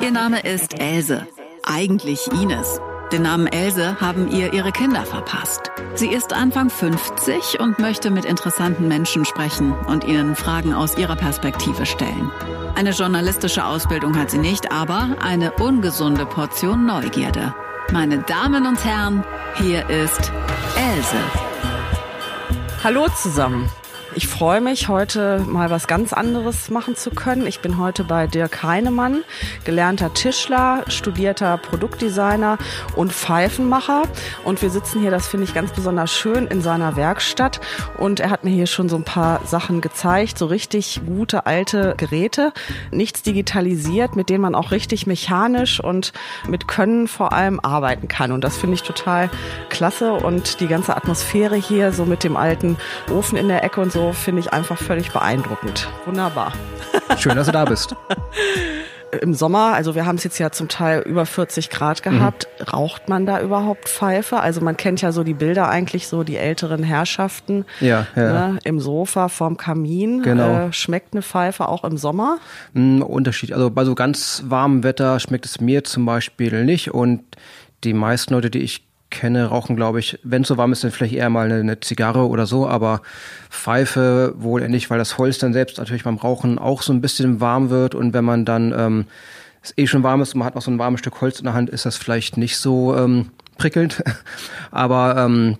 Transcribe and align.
Ihr 0.00 0.10
Name 0.10 0.40
ist 0.40 0.80
Else, 0.80 1.26
eigentlich 1.62 2.26
Ines. 2.32 2.80
Den 3.12 3.22
Namen 3.22 3.46
Else 3.46 4.00
haben 4.00 4.28
ihr 4.30 4.52
ihre 4.52 4.72
Kinder 4.72 5.04
verpasst. 5.04 5.70
Sie 5.94 6.08
ist 6.08 6.32
Anfang 6.32 6.70
50 6.70 7.60
und 7.60 7.78
möchte 7.78 8.10
mit 8.10 8.24
interessanten 8.24 8.88
Menschen 8.88 9.24
sprechen 9.24 9.72
und 9.72 10.04
ihnen 10.04 10.36
Fragen 10.36 10.72
aus 10.72 10.96
ihrer 10.96 11.16
Perspektive 11.16 11.86
stellen. 11.86 12.30
Eine 12.74 12.90
journalistische 12.90 13.64
Ausbildung 13.64 14.18
hat 14.18 14.30
sie 14.30 14.38
nicht, 14.38 14.72
aber 14.72 15.16
eine 15.20 15.52
ungesunde 15.52 16.26
Portion 16.26 16.86
Neugierde. 16.86 17.54
Meine 17.92 18.18
Damen 18.18 18.66
und 18.66 18.84
Herren, 18.84 19.22
hier 19.56 19.88
ist 19.90 20.32
Else. 20.76 21.16
Hallo 22.82 23.06
zusammen. 23.22 23.70
Ich 24.16 24.28
freue 24.28 24.60
mich, 24.60 24.86
heute 24.86 25.40
mal 25.40 25.70
was 25.70 25.88
ganz 25.88 26.12
anderes 26.12 26.70
machen 26.70 26.94
zu 26.94 27.10
können. 27.10 27.48
Ich 27.48 27.58
bin 27.58 27.78
heute 27.78 28.04
bei 28.04 28.28
Dirk 28.28 28.62
Heinemann, 28.62 29.24
gelernter 29.64 30.14
Tischler, 30.14 30.84
studierter 30.86 31.58
Produktdesigner 31.58 32.58
und 32.94 33.12
Pfeifenmacher. 33.12 34.02
Und 34.44 34.62
wir 34.62 34.70
sitzen 34.70 35.00
hier, 35.00 35.10
das 35.10 35.26
finde 35.26 35.46
ich 35.46 35.54
ganz 35.54 35.72
besonders 35.72 36.12
schön, 36.12 36.46
in 36.46 36.62
seiner 36.62 36.94
Werkstatt. 36.94 37.60
Und 37.98 38.20
er 38.20 38.30
hat 38.30 38.44
mir 38.44 38.50
hier 38.50 38.68
schon 38.68 38.88
so 38.88 38.94
ein 38.94 39.02
paar 39.02 39.44
Sachen 39.46 39.80
gezeigt, 39.80 40.38
so 40.38 40.46
richtig 40.46 41.00
gute 41.04 41.46
alte 41.46 41.94
Geräte. 41.96 42.52
Nichts 42.92 43.22
digitalisiert, 43.22 44.14
mit 44.14 44.28
denen 44.28 44.42
man 44.42 44.54
auch 44.54 44.70
richtig 44.70 45.08
mechanisch 45.08 45.80
und 45.82 46.12
mit 46.46 46.68
Können 46.68 47.08
vor 47.08 47.32
allem 47.32 47.58
arbeiten 47.58 48.06
kann. 48.06 48.30
Und 48.30 48.44
das 48.44 48.58
finde 48.58 48.74
ich 48.74 48.84
total 48.84 49.28
klasse. 49.70 50.12
Und 50.12 50.60
die 50.60 50.68
ganze 50.68 50.96
Atmosphäre 50.96 51.56
hier, 51.56 51.90
so 51.90 52.04
mit 52.04 52.22
dem 52.22 52.36
alten 52.36 52.76
Ofen 53.10 53.36
in 53.36 53.48
der 53.48 53.64
Ecke 53.64 53.80
und 53.80 53.90
so, 53.90 54.03
finde 54.12 54.40
ich 54.40 54.52
einfach 54.52 54.78
völlig 54.78 55.12
beeindruckend. 55.12 55.88
Wunderbar. 56.04 56.52
Schön, 57.18 57.36
dass 57.36 57.46
du 57.46 57.52
da 57.52 57.64
bist. 57.64 57.96
Im 59.22 59.32
Sommer, 59.34 59.74
also 59.74 59.94
wir 59.94 60.06
haben 60.06 60.16
es 60.16 60.24
jetzt 60.24 60.38
ja 60.38 60.50
zum 60.50 60.66
Teil 60.68 61.00
über 61.02 61.24
40 61.24 61.70
Grad 61.70 62.02
gehabt, 62.02 62.48
mhm. 62.58 62.64
raucht 62.64 63.08
man 63.08 63.26
da 63.26 63.40
überhaupt 63.40 63.88
Pfeife? 63.88 64.40
Also 64.40 64.60
man 64.60 64.76
kennt 64.76 65.02
ja 65.02 65.12
so 65.12 65.22
die 65.22 65.34
Bilder 65.34 65.68
eigentlich, 65.68 66.08
so 66.08 66.24
die 66.24 66.36
älteren 66.36 66.82
Herrschaften 66.82 67.64
ja, 67.80 68.08
ja. 68.16 68.48
Ne, 68.48 68.58
im 68.64 68.80
Sofa 68.80 69.28
vorm 69.28 69.56
Kamin. 69.56 70.22
Genau. 70.22 70.66
Äh, 70.66 70.72
schmeckt 70.72 71.12
eine 71.12 71.22
Pfeife 71.22 71.68
auch 71.68 71.84
im 71.84 71.96
Sommer? 71.96 72.38
Ein 72.74 73.02
Unterschied. 73.02 73.52
Also 73.52 73.70
bei 73.70 73.84
so 73.84 73.94
ganz 73.94 74.42
warmem 74.46 74.82
Wetter 74.82 75.20
schmeckt 75.20 75.46
es 75.46 75.60
mir 75.60 75.84
zum 75.84 76.06
Beispiel 76.06 76.64
nicht 76.64 76.92
und 76.92 77.22
die 77.84 77.92
meisten 77.92 78.34
Leute, 78.34 78.50
die 78.50 78.60
ich 78.60 78.83
kenne, 79.10 79.46
rauchen, 79.46 79.76
glaube 79.76 80.00
ich, 80.00 80.18
wenn 80.22 80.42
es 80.42 80.48
so 80.48 80.56
warm 80.56 80.72
ist, 80.72 80.82
dann 80.82 80.90
vielleicht 80.90 81.14
eher 81.14 81.30
mal 81.30 81.46
eine, 81.46 81.60
eine, 81.60 81.80
Zigarre 81.80 82.28
oder 82.28 82.46
so, 82.46 82.68
aber 82.68 83.02
Pfeife 83.48 84.34
wohl 84.36 84.62
eher 84.62 84.68
nicht, 84.68 84.90
weil 84.90 84.98
das 84.98 85.18
Holz 85.18 85.38
dann 85.38 85.52
selbst 85.52 85.78
natürlich 85.78 86.04
beim 86.04 86.16
Rauchen 86.16 86.58
auch 86.58 86.82
so 86.82 86.92
ein 86.92 87.00
bisschen 87.00 87.40
warm 87.40 87.70
wird 87.70 87.94
und 87.94 88.12
wenn 88.12 88.24
man 88.24 88.44
dann 88.44 88.74
ähm, 88.76 89.06
es 89.62 89.72
eh 89.78 89.86
schon 89.86 90.02
warm 90.02 90.20
ist 90.20 90.34
und 90.34 90.40
man 90.40 90.46
hat 90.46 90.54
noch 90.54 90.62
so 90.62 90.70
ein 90.70 90.78
warmes 90.78 91.00
Stück 91.00 91.20
Holz 91.20 91.38
in 91.38 91.44
der 91.44 91.54
Hand, 91.54 91.70
ist 91.70 91.86
das 91.86 91.96
vielleicht 91.96 92.36
nicht 92.36 92.58
so 92.58 92.96
ähm, 92.96 93.30
prickelnd. 93.56 94.02
aber 94.70 95.16
ähm, 95.16 95.58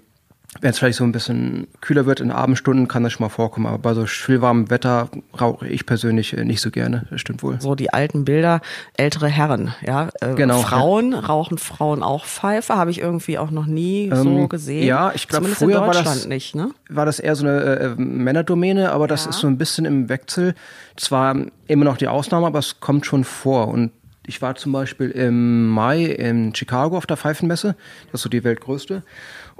wenn 0.61 0.71
es 0.71 0.79
vielleicht 0.79 0.99
so 0.99 1.05
ein 1.05 1.13
bisschen 1.13 1.67
kühler 1.81 2.07
wird 2.07 2.21
in 2.21 2.31
Abendstunden, 2.31 2.89
kann 2.89 3.03
das 3.03 3.13
schon 3.13 3.25
mal 3.25 3.31
vorkommen. 3.31 3.67
Aber 3.67 3.79
bei 3.79 3.95
so 3.95 4.07
schwillwarmem 4.07 4.71
Wetter 4.71 5.09
rauche 5.41 5.67
ich 5.67 5.87
persönlich 5.87 6.37
äh, 6.37 6.45
nicht 6.45 6.61
so 6.61 6.71
gerne. 6.71 7.07
Das 7.11 7.21
stimmt 7.21 7.43
wohl. 7.43 7.61
So 7.61 7.75
die 7.75 7.93
alten 7.93 8.25
Bilder, 8.25 8.61
ältere 8.97 9.29
Herren, 9.29 9.75
ja. 9.83 10.09
Äh, 10.21 10.35
genau. 10.35 10.61
Frauen, 10.61 11.13
ja. 11.13 11.21
rauchen 11.21 11.59
Frauen 11.59 12.03
auch 12.03 12.25
Pfeife? 12.25 12.77
Habe 12.77 12.91
ich 12.91 13.01
irgendwie 13.01 13.39
auch 13.39 13.51
noch 13.51 13.67
nie 13.67 14.05
ähm, 14.07 14.17
so 14.17 14.49
gesehen. 14.49 14.87
Ja, 14.87 15.13
ich 15.15 15.29
glaube, 15.29 15.49
früher 15.49 15.81
war 15.81 15.93
das, 15.93 16.27
nicht, 16.27 16.55
ne? 16.55 16.71
war 16.89 17.07
das 17.07 17.19
eher 17.19 17.37
so 17.37 17.47
eine 17.47 17.61
äh, 17.61 17.95
Männerdomäne, 17.97 18.93
aber 18.93 19.09
das 19.09 19.25
ja. 19.25 19.31
ist 19.31 19.39
so 19.39 19.47
ein 19.47 19.59
bisschen 19.59 19.85
im 19.85 20.09
Wechsel. 20.09 20.55
Zwar 20.97 21.37
immer 21.67 21.85
noch 21.85 21.97
die 21.97 22.09
Ausnahme, 22.09 22.47
aber 22.47 22.61
es 22.61 22.81
kommt 22.81 23.07
schon 23.07 23.25
vor. 23.25 23.69
Und 23.69 23.91
ich 24.27 24.41
war 24.41 24.55
zum 24.55 24.73
Beispiel 24.73 25.11
im 25.11 25.69
Mai 25.69 26.05
in 26.05 26.55
Chicago 26.55 26.97
auf 26.97 27.07
der 27.07 27.17
Pfeifenmesse. 27.17 27.75
Das 28.07 28.21
ist 28.21 28.23
so 28.23 28.29
die 28.29 28.45
weltgrößte. 28.45 29.03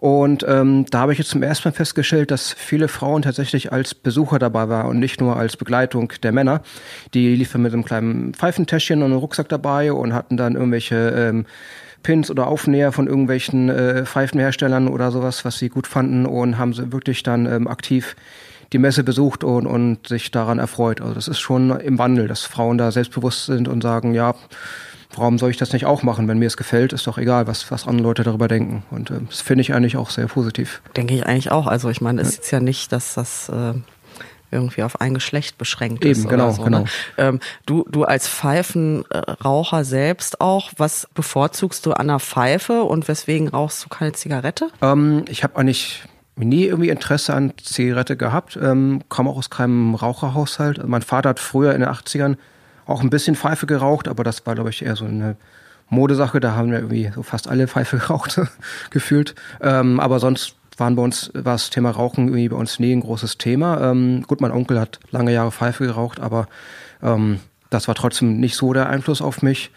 Und 0.05 0.45
ähm, 0.47 0.85
da 0.91 0.99
habe 0.99 1.15
ich 1.15 1.19
jetzt 1.19 1.31
zum 1.31 1.43
ersten 1.43 1.67
Mal 1.67 1.73
festgestellt, 1.73 2.31
dass 2.31 2.53
viele 2.53 2.89
Frauen 2.89 3.23
tatsächlich 3.23 3.73
als 3.73 3.95
Besucher 3.95 4.39
dabei 4.39 4.69
waren 4.69 4.91
und 4.91 4.99
nicht 4.99 5.19
nur 5.19 5.39
als 5.39 5.57
Begleitung 5.57 6.13
der 6.23 6.31
Männer. 6.31 6.61
Die 7.15 7.35
liefen 7.35 7.63
mit 7.63 7.73
einem 7.73 7.87
kleinen 7.87 8.35
Pfeifentäschchen 8.35 8.99
und 8.99 9.13
einem 9.13 9.21
Rucksack 9.21 9.49
dabei 9.49 9.95
und 9.95 10.13
hatten 10.13 10.37
dann 10.37 10.57
irgendwelche 10.57 11.09
ähm, 11.09 11.47
Pins 12.03 12.31
oder 12.31 12.49
Aufnäher 12.49 12.93
von 12.93 13.07
irgendwelchen 13.07 13.71
äh, 13.71 14.05
Pfeifenherstellern 14.05 14.89
oder 14.89 15.11
sowas, 15.11 15.47
was 15.47 15.57
sie 15.57 15.71
gut 15.71 15.87
fanden 15.87 16.27
und 16.27 16.59
haben 16.59 16.75
sie 16.75 16.93
wirklich 16.93 17.23
dann 17.23 17.47
ähm, 17.47 17.67
aktiv 17.67 18.15
die 18.75 18.79
Messe 18.79 19.05
besucht 19.05 19.43
und, 19.43 19.67
und 19.67 20.07
sich 20.07 20.31
daran 20.31 20.59
erfreut. 20.59 21.01
Also 21.01 21.15
das 21.15 21.29
ist 21.29 21.41
schon 21.41 21.71
im 21.81 21.99
Wandel, 21.99 22.29
dass 22.29 22.43
Frauen 22.43 22.77
da 22.77 22.93
selbstbewusst 22.93 23.47
sind 23.47 23.69
und 23.69 23.83
sagen, 23.83 24.13
ja, 24.13 24.35
warum 25.19 25.39
soll 25.39 25.51
ich 25.51 25.57
das 25.57 25.73
nicht 25.73 25.87
auch 25.87 26.03
machen? 26.03 26.29
Wenn 26.29 26.39
mir 26.39 26.47
es 26.47 26.57
gefällt, 26.57 26.93
ist 26.93 27.07
doch 27.07 27.19
egal, 27.19 27.47
was, 27.47 27.71
was 27.71 27.87
andere 27.87 28.09
Leute 28.09 28.23
darüber 28.23 28.49
denken. 28.49 28.83
Und 28.91 29.11
äh, 29.11 29.21
das 29.29 29.41
finde 29.41 29.63
ich 29.63 29.75
eigentlich 29.75 29.97
auch 29.97 30.11
sehr 30.11 30.27
positiv. 30.27 30.83
Denke 30.97 31.15
ich 31.15 31.27
eigentlich 31.27 31.51
auch. 31.51 31.67
Also 31.67 31.91
ich 31.91 32.01
meine, 32.01 32.21
es 32.23 32.37
ja. 32.37 32.43
ist 32.43 32.51
ja 32.51 32.61
nicht, 32.61 32.93
dass 32.93 33.15
das 33.15 33.49
äh, 33.49 33.75
irgendwie 34.55 34.83
auf 34.83 35.01
ein 35.01 35.15
Geschlecht 35.15 35.59
beschränkt 35.59 36.05
ist. 36.05 36.21
Eben, 36.21 36.29
genau, 36.29 36.53
so, 36.53 36.63
genau. 36.63 36.81
Ne? 36.81 36.85
Ähm, 37.19 37.41
du, 37.67 37.85
du 37.91 38.05
als 38.05 38.29
Pfeifenraucher 38.29 39.85
selbst 39.85 40.41
auch, 40.41 40.71
was 40.77 41.09
bevorzugst 41.15 41.85
du 41.85 41.93
an 41.93 42.09
der 42.09 42.21
Pfeife 42.21 42.85
und 42.85 43.09
weswegen 43.09 43.49
rauchst 43.49 43.85
du 43.85 43.89
keine 43.89 44.13
Zigarette? 44.13 44.69
Ähm, 44.81 45.25
ich 45.29 45.43
habe 45.45 45.57
eigentlich 45.57 46.05
nie 46.37 46.65
irgendwie 46.65 46.89
Interesse 46.89 47.35
an 47.35 47.53
Zigarette 47.63 48.17
gehabt, 48.17 48.59
ähm, 48.61 49.03
komme 49.09 49.31
auch 49.31 49.37
aus 49.37 49.51
keinem 49.51 49.95
Raucherhaushalt. 49.95 50.87
Mein 50.87 51.03
Vater 51.03 51.31
hat 51.31 51.41
früher 51.41 51.75
in 51.75 51.81
den 51.81 51.91
80ern 51.91 52.37
auch 52.87 53.03
ein 53.03 53.11
bisschen 53.11 53.37
Pfeife 53.37 53.67
geraucht, 53.67 54.09
aber 54.09 54.25
das 54.25 54.47
war, 54.47 54.55
glaube 54.55 54.71
ich, 54.71 54.85
eher 54.85 54.97
so 54.97 55.05
eine 55.05 55.37
Modesache. 55.89 56.41
Da 56.41 56.55
haben 56.55 56.71
wir 56.71 56.79
irgendwie 56.79 57.11
so 57.15 57.23
fast 57.23 57.49
alle 57.49 57.69
Pfeife 57.69 57.99
geraucht, 57.99 58.41
gefühlt. 58.91 59.35
Ähm, 59.61 60.01
aber 60.01 60.19
sonst 60.19 60.57
waren 60.77 60.97
bei 60.97 61.03
uns, 61.03 61.31
war 61.35 61.55
das 61.55 61.71
Thema 61.71 61.91
Rauchen 61.91 62.27
irgendwie 62.27 62.49
bei 62.49 62.57
uns 62.57 62.79
nie 62.79 62.93
ein 62.93 63.01
großes 63.01 63.39
Thema. 63.39 63.91
Ähm, 63.91 64.25
gut, 64.27 64.41
mein 64.41 64.51
Onkel 64.51 64.81
hat 64.81 64.99
lange 65.11 65.33
Jahre 65.33 65.53
Pfeife 65.53 65.87
geraucht, 65.87 66.21
aber 66.21 66.49
ähm, 67.03 67.41
das 67.71 67.89
war 67.89 67.95
trotzdem 67.95 68.41
nicht 68.41 68.57
so 68.57 68.73
der 68.73 68.89
Einfluss 68.89 69.23
auf 69.23 69.43
mich. 69.43 69.71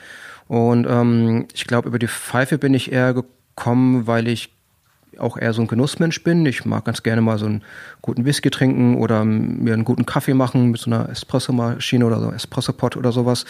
Und 0.48 0.88
ähm, 0.90 1.48
ich 1.54 1.68
glaube, 1.68 1.90
über 1.90 2.00
die 2.00 2.08
Pfeife 2.08 2.58
bin 2.58 2.74
ich 2.74 2.92
eher 2.92 3.14
gekommen, 3.14 4.08
weil 4.08 4.28
ich 4.28 4.57
auch 5.20 5.38
eher 5.38 5.54
so 5.54 5.62
ein 5.62 5.68
Genussmensch 5.68 6.24
bin. 6.24 6.46
Ich 6.46 6.66
mag 6.66 6.86
ganz 6.86 7.04
gerne 7.04 7.22
mal 7.22 7.38
so 7.38 7.46
einen 7.46 7.64
guten 8.02 8.26
Whisky 8.26 8.50
trinken 8.50 8.98
oder 8.98 9.26
mir 9.26 9.74
einen 9.74 9.86
guten 9.86 10.06
Kaffee 10.06 10.34
machen 10.34 10.72
mit 10.72 10.82
so 10.82 10.90
einer 10.90 11.10
Espresso-Maschine 11.10 12.06
oder 12.06 12.20
so 12.20 12.32
Espresso-Pot 12.32 12.98
oder 12.98 13.12
sowas. 13.12 13.46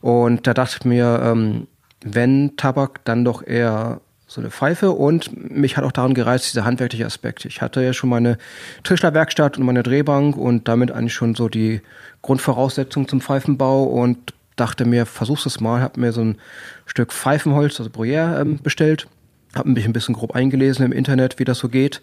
Und 0.00 0.46
da 0.46 0.54
dachte 0.54 0.76
ich 0.80 0.84
mir, 0.84 1.20
ähm, 1.22 1.66
wenn 2.04 2.56
Tabak, 2.56 3.04
dann 3.04 3.24
doch 3.24 3.46
eher 3.46 4.00
so 4.26 4.40
eine 4.40 4.50
Pfeife 4.50 4.92
und 4.92 5.52
mich 5.52 5.76
hat 5.76 5.84
auch 5.84 5.92
daran 5.92 6.14
gereizt, 6.14 6.52
dieser 6.52 6.64
handwerkliche 6.64 7.04
Aspekt. 7.04 7.44
Ich 7.44 7.60
hatte 7.60 7.82
ja 7.82 7.92
schon 7.92 8.08
meine 8.08 8.38
Tischlerwerkstatt 8.82 9.58
und 9.58 9.66
meine 9.66 9.82
Drehbank 9.82 10.36
und 10.36 10.68
damit 10.68 10.90
eigentlich 10.90 11.12
schon 11.12 11.34
so 11.34 11.48
die 11.48 11.82
Grundvoraussetzung 12.22 13.08
zum 13.08 13.20
Pfeifenbau 13.20 13.84
und 13.84 14.32
dachte 14.56 14.86
mir, 14.86 15.04
versuch's 15.06 15.44
es 15.44 15.60
mal, 15.60 15.82
hab 15.82 15.98
mir 15.98 16.12
so 16.12 16.22
ein 16.22 16.38
Stück 16.86 17.12
Pfeifenholz, 17.12 17.78
also 17.78 17.90
Bruyère, 17.90 18.40
ähm, 18.40 18.58
bestellt 18.62 19.06
habe 19.54 19.70
mich 19.70 19.84
ein 19.84 19.92
bisschen 19.92 20.14
grob 20.14 20.34
eingelesen 20.34 20.84
im 20.84 20.92
Internet, 20.92 21.38
wie 21.38 21.44
das 21.44 21.58
so 21.58 21.68
geht 21.68 22.00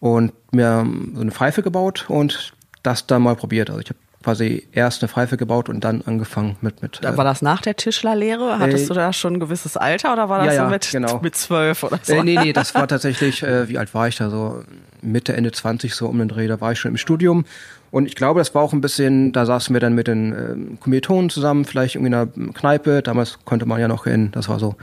und 0.00 0.32
mir 0.52 0.86
so 1.14 1.20
eine 1.20 1.30
Pfeife 1.30 1.62
gebaut 1.62 2.06
und 2.08 2.52
das 2.82 3.06
dann 3.06 3.22
mal 3.22 3.36
probiert. 3.36 3.70
Also 3.70 3.80
ich 3.80 3.88
habe 3.88 3.98
quasi 4.22 4.66
erst 4.72 5.02
eine 5.02 5.08
Pfeife 5.08 5.36
gebaut 5.36 5.68
und 5.68 5.84
dann 5.84 6.02
angefangen 6.02 6.56
mit 6.60 6.82
mit. 6.82 7.02
Äh, 7.04 7.16
war 7.16 7.24
das 7.24 7.42
nach 7.42 7.62
der 7.62 7.76
Tischlerlehre? 7.76 8.58
Hattest 8.58 8.84
äh, 8.84 8.88
du 8.88 8.94
da 8.94 9.12
schon 9.12 9.34
ein 9.34 9.40
gewisses 9.40 9.76
Alter 9.76 10.12
oder 10.12 10.28
war 10.28 10.44
das 10.44 10.56
ja, 10.56 10.64
so 10.64 10.70
mit 10.70 10.90
genau. 10.90 11.20
mit 11.22 11.36
zwölf 11.36 11.84
oder 11.84 12.00
so? 12.02 12.12
Äh, 12.12 12.24
nee, 12.24 12.36
nee, 12.36 12.52
das 12.52 12.74
war 12.74 12.88
tatsächlich. 12.88 13.42
Äh, 13.42 13.68
wie 13.68 13.78
alt 13.78 13.94
war 13.94 14.08
ich 14.08 14.16
da 14.16 14.30
so? 14.30 14.64
Mitte 15.02 15.34
Ende 15.34 15.52
20 15.52 15.94
so 15.94 16.08
um 16.08 16.18
den 16.18 16.26
Dreh. 16.26 16.48
Da 16.48 16.60
war 16.60 16.72
ich 16.72 16.80
schon 16.80 16.90
im 16.90 16.96
Studium 16.96 17.44
und 17.92 18.06
ich 18.06 18.16
glaube, 18.16 18.40
das 18.40 18.54
war 18.54 18.62
auch 18.62 18.72
ein 18.72 18.80
bisschen. 18.80 19.32
Da 19.32 19.46
saßen 19.46 19.72
wir 19.72 19.80
dann 19.80 19.94
mit 19.94 20.08
den 20.08 20.32
äh, 20.32 20.76
Kommilitonen 20.80 21.30
zusammen, 21.30 21.64
vielleicht 21.64 21.94
irgendwie 21.94 22.08
in 22.08 22.14
einer 22.14 22.52
Kneipe. 22.52 23.02
Damals 23.02 23.38
konnte 23.44 23.66
man 23.66 23.80
ja 23.80 23.86
noch 23.86 24.06
in. 24.06 24.32
Das 24.32 24.48
war 24.48 24.58
so 24.58 24.74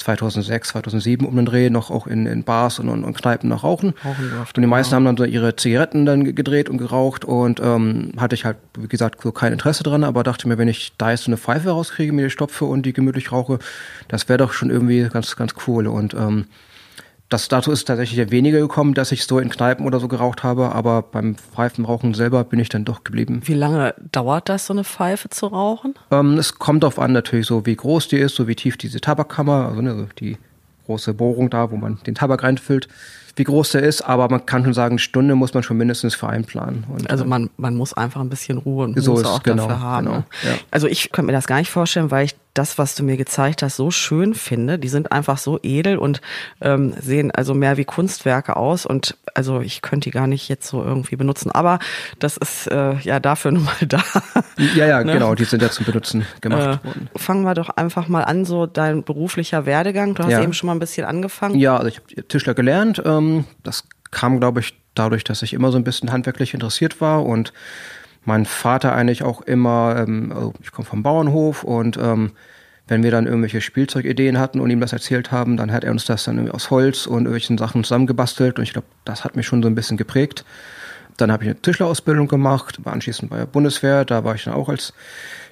2006, 0.00 0.68
2007 0.68 1.26
um 1.26 1.36
den 1.36 1.46
Dreh 1.46 1.70
noch 1.70 1.90
auch 1.90 2.06
in, 2.06 2.26
in 2.26 2.44
Bars 2.44 2.78
und, 2.78 2.88
und, 2.88 3.04
und 3.04 3.16
Kneipen 3.16 3.48
noch 3.48 3.64
rauchen. 3.64 3.94
rauchen 4.04 4.32
und 4.56 4.60
die 4.60 4.66
meisten 4.66 4.94
haben 4.94 5.04
dann 5.04 5.16
so 5.16 5.24
ihre 5.24 5.56
Zigaretten 5.56 6.06
dann 6.06 6.34
gedreht 6.34 6.68
und 6.68 6.78
geraucht 6.78 7.24
und 7.24 7.60
ähm, 7.60 8.12
hatte 8.18 8.34
ich 8.34 8.44
halt, 8.44 8.56
wie 8.78 8.88
gesagt, 8.88 9.22
so 9.22 9.32
kein 9.32 9.52
Interesse 9.52 9.82
dran, 9.82 10.04
aber 10.04 10.22
dachte 10.22 10.48
mir, 10.48 10.58
wenn 10.58 10.68
ich 10.68 10.92
da 10.98 11.10
jetzt 11.10 11.24
so 11.24 11.30
eine 11.30 11.36
Pfeife 11.36 11.70
rauskriege, 11.70 12.12
mir 12.12 12.24
die 12.24 12.30
stopfe 12.30 12.64
und 12.64 12.84
die 12.84 12.92
gemütlich 12.92 13.32
rauche, 13.32 13.58
das 14.08 14.28
wäre 14.28 14.38
doch 14.38 14.52
schon 14.52 14.70
irgendwie 14.70 15.08
ganz, 15.08 15.36
ganz 15.36 15.54
cool. 15.66 15.86
Und 15.86 16.14
ähm, 16.14 16.46
das 17.30 17.48
dazu 17.48 17.70
ist 17.70 17.84
tatsächlich 17.86 18.30
weniger 18.30 18.58
gekommen, 18.58 18.92
dass 18.92 19.12
ich 19.12 19.24
so 19.24 19.38
in 19.38 19.48
Kneipen 19.50 19.86
oder 19.86 20.00
so 20.00 20.08
geraucht 20.08 20.42
habe, 20.42 20.72
aber 20.72 21.02
beim 21.02 21.36
Pfeifenrauchen 21.36 22.12
selber 22.12 22.42
bin 22.42 22.58
ich 22.58 22.68
dann 22.68 22.84
doch 22.84 23.04
geblieben. 23.04 23.40
Wie 23.44 23.54
lange 23.54 23.94
dauert 24.12 24.48
das, 24.48 24.66
so 24.66 24.72
eine 24.72 24.82
Pfeife 24.82 25.30
zu 25.30 25.46
rauchen? 25.46 25.94
Ähm, 26.10 26.38
es 26.38 26.58
kommt 26.58 26.82
darauf 26.82 26.98
an, 26.98 27.12
natürlich 27.12 27.46
so, 27.46 27.64
wie 27.66 27.76
groß 27.76 28.08
die 28.08 28.18
ist, 28.18 28.34
so 28.34 28.48
wie 28.48 28.56
tief 28.56 28.76
diese 28.76 29.00
Tabakkammer, 29.00 29.68
also 29.68 29.80
ne, 29.80 30.08
die 30.18 30.38
große 30.86 31.14
Bohrung 31.14 31.50
da, 31.50 31.70
wo 31.70 31.76
man 31.76 32.00
den 32.04 32.16
Tabak 32.16 32.42
reinfüllt, 32.42 32.88
wie 33.36 33.44
groß 33.44 33.70
der 33.70 33.84
ist, 33.84 34.02
aber 34.02 34.28
man 34.28 34.44
kann 34.44 34.64
schon 34.64 34.74
sagen, 34.74 34.94
eine 34.94 34.98
Stunde 34.98 35.36
muss 35.36 35.54
man 35.54 35.62
schon 35.62 35.76
mindestens 35.76 36.16
für 36.16 36.28
einplanen. 36.28 36.84
Und, 36.88 37.08
also 37.08 37.24
man, 37.24 37.48
man 37.56 37.76
muss 37.76 37.92
einfach 37.92 38.20
ein 38.20 38.28
bisschen 38.28 38.58
Ruhe 38.58 38.86
und 38.86 39.00
so 39.00 39.12
Muße 39.12 39.28
auch 39.28 39.42
genau, 39.44 39.68
dafür 39.68 39.80
haben. 39.80 40.06
Genau, 40.06 40.18
ne? 40.18 40.24
ja. 40.42 40.50
Also 40.72 40.88
ich 40.88 41.12
könnte 41.12 41.26
mir 41.26 41.32
das 41.32 41.46
gar 41.46 41.58
nicht 41.58 41.70
vorstellen, 41.70 42.10
weil 42.10 42.24
ich 42.24 42.34
das, 42.54 42.78
was 42.78 42.94
du 42.94 43.04
mir 43.04 43.16
gezeigt 43.16 43.62
hast, 43.62 43.76
so 43.76 43.90
schön 43.90 44.34
finde. 44.34 44.78
Die 44.78 44.88
sind 44.88 45.12
einfach 45.12 45.38
so 45.38 45.58
edel 45.62 45.98
und 45.98 46.20
ähm, 46.60 46.94
sehen 47.00 47.30
also 47.30 47.54
mehr 47.54 47.76
wie 47.76 47.84
Kunstwerke 47.84 48.56
aus. 48.56 48.86
Und 48.86 49.16
also 49.34 49.60
ich 49.60 49.82
könnte 49.82 50.08
die 50.08 50.10
gar 50.10 50.26
nicht 50.26 50.48
jetzt 50.48 50.66
so 50.66 50.82
irgendwie 50.82 51.16
benutzen. 51.16 51.50
Aber 51.50 51.78
das 52.18 52.36
ist 52.36 52.66
äh, 52.66 52.94
ja 52.98 53.20
dafür 53.20 53.50
nun 53.52 53.64
mal 53.64 53.86
da. 53.86 54.02
Ja, 54.74 54.86
ja, 54.86 55.04
ne? 55.04 55.12
genau, 55.12 55.34
die 55.34 55.44
sind 55.44 55.62
ja 55.62 55.70
zum 55.70 55.86
Benutzen 55.86 56.26
gemacht 56.40 56.80
äh, 56.82 56.86
worden. 56.86 57.10
Fangen 57.16 57.42
wir 57.42 57.54
doch 57.54 57.70
einfach 57.70 58.08
mal 58.08 58.22
an, 58.22 58.44
so 58.44 58.66
dein 58.66 59.04
beruflicher 59.04 59.66
Werdegang. 59.66 60.14
Du 60.14 60.24
hast 60.24 60.32
ja. 60.32 60.42
eben 60.42 60.52
schon 60.52 60.66
mal 60.66 60.74
ein 60.74 60.80
bisschen 60.80 61.06
angefangen. 61.06 61.54
Ja, 61.56 61.76
also 61.76 61.88
ich 61.88 61.96
habe 61.96 62.28
Tischler 62.28 62.54
gelernt. 62.54 63.02
Ähm, 63.04 63.44
das 63.62 63.84
kam, 64.10 64.40
glaube 64.40 64.60
ich, 64.60 64.74
dadurch, 64.94 65.24
dass 65.24 65.42
ich 65.42 65.52
immer 65.52 65.70
so 65.70 65.78
ein 65.78 65.84
bisschen 65.84 66.10
handwerklich 66.10 66.54
interessiert 66.54 67.00
war 67.00 67.24
und 67.24 67.52
mein 68.30 68.46
Vater 68.46 68.94
eigentlich 68.94 69.24
auch 69.24 69.40
immer, 69.42 69.96
ähm, 69.98 70.30
also 70.32 70.54
ich 70.62 70.70
komme 70.70 70.86
vom 70.86 71.02
Bauernhof 71.02 71.64
und 71.64 71.96
ähm, 71.96 72.30
wenn 72.86 73.02
wir 73.02 73.10
dann 73.10 73.26
irgendwelche 73.26 73.60
Spielzeugideen 73.60 74.38
hatten 74.38 74.60
und 74.60 74.70
ihm 74.70 74.78
das 74.78 74.92
erzählt 74.92 75.32
haben, 75.32 75.56
dann 75.56 75.72
hat 75.72 75.82
er 75.82 75.90
uns 75.90 76.04
das 76.04 76.22
dann 76.22 76.48
aus 76.48 76.70
Holz 76.70 77.08
und 77.08 77.24
irgendwelchen 77.24 77.58
Sachen 77.58 77.82
zusammengebastelt 77.82 78.58
und 78.58 78.62
ich 78.62 78.72
glaube, 78.72 78.86
das 79.04 79.24
hat 79.24 79.34
mich 79.34 79.46
schon 79.46 79.64
so 79.64 79.68
ein 79.68 79.74
bisschen 79.74 79.96
geprägt. 79.96 80.44
Dann 81.16 81.32
habe 81.32 81.42
ich 81.42 81.50
eine 81.50 81.60
Tischlerausbildung 81.60 82.28
gemacht, 82.28 82.84
war 82.84 82.92
anschließend 82.92 83.30
bei 83.30 83.38
der 83.38 83.46
Bundeswehr, 83.46 84.04
da 84.04 84.22
war 84.22 84.36
ich 84.36 84.44
dann 84.44 84.54
auch 84.54 84.68
als 84.68 84.94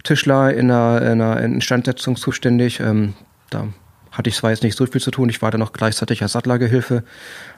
Tischler 0.05 0.55
in 0.55 0.71
einer, 0.71 1.03
in 1.03 1.21
einer 1.21 1.41
Instandsetzung 1.41 2.15
zuständig. 2.15 2.79
Ähm, 2.79 3.15
da 3.51 3.67
hatte 4.13 4.31
ich 4.31 4.37
zwar 4.37 4.51
jetzt 4.51 4.63
nicht 4.63 4.77
so 4.77 4.87
viel 4.87 5.01
zu 5.01 5.11
tun, 5.11 5.29
ich 5.29 5.43
war 5.43 5.51
dann 5.51 5.61
noch 5.61 5.73
gleichzeitig 5.73 6.23
als 6.23 6.33
Sattlergehilfe, 6.33 7.03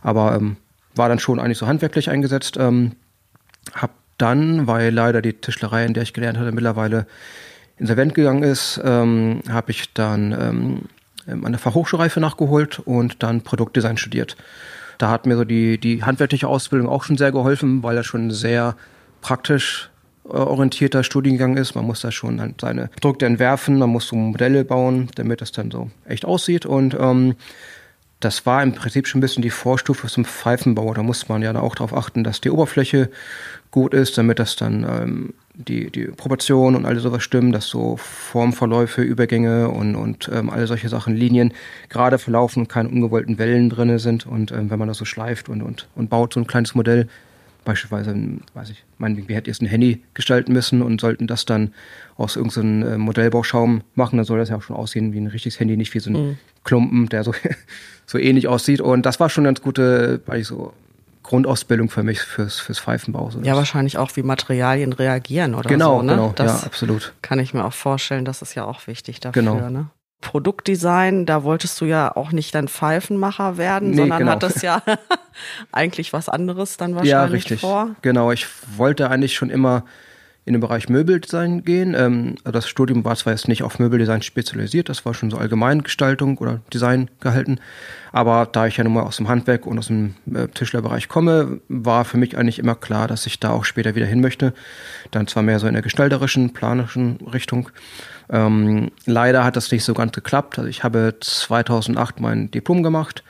aber 0.03 0.35
ähm, 0.35 0.57
war 0.95 1.11
dann 1.11 1.19
schon 1.19 1.39
eigentlich 1.39 1.59
so 1.59 1.67
handwerklich 1.67 2.09
eingesetzt. 2.09 2.57
Ähm, 2.59 2.93
hab 3.75 3.91
dann, 4.21 4.67
weil 4.67 4.93
leider 4.93 5.23
die 5.23 5.33
Tischlerei, 5.33 5.85
in 5.85 5.95
der 5.95 6.03
ich 6.03 6.13
gelernt 6.13 6.39
hatte, 6.39 6.53
mittlerweile 6.53 7.07
insolvent 7.79 8.15
gegangen 8.15 8.43
ist, 8.43 8.81
ähm, 8.85 9.41
habe 9.49 9.71
ich 9.71 9.93
dann 9.95 10.33
ähm, 11.27 11.45
eine 11.45 11.59
Fachhochschulreife 11.59 12.21
nachgeholt 12.21 12.79
und 12.79 13.23
dann 13.23 13.43
Produktdesign 13.43 13.97
studiert. 13.97 14.37
Da 14.99 15.09
hat 15.09 15.27
mir 15.27 15.37
so 15.37 15.45
die, 15.45 15.79
die 15.79 16.05
handwerkliche 16.05 16.47
Ausbildung 16.47 16.89
auch 16.89 17.05
schon 17.05 17.17
sehr 17.17 17.33
geholfen, 17.33 17.83
weil 17.83 17.97
er 17.97 18.05
schon 18.05 18.31
sehr 18.31 18.77
praktisch 19.23 19.91
äh, 20.25 20.33
orientierter 20.33 21.05
Studiengang 21.05 21.57
ist. 21.57 21.75
Man 21.75 21.87
muss 21.87 22.03
da 22.03 22.13
schon 22.13 22.55
seine 22.61 22.89
Produkte 22.89 23.27
entwerfen, 23.27 23.79
man 23.79 23.91
muss 23.91 24.09
so 24.09 24.17
Modelle 24.17 24.65
bauen, 24.65 25.09
damit 25.15 25.41
das 25.41 25.53
dann 25.53 25.71
so 25.71 25.91
echt 26.05 26.27
aussieht. 26.27 26.67
Und 26.67 26.95
ähm, 26.99 27.37
das 28.21 28.45
war 28.45 28.63
im 28.63 28.75
Prinzip 28.75 29.09
schon 29.09 29.19
ein 29.19 29.23
bisschen 29.23 29.43
die 29.43 29.51
Vorstufe 29.51 30.07
zum 30.07 30.27
Pfeifenbau. 30.27 30.93
Da 30.93 31.03
muss 31.03 31.29
man 31.31 31.41
ja 31.41 31.59
auch 31.59 31.75
darauf 31.75 31.95
achten, 31.95 32.23
dass 32.23 32.43
die 32.43 32.51
Oberfläche 32.51 33.09
gut 33.71 33.95
ist, 33.95 34.19
damit 34.19 34.39
das 34.39 34.57
dann 34.57 34.85
ähm, 34.85 35.35
die, 35.55 35.91
die 35.91 36.07
Proportionen 36.07 36.77
und 36.77 36.87
alles 36.87 37.03
sowas 37.03 37.23
stimmen, 37.23 37.53
dass 37.53 37.67
so 37.67 37.97
Formverläufe, 37.97 39.03
Übergänge 39.03 39.69
und, 39.69 39.95
und 39.95 40.31
ähm, 40.33 40.51
alle 40.51 40.67
solche 40.67 40.89
Sachen, 40.89 41.15
Linien 41.15 41.53
gerade 41.89 42.19
verlaufen, 42.19 42.69
keine 42.69 42.89
ungewollten 42.89 43.39
Wellen 43.39 43.71
drinne 43.71 43.99
sind. 43.99 44.27
Und 44.27 44.53
ähm, 44.53 44.71
wenn 44.71 44.79
man 44.79 44.89
das 44.89 44.99
so 44.99 45.05
schleift 45.05 45.49
und, 45.49 45.63
und, 45.63 45.89
und 45.95 46.11
baut 46.11 46.35
so 46.35 46.41
ein 46.41 46.47
kleines 46.47 46.75
Modell, 46.75 47.09
beispielsweise, 47.65 48.17
weiß 48.55 48.71
ich, 48.71 48.85
mein, 48.99 49.29
wir 49.29 49.37
hätten 49.37 49.49
jetzt 49.49 49.63
ein 49.63 49.67
Handy 49.67 50.03
gestalten 50.15 50.53
müssen 50.53 50.83
und 50.83 51.01
sollten 51.01 51.27
das 51.27 51.45
dann 51.45 51.75
aus 52.17 52.37
irgendeinem 52.37 52.83
äh, 52.83 52.99
Modellbauschaum 52.99 53.83
machen, 53.95 54.17
dann 54.17 54.25
soll 54.25 54.39
das 54.39 54.49
ja 54.49 54.57
auch 54.57 54.63
schon 54.63 54.77
aussehen 54.77 55.13
wie 55.13 55.21
ein 55.21 55.27
richtiges 55.27 55.61
Handy, 55.61 55.77
nicht 55.77 55.93
wie 55.95 56.01
so 56.01 56.11
ein 56.11 56.15
mhm. 56.15 56.39
Klumpen, 56.65 57.09
der 57.09 57.23
so, 57.23 57.35
so 58.07 58.19
ähnlich 58.19 58.49
aussieht. 58.49 58.81
Und 58.81 59.05
das 59.05 59.21
war 59.21 59.29
schon 59.29 59.43
eine 59.43 59.49
ganz 59.49 59.63
gute, 59.63 60.23
weil 60.27 60.41
ich 60.41 60.47
so 60.47 60.73
Grundausbildung 61.31 61.91
für 61.91 62.03
mich 62.03 62.21
fürs, 62.21 62.59
fürs 62.59 62.81
Pfeifenbau. 62.81 63.31
ja, 63.45 63.55
wahrscheinlich 63.55 63.99
auch, 63.99 64.17
wie 64.17 64.25
Materialien 64.25 64.93
reagieren 64.93 65.55
oder 65.55 65.69
genau, 65.69 65.99
so. 65.99 66.03
Ne? 66.03 66.13
Genau, 66.17 66.33
das 66.35 66.63
ja, 66.63 66.67
absolut. 66.67 67.13
Kann 67.23 67.39
ich 67.39 67.55
mir 67.55 67.65
auch 67.65 67.73
vorstellen, 67.73 68.25
das 68.25 68.43
ist 68.43 68.57
ja 68.57 68.65
auch 68.65 68.89
wichtig 68.89 69.21
dafür. 69.21 69.41
Genau. 69.41 69.71
Ne? 69.71 69.87
Produktdesign, 70.23 71.27
da 71.27 71.45
wolltest 71.45 71.81
du 71.81 71.85
ja 71.85 72.17
auch 72.17 72.33
nicht 72.33 72.53
dann 72.53 72.67
Pfeifenmacher 72.67 73.59
werden, 73.59 73.91
nee, 73.91 73.99
sondern 73.99 74.19
genau. 74.19 74.33
hattest 74.33 74.65
ja 74.65 74.83
eigentlich 75.73 76.13
was 76.13 76.29
anderes 76.29 76.77
dann 76.79 76.97
wahrscheinlich 76.97 77.11
ja, 77.13 77.25
richtig. 77.27 77.61
vor. 77.61 77.91
Genau, 78.03 78.33
ich 78.33 78.49
wollte 78.77 79.09
eigentlich 79.09 79.37
schon 79.37 79.51
immer 79.51 79.85
in 80.45 80.55
den 80.55 80.61
Bereich 80.61 80.89
Möbeldesign 80.89 81.65
gehen. 81.65 81.95
Ähm, 81.95 82.37
das 82.45 82.69
Studium 82.69 83.05
war 83.05 83.15
zwar 83.17 83.33
jetzt 83.33 83.49
nicht 83.49 83.63
auf 83.63 83.79
Möbeldesign 83.79 84.23
spezialisiert, 84.23 84.89
das 84.89 85.05
war 85.05 85.15
schon 85.15 85.31
so 85.31 85.37
Allgemeingestaltung 85.37 86.39
oder 86.39 86.61
Design 86.73 87.11
gehalten. 87.21 87.59
Aber 88.13 88.49
da 88.51 88.67
ich 88.67 88.77
ja 88.77 88.85
nun 88.85 88.95
mal 88.95 89.03
aus 89.03 89.19
dem 89.19 89.29
Handwerk 89.29 89.67
und 89.67 89.79
aus 89.79 89.89
dem 89.89 90.15
äh, 90.35 90.49
Tischlerbereich 90.49 91.09
komme, 91.09 91.61
war 91.69 92.05
für 92.05 92.17
mich 92.17 92.37
eigentlich 92.37 92.59
immer 92.59 92.75
klar, 92.75 93.07
dass 93.07 93.27
ich 93.27 93.39
da 93.39 93.51
auch 93.51 93.65
später 93.65 93.95
wieder 93.95 94.07
hin 94.07 94.21
möchte. 94.21 94.55
Dann 95.11 95.27
zwar 95.27 95.43
mehr 95.43 95.59
so 95.59 95.67
in 95.67 95.75
der 95.75 95.83
gestalterischen, 95.83 96.53
planischen 96.53 97.19
Richtung. 97.33 97.71
Ähm, 98.31 98.91
leider 99.07 99.45
hat 99.45 99.57
das 99.57 99.71
nicht 99.71 99.85
so 99.85 99.95
ganz 99.95 100.13
geklappt. 100.13 100.59
Also 100.59 100.69
ich 100.69 100.83
habe 100.83 101.17
2008 101.21 102.21
mein 102.21 102.51
Diplom 102.51 102.83
gemacht 102.83 103.23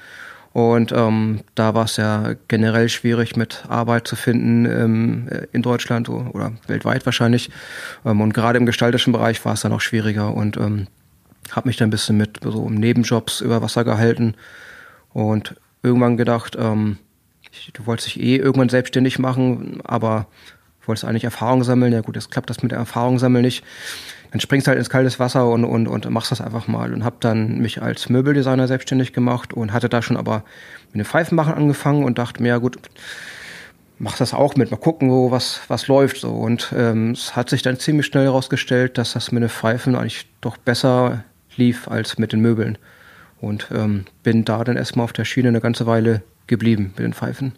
und 0.53 0.91
ähm, 0.91 1.41
da 1.55 1.75
war 1.75 1.85
es 1.85 1.97
ja 1.97 2.35
generell 2.49 2.89
schwierig, 2.89 3.37
mit 3.37 3.65
Arbeit 3.69 4.09
zu 4.09 4.17
finden 4.17 4.67
ähm, 4.67 5.29
in 5.53 5.63
Deutschland 5.63 6.09
oder 6.09 6.53
weltweit 6.67 7.07
wahrscheinlich. 7.07 7.51
Ähm, 8.05 8.21
und 8.21 8.35
gerade 8.35 8.59
im 8.59 8.67
gestalterischen 8.67 9.13
Bereich 9.13 9.45
war 9.45 9.53
es 9.53 9.61
dann 9.61 9.73
auch 9.73 9.81
schwieriger 9.81 10.35
und 10.35 10.57
ähm, 10.57 10.89
habe 11.53 11.69
mich 11.69 11.77
dann 11.77 11.89
ein 11.89 11.93
bisschen 11.93 12.17
mit 12.17 12.41
so 12.43 12.69
Nebenjobs 12.69 13.41
über 13.41 13.63
Wasser 13.63 13.85
gehalten 13.85 14.35
und 15.13 15.55
irgendwann 15.85 16.17
gedacht, 16.17 16.57
ähm, 16.59 16.99
ich, 17.53 17.73
du 17.73 17.87
wolltest 17.87 18.09
dich 18.09 18.21
eh 18.21 18.37
irgendwann 18.37 18.69
selbstständig 18.69 19.19
machen, 19.19 19.81
aber 19.85 20.27
wolltest 20.85 21.05
eigentlich 21.05 21.25
Erfahrung 21.25 21.63
sammeln. 21.63 21.93
Ja 21.93 22.01
gut, 22.01 22.17
jetzt 22.17 22.31
klappt 22.31 22.51
das 22.51 22.63
mit 22.63 22.73
der 22.73 22.79
Erfahrung 22.79 23.21
sammeln 23.21 23.45
nicht 23.45 23.65
dann 24.31 24.41
springst 24.41 24.69
halt 24.69 24.79
ins 24.79 24.91
kaltes 24.91 25.19
Wasser 25.19 25.49
und, 25.49 25.65
und, 25.65 25.89
und 25.89 26.09
machst 26.11 26.31
das 26.31 26.41
einfach 26.41 26.69
mal. 26.69 26.93
Und 26.93 27.05
habe 27.05 27.17
dann 27.21 27.59
mich 27.59 27.83
als 27.83 28.09
Möbeldesigner 28.09 28.69
selbstständig 28.69 29.13
gemacht 29.13 29.53
und 29.53 29.73
hatte 29.73 29.89
da 29.89 30.03
schon 30.03 30.17
aber 30.17 30.45
mit 30.93 31.05
dem 31.05 31.05
Pfeifenmachen 31.05 31.55
angefangen 31.55 32.05
und 32.05 32.19
dachte 32.19 32.43
mir, 32.43 32.51
ja 32.51 32.59
gut, 32.59 32.79
mach 33.99 34.17
das 34.17 34.33
auch 34.33 34.57
mit, 34.57 34.71
mal 34.71 34.77
gucken, 34.77 35.11
wo 35.11 35.31
was, 35.31 35.61
was 35.69 35.89
läuft. 35.89 36.19
So. 36.19 36.31
Und 36.31 36.73
ähm, 36.77 37.11
es 37.13 37.35
hat 37.35 37.51
sich 37.51 37.63
dann 37.63 37.79
ziemlich 37.79 38.07
schnell 38.07 38.25
herausgestellt, 38.25 38.99
dass 38.99 39.13
das 39.13 39.33
mit 39.33 39.43
den 39.43 39.51
Pfeifen 39.51 39.97
eigentlich 39.97 40.27
doch 40.41 40.57
besser 40.57 41.25
lief 41.57 41.89
als 41.89 42.19
mit 42.19 42.33
den 42.33 42.41
Möbeln. 42.41 42.79
Und 43.41 43.69
ähm, 43.75 44.05
bin 44.23 44.45
da 44.45 44.63
dann 44.65 44.77
erstmal 44.77 45.05
auf 45.05 45.13
der 45.13 45.25
Schiene 45.25 45.49
eine 45.49 45.61
ganze 45.61 45.87
Weile 45.87 46.23
geblieben 46.47 46.93
mit 46.97 47.05
den 47.05 47.15
Pfeifen. 47.15 47.53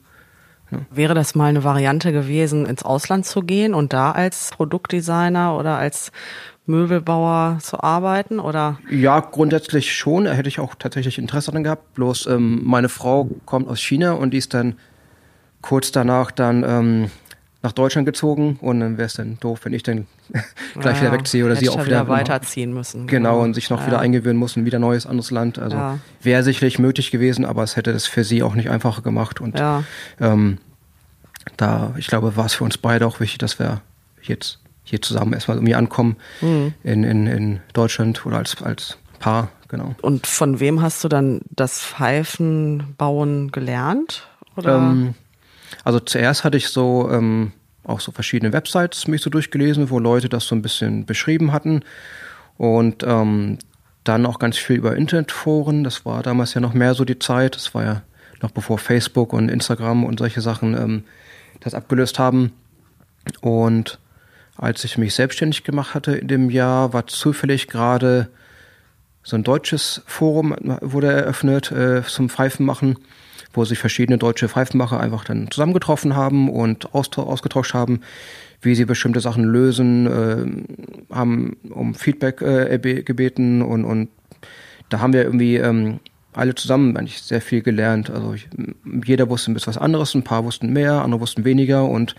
Ja. 0.71 0.79
Wäre 0.91 1.15
das 1.15 1.35
mal 1.35 1.47
eine 1.47 1.65
Variante 1.65 2.13
gewesen, 2.13 2.67
ins 2.67 2.83
Ausland 2.83 3.27
zu 3.27 3.43
gehen 3.43 3.75
und 3.75 3.93
da 3.93 4.13
als 4.13 4.51
Produktdesigner 4.51 5.57
oder 5.57 5.77
als 5.77 6.13
Möbelbauer 6.67 7.59
zu 7.61 7.82
arbeiten 7.82 8.38
oder? 8.38 8.79
Ja, 8.88 9.20
grundsätzlich 9.20 9.93
schon. 9.93 10.25
Da 10.25 10.32
hätte 10.32 10.48
ich 10.48 10.60
auch 10.60 10.75
tatsächlich 10.77 11.19
Interesse 11.19 11.51
daran 11.51 11.65
gehabt. 11.65 11.94
Bloß 11.94 12.27
ähm, 12.27 12.60
meine 12.65 12.89
Frau 12.89 13.29
kommt 13.46 13.69
aus 13.69 13.81
China 13.81 14.13
und 14.13 14.31
die 14.32 14.39
ist 14.39 14.55
dann 14.55 14.77
kurz 15.60 15.93
danach 15.93 16.31
dann 16.31 16.65
ähm, 16.65 17.10
nach 17.63 17.72
Deutschland 17.72 18.06
gezogen 18.06 18.58
und 18.60 18.81
dann 18.81 18.98
wäre 18.98 19.06
es 19.06 19.15
dann 19.15 19.39
doof, 19.41 19.60
wenn 19.65 19.72
ich 19.72 19.82
dann 19.84 20.06
gleich 20.75 20.96
ja, 20.96 21.03
wieder 21.03 21.13
wegziehe 21.13 21.44
oder 21.44 21.56
sie 21.56 21.69
auch 21.69 21.75
wieder, 21.75 21.87
wieder 21.87 22.08
weiterziehen 22.08 22.72
müssen. 22.72 23.06
Genau, 23.06 23.34
genau, 23.34 23.44
und 23.44 23.55
sich 23.55 23.70
noch 23.70 23.81
ja. 23.81 23.87
wieder 23.87 24.01
eingewöhnen 24.01 24.39
muss 24.39 24.56
und 24.56 24.65
wieder 24.65 24.79
neues 24.79 25.06
anderes 25.06 25.31
Land. 25.31 25.58
Also 25.58 25.77
ja. 25.77 25.98
wäre 26.22 26.43
sicherlich 26.43 26.79
möglich 26.79 27.10
gewesen, 27.10 27.44
aber 27.44 27.63
es 27.63 27.77
hätte 27.77 27.93
das 27.93 28.06
für 28.06 28.25
sie 28.25 28.43
auch 28.43 28.55
nicht 28.55 28.70
einfacher 28.70 29.03
gemacht. 29.03 29.41
Und 29.41 29.60
ähm, 30.20 30.58
da, 31.56 31.94
ich 31.96 32.08
glaube, 32.08 32.37
war 32.37 32.46
es 32.46 32.55
für 32.55 32.65
uns 32.65 32.79
beide 32.79 33.06
auch 33.06 33.20
wichtig, 33.20 33.39
dass 33.39 33.58
wir 33.58 33.81
jetzt 34.22 34.62
hier 34.84 35.01
zusammen 35.01 35.32
erstmal 35.32 35.56
irgendwie 35.56 35.74
ankommen 35.74 36.17
mhm. 36.41 36.74
in, 36.82 37.05
in, 37.05 37.27
in 37.27 37.60
Deutschland 37.72 38.24
oder 38.27 38.39
als, 38.39 38.60
als 38.62 38.98
Paar, 39.19 39.51
genau. 39.69 39.94
Und 40.03 40.27
von 40.27 40.58
wem 40.60 40.82
hast 40.82 41.05
du 41.05 41.08
dann 41.08 41.41
das 41.51 41.81
Pfeifenbauen 41.81 43.53
gelernt? 43.53 44.29
Oder? 44.56 44.77
Ähm, 44.79 45.15
also 45.84 46.01
zuerst 46.01 46.44
hatte 46.44 46.56
ich 46.56 46.69
so 46.69 47.08
ähm, 47.10 47.53
auch 47.84 48.01
so 48.01 48.12
verschiedene 48.12 48.53
Websites 48.53 49.06
mich 49.08 49.22
so 49.22 49.31
durchgelesen, 49.31 49.91
wo 49.91 49.98
Leute 49.98 50.29
das 50.29 50.46
so 50.46 50.55
ein 50.55 50.62
bisschen 50.62 51.06
beschrieben 51.06 51.53
hatten. 51.53 51.82
Und 52.58 53.03
ähm, 53.05 53.58
dann 54.05 54.27
auch 54.27 54.39
ganz 54.39 54.56
viel 54.56 54.77
über 54.77 54.96
Internetforen. 54.96 55.84
Das 55.84 56.05
war 56.05 56.22
damals 56.22 56.55
ja 56.55 56.60
noch 56.60 56.74
mehr 56.74 56.94
so 56.94 57.05
die 57.05 57.19
Zeit. 57.19 57.55
Das 57.55 57.74
war 57.74 57.84
ja 57.84 58.03
noch 58.41 58.51
bevor 58.51 58.79
Facebook 58.79 59.32
und 59.32 59.48
Instagram 59.48 60.05
und 60.05 60.19
solche 60.19 60.41
Sachen 60.41 60.74
ähm, 60.74 61.05
das 61.60 61.74
abgelöst 61.74 62.19
haben. 62.19 62.53
Und 63.41 63.98
als 64.56 64.85
ich 64.85 64.99
mich 64.99 65.15
selbstständig 65.15 65.65
gemacht 65.65 65.94
hatte 65.94 66.13
in 66.13 66.29
dem 66.29 66.51
Jahr, 66.51 66.93
war 66.93 67.06
zufällig 67.06 67.69
gerade 67.69 68.29
so 69.23 69.37
ein 69.37 69.44
deutsches 69.44 70.03
Forum 70.06 70.55
wurde 70.81 71.13
eröffnet 71.13 71.71
äh, 71.71 72.03
zum 72.03 72.29
Pfeifenmachen, 72.29 72.99
wo 73.53 73.65
sich 73.65 73.79
verschiedene 73.79 74.19
deutsche 74.19 74.49
Pfeifenmacher 74.49 74.99
einfach 74.99 75.25
dann 75.25 75.51
zusammengetroffen 75.51 76.17
haben 76.17 76.51
und 76.51 76.93
ausgetauscht 76.94 77.75
haben, 77.75 78.01
wie 78.61 78.75
sie 78.75 78.85
bestimmte 78.85 79.21
Sachen 79.21 79.44
lösen, 79.44 80.06
äh, 80.06 81.15
haben 81.15 81.56
um 81.71 81.94
Feedback 81.94 82.43
äh, 82.43 82.79
gebeten 82.79 83.63
und, 83.63 83.85
und 83.85 84.09
da 84.89 85.01
haben 85.01 85.13
wir 85.13 85.23
irgendwie 85.23 85.56
ähm, 85.56 86.01
alle 86.32 86.55
zusammen 86.55 86.96
eigentlich 86.96 87.22
sehr 87.22 87.41
viel 87.41 87.62
gelernt. 87.62 88.10
Also 88.10 88.34
ich, 88.34 88.48
jeder 89.05 89.29
wusste 89.29 89.51
ein 89.51 89.55
bisschen 89.55 89.74
was 89.74 89.82
anderes, 89.82 90.15
ein 90.15 90.24
paar 90.24 90.44
wussten 90.44 90.72
mehr, 90.72 91.03
andere 91.03 91.20
wussten 91.20 91.44
weniger 91.44 91.84
und 91.84 92.15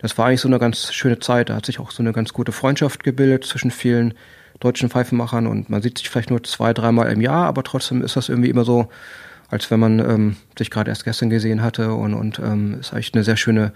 das 0.00 0.16
war 0.16 0.26
eigentlich 0.26 0.40
so 0.40 0.48
eine 0.48 0.58
ganz 0.58 0.92
schöne 0.92 1.18
Zeit. 1.18 1.50
Da 1.50 1.56
hat 1.56 1.66
sich 1.66 1.78
auch 1.78 1.90
so 1.90 2.02
eine 2.02 2.12
ganz 2.12 2.32
gute 2.32 2.52
Freundschaft 2.52 3.04
gebildet 3.04 3.44
zwischen 3.44 3.70
vielen 3.70 4.14
deutschen 4.60 4.88
Pfeifenmachern 4.88 5.46
und 5.46 5.70
man 5.70 5.82
sieht 5.82 5.98
sich 5.98 6.08
vielleicht 6.08 6.30
nur 6.30 6.42
zwei, 6.42 6.72
dreimal 6.72 7.12
im 7.12 7.20
Jahr, 7.20 7.46
aber 7.46 7.62
trotzdem 7.62 8.02
ist 8.02 8.16
das 8.16 8.28
irgendwie 8.28 8.50
immer 8.50 8.64
so, 8.64 8.88
als 9.50 9.70
wenn 9.70 9.80
man 9.80 9.98
ähm, 9.98 10.36
sich 10.58 10.70
gerade 10.70 10.90
erst 10.90 11.04
gestern 11.04 11.30
gesehen 11.30 11.62
hatte 11.62 11.92
und, 11.92 12.14
und 12.14 12.38
ähm, 12.38 12.78
ist 12.80 12.92
eigentlich 12.92 13.14
eine 13.14 13.24
sehr 13.24 13.36
schöne 13.36 13.72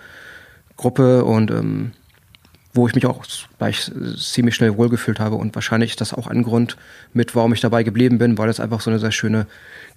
Gruppe 0.77 1.25
und 1.25 1.51
ähm, 1.51 1.93
wo 2.75 2.87
ich 2.87 2.95
mich 2.95 3.07
auch 3.07 3.25
gleich 3.59 3.91
ziemlich 4.17 4.55
schnell 4.55 4.77
wohlgefühlt 4.77 5.21
habe 5.21 5.37
und 5.37 5.55
wahrscheinlich 5.55 5.91
ist 5.91 6.01
das 6.01 6.15
auch 6.15 6.27
ein 6.27 6.43
Grund 6.43 6.77
mit, 7.13 7.35
warum 7.35 7.53
ich 7.53 7.61
dabei 7.61 7.83
geblieben 7.83 8.19
bin, 8.19 8.39
weil 8.39 8.49
es 8.49 8.61
einfach 8.61 8.81
so 8.81 8.91
eine 8.91 8.99
sehr 8.99 9.13
schöne 9.13 9.47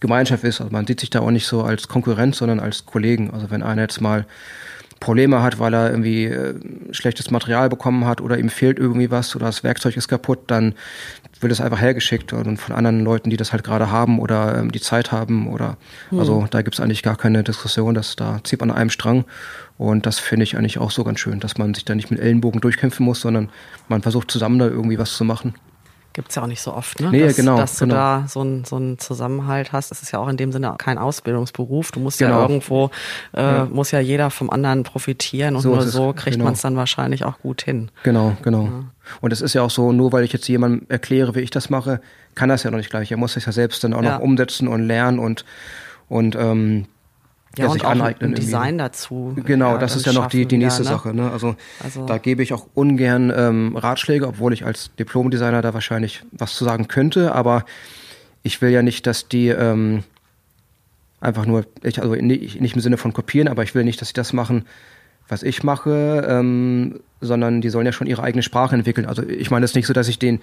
Gemeinschaft 0.01 0.44
ist. 0.44 0.60
Also 0.60 0.72
man 0.72 0.86
sieht 0.86 1.00
sich 1.00 1.10
da 1.10 1.22
auch 1.22 1.32
nicht 1.32 1.48
so 1.48 1.63
als 1.63 1.88
Konkurrenz, 1.88 2.38
sondern 2.38 2.60
als 2.60 2.86
Kollegen. 2.86 3.32
Also 3.32 3.50
wenn 3.50 3.63
einer 3.63 3.84
jetzt 3.84 4.01
mal 4.01 4.25
Probleme 5.00 5.41
hat, 5.41 5.60
weil 5.60 5.74
er 5.74 5.89
irgendwie 5.89 6.25
äh, 6.25 6.55
schlechtes 6.91 7.29
Material 7.29 7.70
bekommen 7.70 8.05
hat 8.05 8.22
oder 8.22 8.38
ihm 8.38 8.50
fehlt 8.50 8.79
irgendwie 8.79 9.12
was 9.12 9.36
oder 9.36 9.46
das 9.46 9.63
Werkzeug 9.63 9.98
ist 9.98 10.08
kaputt, 10.08 10.39
dann 10.48 10.74
wird 11.41 11.51
es 11.51 11.62
einfach 11.62 11.82
hergeschickt 11.82 12.34
und 12.34 12.58
von 12.58 12.75
anderen 12.75 13.03
Leuten, 13.03 13.29
die 13.29 13.38
das 13.38 13.51
halt 13.51 13.63
gerade 13.63 13.91
haben 13.91 14.20
oder 14.20 14.58
ähm, 14.58 14.72
die 14.72 14.79
Zeit 14.79 15.12
haben 15.12 15.48
oder 15.48 15.77
hm. 16.10 16.20
also 16.20 16.48
da 16.50 16.62
gibt 16.62 16.75
es 16.75 16.79
eigentlich 16.79 17.03
gar 17.03 17.17
keine 17.17 17.44
Diskussion, 17.44 17.94
dass 17.94 18.15
da 18.15 18.39
zieht 18.44 18.62
man 18.62 18.72
an 18.72 18.77
einem 18.77 18.89
Strang 18.89 19.25
und 19.77 20.05
das 20.05 20.20
finde 20.20 20.44
ich 20.44 20.58
eigentlich 20.58 20.77
auch 20.77 20.91
so 20.91 21.03
ganz 21.03 21.20
schön, 21.20 21.39
dass 21.39 21.58
man 21.58 21.74
sich 21.74 21.86
da 21.86 21.96
nicht 21.96 22.12
mit 22.12 22.20
Ellenbogen 22.20 22.62
durchkämpfen 22.62 23.05
muss, 23.05 23.22
sondern 23.22 23.50
man 23.88 24.01
versucht 24.01 24.32
zusammen 24.32 24.60
da 24.60 24.67
irgendwie 24.67 24.98
was 24.98 25.15
zu 25.15 25.25
machen. 25.25 25.55
Gibt 26.15 26.29
es 26.29 26.36
ja 26.36 26.44
auch 26.44 26.48
nicht 26.48 26.62
so 26.62 26.74
oft, 26.74 27.01
ne? 27.01 27.10
Nee, 27.12 27.24
dass, 27.24 27.36
genau. 27.36 27.58
Dass 27.58 27.77
du 27.77 27.84
genau. 27.84 27.96
da 27.96 28.25
so 28.25 28.39
einen 28.39 28.63
so 28.63 28.77
einen 28.77 28.98
Zusammenhalt 29.00 29.74
hast. 29.74 29.91
Das 29.91 30.01
ist 30.01 30.13
ja 30.13 30.20
auch 30.20 30.29
in 30.29 30.38
dem 30.38 30.53
Sinne 30.53 30.74
kein 30.77 30.98
Ausbildungsberuf. 30.98 31.91
Du 31.91 32.00
musst 32.00 32.20
genau. 32.20 32.38
ja 32.38 32.41
irgendwo, 32.44 32.89
äh, 33.34 33.41
ja. 33.41 33.65
muss 33.65 33.91
ja 33.91 34.00
jeder 34.00 34.29
vom 34.29 34.50
anderen 34.50 34.84
profitieren 34.84 35.58
und 35.58 35.62
so 35.62 35.75
nur 35.75 35.82
so 35.82 36.13
kriegt 36.13 36.36
genau. 36.36 36.46
man 36.46 36.53
es 36.53 36.62
dann 36.62 36.77
wahrscheinlich 36.77 37.25
auch 37.25 37.39
gut 37.39 37.63
hin. 37.63 37.91
Genau, 38.03 38.38
genau. 38.44 38.63
Ja. 38.63 38.84
Und 39.20 39.34
es 39.34 39.41
ist 39.41 39.55
ja 39.55 39.62
auch 39.62 39.70
so, 39.70 39.91
nur 39.91 40.13
weil 40.13 40.24
ich 40.24 40.32
jetzt 40.32 40.48
jemandem 40.48 40.86
erkläre, 40.88 41.36
wie 41.36 41.41
ich 41.41 41.50
das 41.50 41.70
mache, 41.70 42.00
kann 42.34 42.48
das 42.48 42.63
ja 42.63 42.72
noch 42.72 42.77
nicht 42.77 42.91
gleich. 42.91 43.12
Er 43.12 43.17
muss 43.17 43.36
es 43.36 43.46
ja 43.46 43.51
selbst 43.51 43.84
dann 43.84 43.94
auch 43.94 44.01
ja. 44.01 44.13
noch 44.13 44.22
umsetzen 44.22 44.70
und 44.70 44.84
lernen 44.84 45.20
und, 45.20 45.44
und 46.08 46.38
ähm, 46.38 46.86
ja, 47.57 47.65
ja 47.65 47.71
sich 47.71 47.85
aneignen. 47.85 48.31
Ein 48.31 48.35
Design 48.35 48.77
dazu. 48.77 49.35
Genau, 49.45 49.74
ja, 49.74 49.77
das 49.77 49.95
ist 49.95 50.05
ja 50.05 50.13
noch 50.13 50.27
die, 50.27 50.45
die 50.45 50.57
nächste 50.57 50.81
wieder, 50.81 50.91
ne? 50.91 50.97
Sache. 50.97 51.13
Ne? 51.13 51.31
Also, 51.31 51.55
also, 51.83 52.05
da 52.05 52.17
gebe 52.17 52.43
ich 52.43 52.53
auch 52.53 52.67
ungern 52.74 53.31
ähm, 53.35 53.75
Ratschläge, 53.75 54.27
obwohl 54.27 54.53
ich 54.53 54.65
als 54.65 54.91
Diplomdesigner 54.97 55.62
da 55.62 55.74
wahrscheinlich 55.74 56.24
was 56.31 56.55
zu 56.55 56.65
sagen 56.65 56.88
könnte, 56.88 57.33
aber 57.33 57.65
ich 58.43 58.62
will 58.62 58.69
ja 58.69 58.81
nicht, 58.81 59.07
dass 59.07 59.27
die 59.27 59.47
ähm, 59.47 60.03
einfach 61.19 61.45
nur, 61.45 61.65
ich, 61.83 62.01
also 62.01 62.15
nicht, 62.15 62.62
nicht 62.62 62.75
im 62.75 62.81
Sinne 62.81 62.97
von 62.97 63.13
kopieren, 63.13 63.47
aber 63.47 63.63
ich 63.63 63.75
will 63.75 63.83
nicht, 63.83 64.00
dass 64.01 64.09
sie 64.09 64.13
das 64.13 64.33
machen, 64.33 64.65
was 65.27 65.43
ich 65.43 65.63
mache, 65.63 66.25
ähm, 66.29 67.00
sondern 67.21 67.62
die 67.62 67.69
sollen 67.69 67.85
ja 67.85 67.91
schon 67.91 68.07
ihre 68.07 68.24
eigene 68.24 68.43
Sprache 68.43 68.75
entwickeln. 68.75 69.07
Also 69.07 69.24
ich 69.24 69.50
meine 69.50 69.65
es 69.65 69.71
ist 69.71 69.75
nicht 69.75 69.88
so, 69.88 69.93
dass 69.93 70.07
ich 70.07 70.19
den, 70.19 70.39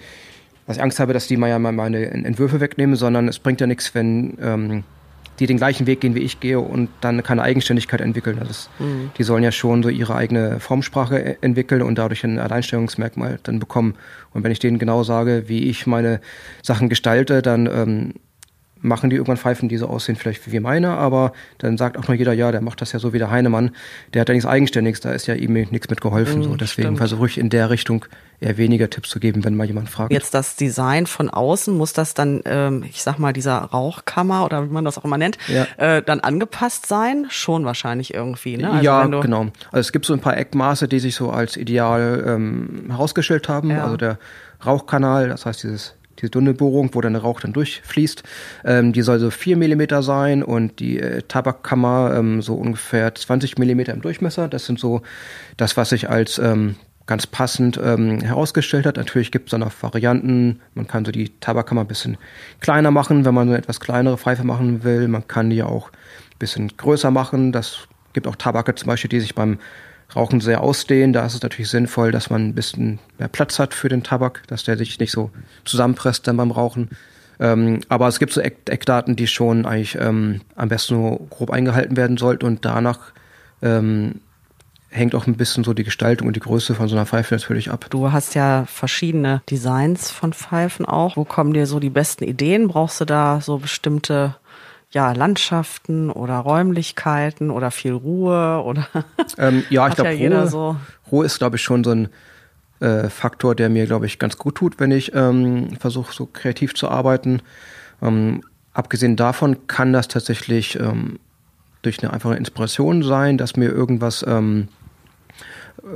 dass 0.67 0.77
ich 0.77 0.83
Angst 0.83 0.99
habe, 0.99 1.13
dass 1.13 1.27
die 1.27 1.37
mal 1.37 1.49
ja 1.49 1.59
meine 1.59 2.07
Entwürfe 2.07 2.59
wegnehmen, 2.59 2.95
sondern 2.95 3.27
es 3.27 3.39
bringt 3.39 3.61
ja 3.61 3.67
nichts, 3.67 3.95
wenn 3.95 4.37
ähm, 4.41 4.83
die 5.39 5.47
den 5.47 5.57
gleichen 5.57 5.87
Weg 5.87 6.01
gehen 6.01 6.15
wie 6.15 6.19
ich 6.19 6.39
gehe 6.39 6.59
und 6.59 6.89
dann 7.01 7.23
keine 7.23 7.41
Eigenständigkeit 7.41 8.01
entwickeln. 8.01 8.39
Also 8.39 8.69
mhm. 8.79 9.11
Die 9.17 9.23
sollen 9.23 9.43
ja 9.43 9.51
schon 9.51 9.83
so 9.83 9.89
ihre 9.89 10.15
eigene 10.15 10.59
Formsprache 10.59 11.19
e-, 11.19 11.37
entwickeln 11.41 11.81
und 11.81 11.97
dadurch 11.97 12.23
ein 12.23 12.39
Alleinstellungsmerkmal 12.39 13.39
dann 13.43 13.59
bekommen. 13.59 13.95
Und 14.31 14.43
wenn 14.43 14.51
ich 14.51 14.59
denen 14.59 14.79
genau 14.79 15.03
sage, 15.03 15.43
wie 15.47 15.69
ich 15.69 15.87
meine 15.87 16.21
Sachen 16.61 16.89
gestalte, 16.89 17.41
dann 17.41 17.67
ähm, 17.67 18.13
machen 18.83 19.09
die 19.09 19.15
irgendwann 19.15 19.37
Pfeifen, 19.37 19.69
die 19.69 19.77
so 19.77 19.87
aussehen, 19.87 20.15
vielleicht 20.15 20.51
wie 20.51 20.59
meine, 20.59 20.89
aber 20.89 21.33
dann 21.57 21.77
sagt 21.77 21.97
auch 21.97 22.07
nur 22.07 22.15
jeder, 22.15 22.33
ja, 22.33 22.51
der 22.51 22.61
macht 22.61 22.81
das 22.81 22.91
ja 22.91 22.99
so 22.99 23.13
wie 23.13 23.17
der 23.17 23.31
Heinemann, 23.31 23.71
der 24.13 24.21
hat 24.21 24.29
ja 24.29 24.33
nichts 24.33 24.47
Eigenständiges, 24.47 24.99
da 24.99 25.11
ist 25.13 25.25
ja 25.25 25.33
ihm 25.33 25.53
nichts 25.53 25.89
mit 25.89 26.01
geholfen. 26.01 26.41
Mm, 26.41 26.43
so. 26.43 26.55
Deswegen 26.55 26.97
versuche 26.97 27.25
ich 27.25 27.37
in 27.37 27.49
der 27.49 27.69
Richtung 27.69 28.05
eher 28.41 28.57
weniger 28.57 28.89
Tipps 28.89 29.09
zu 29.09 29.19
geben, 29.19 29.43
wenn 29.45 29.55
mal 29.55 29.65
jemand 29.65 29.89
fragt. 29.89 30.11
Jetzt 30.11 30.33
das 30.33 30.57
Design 30.57 31.07
von 31.07 31.29
außen, 31.29 31.75
muss 31.75 31.93
das 31.93 32.13
dann, 32.13 32.41
ähm, 32.45 32.83
ich 32.83 33.01
sag 33.01 33.17
mal, 33.19 33.31
dieser 33.31 33.57
Rauchkammer 33.57 34.43
oder 34.45 34.65
wie 34.65 34.73
man 34.73 34.83
das 34.83 34.97
auch 34.97 35.05
immer 35.05 35.17
nennt, 35.17 35.37
ja. 35.47 35.65
äh, 35.77 36.01
dann 36.01 36.19
angepasst 36.19 36.85
sein? 36.85 37.25
Schon 37.29 37.63
wahrscheinlich 37.65 38.13
irgendwie, 38.13 38.57
ne? 38.57 38.69
Also 38.69 38.83
ja, 38.83 39.05
genau. 39.05 39.47
Also 39.71 39.79
es 39.79 39.91
gibt 39.93 40.05
so 40.05 40.13
ein 40.13 40.19
paar 40.19 40.37
Eckmaße, 40.37 40.89
die 40.89 40.99
sich 40.99 41.15
so 41.15 41.29
als 41.29 41.55
ideal 41.55 42.23
ähm, 42.27 42.85
herausgestellt 42.89 43.47
haben. 43.47 43.71
Ja. 43.71 43.85
Also 43.85 43.97
der 43.97 44.19
Rauchkanal, 44.65 45.29
das 45.29 45.45
heißt 45.45 45.63
dieses 45.63 45.95
diese 46.19 46.31
Tunnelbohrung, 46.31 46.89
wo 46.93 47.01
dann 47.01 47.13
der 47.13 47.21
Rauch 47.21 47.39
dann 47.39 47.53
durchfließt. 47.53 48.23
Ähm, 48.65 48.93
die 48.93 49.01
soll 49.01 49.19
so 49.19 49.29
4 49.29 49.57
mm 49.57 50.01
sein 50.01 50.43
und 50.43 50.79
die 50.79 50.99
äh, 50.99 51.21
Tabakkammer 51.27 52.13
ähm, 52.15 52.41
so 52.41 52.55
ungefähr 52.55 53.13
20 53.13 53.57
mm 53.57 53.79
im 53.79 54.01
Durchmesser. 54.01 54.47
Das 54.47 54.65
sind 54.65 54.79
so 54.79 55.01
das, 55.57 55.77
was 55.77 55.89
sich 55.89 56.09
als 56.09 56.39
ähm, 56.39 56.75
ganz 57.05 57.27
passend 57.27 57.79
ähm, 57.83 58.21
herausgestellt 58.21 58.85
hat. 58.85 58.97
Natürlich 58.97 59.31
gibt 59.31 59.47
es 59.47 59.51
dann 59.51 59.63
auch 59.63 59.73
Varianten. 59.81 60.61
Man 60.73 60.87
kann 60.87 61.03
so 61.03 61.11
die 61.11 61.29
Tabakkammer 61.39 61.81
ein 61.81 61.87
bisschen 61.87 62.17
kleiner 62.59 62.91
machen, 62.91 63.25
wenn 63.25 63.33
man 63.33 63.47
so 63.47 63.53
eine 63.53 63.59
etwas 63.59 63.79
kleinere 63.79 64.17
Pfeife 64.17 64.43
machen 64.43 64.83
will. 64.83 65.07
Man 65.07 65.27
kann 65.27 65.49
die 65.49 65.63
auch 65.63 65.89
ein 65.89 66.39
bisschen 66.39 66.69
größer 66.77 67.11
machen. 67.11 67.51
Das 67.51 67.87
gibt 68.13 68.27
auch 68.27 68.35
Tabake 68.35 68.75
zum 68.75 68.87
Beispiel, 68.87 69.09
die 69.09 69.19
sich 69.19 69.35
beim 69.35 69.59
Rauchen 70.15 70.41
sehr 70.41 70.61
ausdehnen. 70.61 71.13
Da 71.13 71.25
ist 71.25 71.35
es 71.35 71.41
natürlich 71.41 71.69
sinnvoll, 71.69 72.11
dass 72.11 72.29
man 72.29 72.47
ein 72.47 72.55
bisschen 72.55 72.99
mehr 73.17 73.27
Platz 73.27 73.59
hat 73.59 73.73
für 73.73 73.89
den 73.89 74.03
Tabak, 74.03 74.43
dass 74.47 74.63
der 74.63 74.77
sich 74.77 74.99
nicht 74.99 75.11
so 75.11 75.31
zusammenpresst 75.65 76.27
dann 76.27 76.37
beim 76.37 76.51
Rauchen. 76.51 76.89
Ähm, 77.39 77.81
aber 77.89 78.07
es 78.07 78.19
gibt 78.19 78.31
so 78.31 78.41
Eck 78.41 78.69
Eckdaten, 78.69 79.15
die 79.15 79.27
schon 79.27 79.65
eigentlich 79.65 79.97
ähm, 79.99 80.41
am 80.55 80.69
besten 80.69 80.95
nur 80.95 81.19
grob 81.29 81.51
eingehalten 81.51 81.97
werden 81.97 82.17
sollten 82.17 82.45
und 82.45 82.63
danach 82.63 82.99
ähm, 83.61 84.21
hängt 84.89 85.15
auch 85.15 85.25
ein 85.25 85.35
bisschen 85.35 85.63
so 85.63 85.73
die 85.73 85.83
Gestaltung 85.83 86.27
und 86.27 86.35
die 86.35 86.39
Größe 86.39 86.75
von 86.75 86.87
so 86.87 86.95
einer 86.95 87.05
Pfeife 87.05 87.33
natürlich 87.33 87.71
ab. 87.71 87.87
Du 87.89 88.11
hast 88.11 88.35
ja 88.35 88.65
verschiedene 88.67 89.41
Designs 89.49 90.11
von 90.11 90.33
Pfeifen 90.33 90.85
auch. 90.85 91.17
Wo 91.17 91.25
kommen 91.25 91.53
dir 91.53 91.65
so 91.65 91.79
die 91.79 91.89
besten 91.89 92.23
Ideen? 92.23 92.67
Brauchst 92.67 93.01
du 93.01 93.05
da 93.05 93.41
so 93.41 93.57
bestimmte 93.57 94.35
ja, 94.93 95.11
Landschaften 95.11 96.11
oder 96.11 96.37
Räumlichkeiten 96.37 97.49
oder 97.49 97.71
viel 97.71 97.93
Ruhe 97.93 98.61
oder 98.63 98.87
ähm, 99.37 99.63
ja, 99.69 99.87
ich 99.87 99.95
glaube, 99.95 100.13
ja 100.13 100.39
Ruhe, 100.39 100.47
so. 100.47 100.75
Ruhe 101.11 101.25
ist, 101.25 101.39
glaube 101.39 101.55
ich, 101.55 101.63
schon 101.63 101.83
so 101.83 101.91
ein 101.91 102.09
äh, 102.79 103.09
Faktor, 103.09 103.55
der 103.55 103.69
mir, 103.69 103.87
glaube 103.87 104.05
ich, 104.05 104.19
ganz 104.19 104.37
gut 104.37 104.55
tut, 104.55 104.79
wenn 104.79 104.91
ich 104.91 105.13
ähm, 105.15 105.75
versuche, 105.79 106.13
so 106.13 106.27
kreativ 106.27 106.75
zu 106.75 106.89
arbeiten. 106.89 107.41
Ähm, 108.03 108.43
abgesehen 108.73 109.15
davon 109.15 109.67
kann 109.67 109.93
das 109.93 110.07
tatsächlich 110.07 110.79
ähm, 110.79 111.19
durch 111.81 112.01
eine 112.03 112.13
einfache 112.13 112.35
Inspiration 112.35 113.01
sein, 113.01 113.39
dass 113.39 113.55
mir 113.55 113.69
irgendwas 113.69 114.23
ähm, 114.27 114.67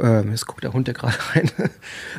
äh, 0.01 0.27
jetzt 0.27 0.47
guckt 0.47 0.63
der 0.63 0.73
Hund 0.73 0.87
ja 0.87 0.95
gerade 0.95 1.15
rein, 1.35 1.51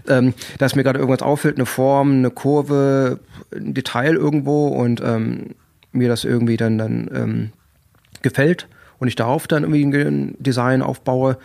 ähm, 0.06 0.34
dass 0.58 0.76
mir 0.76 0.84
gerade 0.84 1.00
irgendwas 1.00 1.22
auffällt, 1.22 1.56
eine 1.56 1.66
Form, 1.66 2.12
eine 2.12 2.30
Kurve, 2.30 3.18
ein 3.52 3.74
Detail 3.74 4.14
irgendwo 4.14 4.68
und 4.68 5.00
ähm, 5.00 5.56
mir 5.92 6.08
das 6.08 6.24
irgendwie 6.24 6.56
dann, 6.56 6.78
dann 6.78 7.10
ähm, 7.14 7.52
gefällt 8.22 8.68
und 8.98 9.08
ich 9.08 9.16
darauf 9.16 9.46
dann 9.46 9.62
irgendwie 9.62 10.02
ein 10.02 10.36
Design 10.38 10.82
aufbaue. 10.82 11.38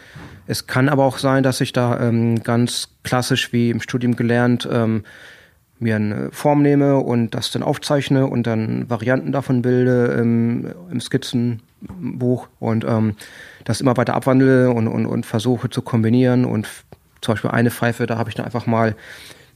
Es 0.48 0.68
kann 0.68 0.90
aber 0.90 1.06
auch 1.06 1.18
sein, 1.18 1.44
dass 1.44 1.62
ich 1.62 1.74
da 1.74 2.00
ähm, 2.00 2.44
ganz 2.44 2.90
klassisch 3.04 3.54
wie 3.54 3.70
im 3.70 3.82
Studium 3.82 4.16
gelernt 4.16 4.68
ähm, 4.72 5.04
mir 5.80 5.96
eine 5.98 6.30
Form 6.32 6.62
nehme 6.62 6.98
und 6.98 7.32
das 7.32 7.52
dann 7.52 7.64
aufzeichne 7.64 8.28
und 8.28 8.48
dann 8.48 8.90
Varianten 8.90 9.32
davon 9.32 9.62
bilde 9.62 10.06
im, 10.20 10.74
im 10.90 11.00
Skizzenbuch 11.00 12.48
und 12.60 12.86
ähm, 12.86 13.16
das 13.66 13.82
immer 13.82 13.98
weiter 13.98 14.16
abwandle 14.16 14.72
und, 14.72 14.88
und, 14.88 15.06
und 15.06 15.26
versuche 15.26 15.70
zu 15.70 15.82
kombinieren 15.82 16.46
und 16.46 16.68
zum 17.22 17.34
Beispiel 17.34 17.52
eine 17.52 17.72
Pfeife, 17.72 18.06
da 18.06 18.18
habe 18.18 18.30
ich 18.30 18.36
dann 18.36 18.46
einfach 18.46 18.66
mal 18.66 18.96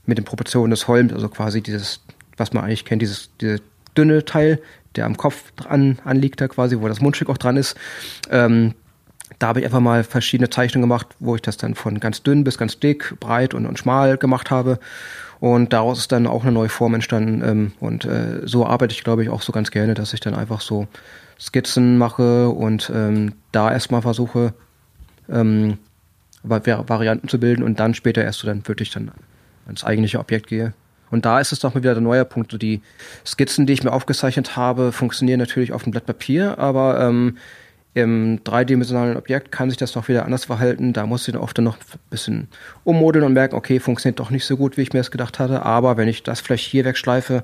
mit 0.06 0.18
den 0.18 0.24
Proportionen 0.24 0.70
des 0.70 0.88
Holms, 0.88 1.12
also 1.12 1.28
quasi 1.28 1.60
dieses, 1.60 2.00
was 2.36 2.52
man 2.52 2.64
eigentlich 2.64 2.84
kennt, 2.84 3.02
dieses, 3.02 3.30
diese 3.40 3.60
dünne 3.98 4.24
Teil, 4.24 4.60
der 4.96 5.06
am 5.06 5.16
Kopf 5.16 5.52
dran 5.56 5.98
anliegt, 6.04 6.40
da 6.40 6.48
quasi, 6.48 6.80
wo 6.80 6.88
das 6.88 7.00
Mundstück 7.00 7.28
auch 7.28 7.38
dran 7.38 7.56
ist. 7.56 7.76
Ähm, 8.30 8.74
da 9.38 9.48
habe 9.48 9.60
ich 9.60 9.66
einfach 9.66 9.80
mal 9.80 10.04
verschiedene 10.04 10.50
Zeichnungen 10.50 10.88
gemacht, 10.88 11.08
wo 11.20 11.34
ich 11.34 11.42
das 11.42 11.56
dann 11.56 11.74
von 11.74 12.00
ganz 12.00 12.22
dünn 12.22 12.44
bis 12.44 12.58
ganz 12.58 12.80
dick, 12.80 13.14
breit 13.20 13.54
und, 13.54 13.66
und 13.66 13.78
schmal 13.78 14.16
gemacht 14.16 14.50
habe. 14.50 14.78
Und 15.40 15.72
daraus 15.72 15.98
ist 15.98 16.12
dann 16.12 16.26
auch 16.26 16.42
eine 16.42 16.52
neue 16.52 16.68
Form 16.68 16.94
entstanden. 16.94 17.42
Ähm, 17.44 17.72
und 17.80 18.04
äh, 18.04 18.40
so 18.44 18.66
arbeite 18.66 18.92
ich, 18.92 19.04
glaube 19.04 19.22
ich, 19.22 19.28
auch 19.28 19.42
so 19.42 19.52
ganz 19.52 19.70
gerne, 19.70 19.94
dass 19.94 20.12
ich 20.12 20.20
dann 20.20 20.34
einfach 20.34 20.60
so 20.60 20.88
Skizzen 21.38 21.98
mache 21.98 22.48
und 22.48 22.90
ähm, 22.92 23.34
da 23.52 23.70
erstmal 23.70 24.02
versuche, 24.02 24.54
ähm, 25.28 25.78
Varianten 26.42 27.28
zu 27.28 27.38
bilden 27.38 27.62
und 27.62 27.78
dann 27.78 27.94
später 27.94 28.24
erst 28.24 28.40
so 28.40 28.46
dann 28.46 28.66
wirklich 28.66 28.90
dann 28.90 29.10
ans 29.66 29.84
eigentliche 29.84 30.18
Objekt 30.18 30.46
gehe. 30.48 30.72
Und 31.10 31.24
da 31.24 31.40
ist 31.40 31.52
es 31.52 31.60
doch 31.60 31.74
mal 31.74 31.82
wieder 31.82 31.94
der 31.94 32.02
neue 32.02 32.24
Punkt. 32.24 32.60
Die 32.60 32.82
Skizzen, 33.24 33.66
die 33.66 33.72
ich 33.72 33.84
mir 33.84 33.92
aufgezeichnet 33.92 34.56
habe, 34.56 34.92
funktionieren 34.92 35.38
natürlich 35.38 35.72
auf 35.72 35.82
dem 35.82 35.92
Blatt 35.92 36.06
Papier, 36.06 36.58
aber 36.58 37.00
ähm, 37.00 37.38
im 37.94 38.44
dreidimensionalen 38.44 39.16
Objekt 39.16 39.50
kann 39.50 39.70
sich 39.70 39.78
das 39.78 39.92
doch 39.92 40.08
wieder 40.08 40.24
anders 40.24 40.44
verhalten. 40.44 40.92
Da 40.92 41.06
muss 41.06 41.26
ich 41.26 41.32
dann 41.32 41.42
oft 41.42 41.58
dann 41.58 41.64
noch 41.64 41.76
ein 41.76 41.98
bisschen 42.10 42.48
ummodeln 42.84 43.24
und 43.24 43.32
merken, 43.32 43.56
okay, 43.56 43.80
funktioniert 43.80 44.20
doch 44.20 44.30
nicht 44.30 44.44
so 44.44 44.56
gut, 44.56 44.76
wie 44.76 44.82
ich 44.82 44.92
mir 44.92 45.00
das 45.00 45.10
gedacht 45.10 45.38
hatte. 45.38 45.62
Aber 45.62 45.96
wenn 45.96 46.08
ich 46.08 46.22
das 46.22 46.40
vielleicht 46.40 46.66
hier 46.66 46.84
wegschleife 46.84 47.42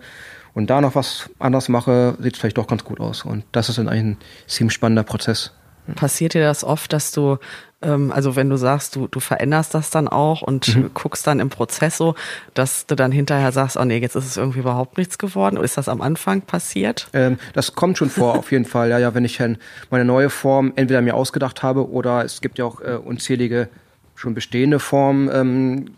und 0.52 0.70
da 0.70 0.80
noch 0.80 0.94
was 0.94 1.30
anders 1.38 1.68
mache, 1.68 2.16
sieht 2.20 2.34
es 2.34 2.38
vielleicht 2.38 2.58
doch 2.58 2.68
ganz 2.68 2.84
gut 2.84 3.00
aus. 3.00 3.24
Und 3.24 3.44
das 3.52 3.68
ist 3.68 3.78
dann 3.78 3.88
ein 3.88 4.16
ziemlich 4.46 4.74
spannender 4.74 5.02
Prozess. 5.02 5.52
Passiert 5.96 6.34
dir 6.34 6.42
das 6.42 6.64
oft, 6.64 6.92
dass 6.92 7.12
du, 7.12 7.38
ähm, 7.82 8.10
also 8.10 8.36
wenn 8.36 8.48
du 8.48 8.56
sagst, 8.56 8.96
du, 8.96 9.06
du 9.06 9.20
veränderst 9.20 9.74
das 9.74 9.90
dann 9.90 10.08
auch 10.08 10.42
und 10.42 10.76
mhm. 10.76 10.90
guckst 10.94 11.26
dann 11.26 11.40
im 11.40 11.50
Prozess 11.50 11.96
so, 11.96 12.14
dass 12.54 12.86
du 12.86 12.94
dann 12.94 13.12
hinterher 13.12 13.52
sagst, 13.52 13.76
oh 13.76 13.84
nee, 13.84 13.98
jetzt 13.98 14.16
ist 14.16 14.24
es 14.26 14.36
irgendwie 14.36 14.60
überhaupt 14.60 14.96
nichts 14.96 15.18
geworden? 15.18 15.56
Ist 15.56 15.76
das 15.76 15.88
am 15.88 16.00
Anfang 16.00 16.42
passiert? 16.42 17.08
Ähm, 17.12 17.38
das 17.52 17.74
kommt 17.74 17.98
schon 17.98 18.10
vor, 18.10 18.34
auf 18.38 18.50
jeden 18.50 18.64
Fall. 18.64 18.90
Ja, 18.90 18.98
ja, 18.98 19.14
wenn 19.14 19.24
ich 19.24 19.42
meine 19.90 20.04
neue 20.04 20.30
Form 20.30 20.72
entweder 20.76 21.02
mir 21.02 21.14
ausgedacht 21.14 21.62
habe 21.62 21.90
oder 21.90 22.24
es 22.24 22.40
gibt 22.40 22.58
ja 22.58 22.64
auch 22.64 22.80
äh, 22.80 22.96
unzählige 22.96 23.68
schon 24.14 24.34
bestehende 24.34 24.78
Formen, 24.78 25.28
ähm, 25.32 25.90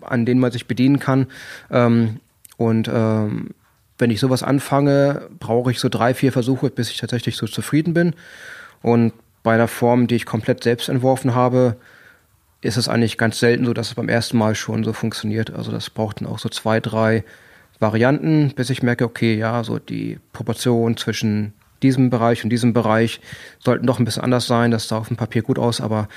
an 0.00 0.24
denen 0.24 0.40
man 0.40 0.52
sich 0.52 0.66
bedienen 0.66 0.98
kann. 0.98 1.26
Ähm, 1.70 2.20
und 2.56 2.88
ähm, 2.92 3.50
wenn 3.98 4.10
ich 4.10 4.20
sowas 4.20 4.42
anfange, 4.42 5.28
brauche 5.38 5.70
ich 5.70 5.78
so 5.78 5.88
drei, 5.88 6.14
vier 6.14 6.32
Versuche, 6.32 6.70
bis 6.70 6.90
ich 6.90 6.98
tatsächlich 6.98 7.36
so 7.36 7.46
zufrieden 7.46 7.94
bin. 7.94 8.14
Und 8.82 9.12
bei 9.42 9.54
einer 9.54 9.68
Form, 9.68 10.06
die 10.06 10.16
ich 10.16 10.26
komplett 10.26 10.62
selbst 10.62 10.88
entworfen 10.88 11.34
habe, 11.34 11.76
ist 12.60 12.76
es 12.76 12.88
eigentlich 12.88 13.16
ganz 13.16 13.38
selten 13.38 13.64
so, 13.64 13.72
dass 13.72 13.88
es 13.88 13.94
beim 13.94 14.08
ersten 14.08 14.36
Mal 14.36 14.54
schon 14.54 14.84
so 14.84 14.92
funktioniert. 14.92 15.50
Also 15.50 15.72
das 15.72 15.90
braucht 15.90 16.20
dann 16.20 16.28
auch 16.28 16.38
so 16.38 16.48
zwei, 16.48 16.80
drei 16.80 17.24
Varianten, 17.78 18.52
bis 18.54 18.68
ich 18.70 18.82
merke, 18.82 19.04
okay, 19.04 19.34
ja, 19.34 19.64
so 19.64 19.78
die 19.78 20.18
Proportion 20.32 20.96
zwischen 20.96 21.54
diesem 21.82 22.10
Bereich 22.10 22.44
und 22.44 22.50
diesem 22.50 22.74
Bereich 22.74 23.20
sollten 23.58 23.86
doch 23.86 23.98
ein 23.98 24.04
bisschen 24.04 24.22
anders 24.22 24.46
sein. 24.46 24.70
Das 24.70 24.88
sah 24.88 24.98
auf 24.98 25.08
dem 25.08 25.16
Papier 25.16 25.40
gut 25.40 25.58
aus, 25.58 25.80
aber 25.80 26.08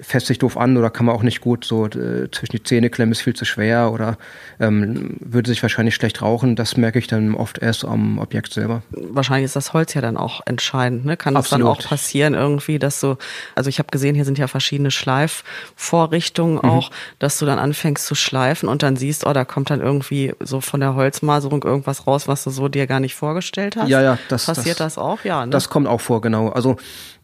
fässt 0.00 0.26
sich 0.26 0.38
doof 0.38 0.56
an 0.56 0.76
oder 0.76 0.90
kann 0.90 1.06
man 1.06 1.14
auch 1.14 1.22
nicht 1.22 1.40
gut 1.40 1.64
so 1.64 1.86
äh, 1.86 2.30
zwischen 2.30 2.52
die 2.52 2.62
Zähne 2.62 2.90
klemmen, 2.90 3.12
ist 3.12 3.20
viel 3.20 3.34
zu 3.34 3.44
schwer 3.44 3.92
oder 3.92 4.16
ähm, 4.60 5.16
würde 5.20 5.48
sich 5.50 5.62
wahrscheinlich 5.62 5.94
schlecht 5.94 6.22
rauchen. 6.22 6.56
Das 6.56 6.76
merke 6.76 6.98
ich 6.98 7.06
dann 7.06 7.34
oft 7.34 7.58
erst 7.58 7.84
am 7.84 8.18
Objekt 8.18 8.52
selber. 8.52 8.82
Wahrscheinlich 8.90 9.46
ist 9.46 9.56
das 9.56 9.72
Holz 9.72 9.94
ja 9.94 10.00
dann 10.00 10.16
auch 10.16 10.40
entscheidend. 10.46 11.04
Ne? 11.04 11.16
Kann 11.16 11.36
es 11.36 11.48
dann 11.48 11.62
auch 11.62 11.82
passieren 11.82 12.34
irgendwie, 12.34 12.78
dass 12.78 13.00
du, 13.00 13.16
also 13.54 13.68
ich 13.68 13.78
habe 13.78 13.88
gesehen, 13.90 14.14
hier 14.14 14.24
sind 14.24 14.38
ja 14.38 14.46
verschiedene 14.46 14.90
Schleifvorrichtungen 14.90 16.56
mhm. 16.56 16.70
auch, 16.70 16.90
dass 17.18 17.38
du 17.38 17.46
dann 17.46 17.58
anfängst 17.58 18.06
zu 18.06 18.14
schleifen 18.14 18.68
und 18.68 18.82
dann 18.82 18.96
siehst, 18.96 19.26
oh, 19.26 19.32
da 19.32 19.44
kommt 19.44 19.70
dann 19.70 19.80
irgendwie 19.80 20.32
so 20.40 20.60
von 20.60 20.80
der 20.80 20.94
Holzmaserung 20.94 21.62
irgendwas 21.62 22.06
raus, 22.06 22.28
was 22.28 22.44
du 22.44 22.50
so 22.50 22.68
dir 22.68 22.86
gar 22.86 23.00
nicht 23.00 23.14
vorgestellt 23.14 23.76
hast. 23.76 23.88
Ja, 23.88 24.02
ja, 24.02 24.18
das 24.28 24.46
passiert 24.46 24.80
das, 24.80 24.94
das 24.94 24.98
auch, 24.98 25.24
ja. 25.24 25.44
Ne? 25.44 25.50
Das 25.50 25.68
kommt 25.68 25.88
auch 25.88 26.00
vor, 26.00 26.20
genau. 26.20 26.48
Also 26.48 26.76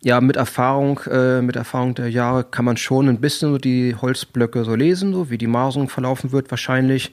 ja, 0.05 0.21
mit 0.21 0.37
Erfahrung, 0.37 1.01
äh, 1.11 1.41
mit 1.41 1.57
Erfahrung 1.57 1.95
der 1.95 2.11
Jahre 2.11 2.45
kann 2.45 2.67
man 2.67 2.77
schon 2.77 3.09
ein 3.09 3.23
bisschen 3.23 3.53
so 3.53 3.59
die 3.59 3.97
Holzblöcke 3.97 4.63
so 4.63 4.75
lesen, 4.75 5.15
so 5.15 5.31
wie 5.31 5.39
die 5.39 5.47
Maserung 5.47 5.89
verlaufen 5.89 6.31
wird 6.31 6.51
wahrscheinlich. 6.51 7.11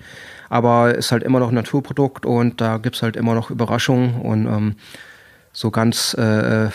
Aber 0.50 0.94
ist 0.94 1.14
halt 1.14 1.24
immer 1.24 1.40
noch 1.40 1.50
ein 1.50 1.56
Naturprodukt 1.56 2.26
und 2.26 2.60
da 2.60 2.80
gibt's 2.80 3.02
halt 3.02 3.16
immer 3.16 3.34
noch 3.34 3.50
Überraschungen 3.50 4.20
und 4.20 4.46
ähm, 4.46 4.76
so 5.54 5.72
ganz 5.72 6.14
äh, 6.16 6.68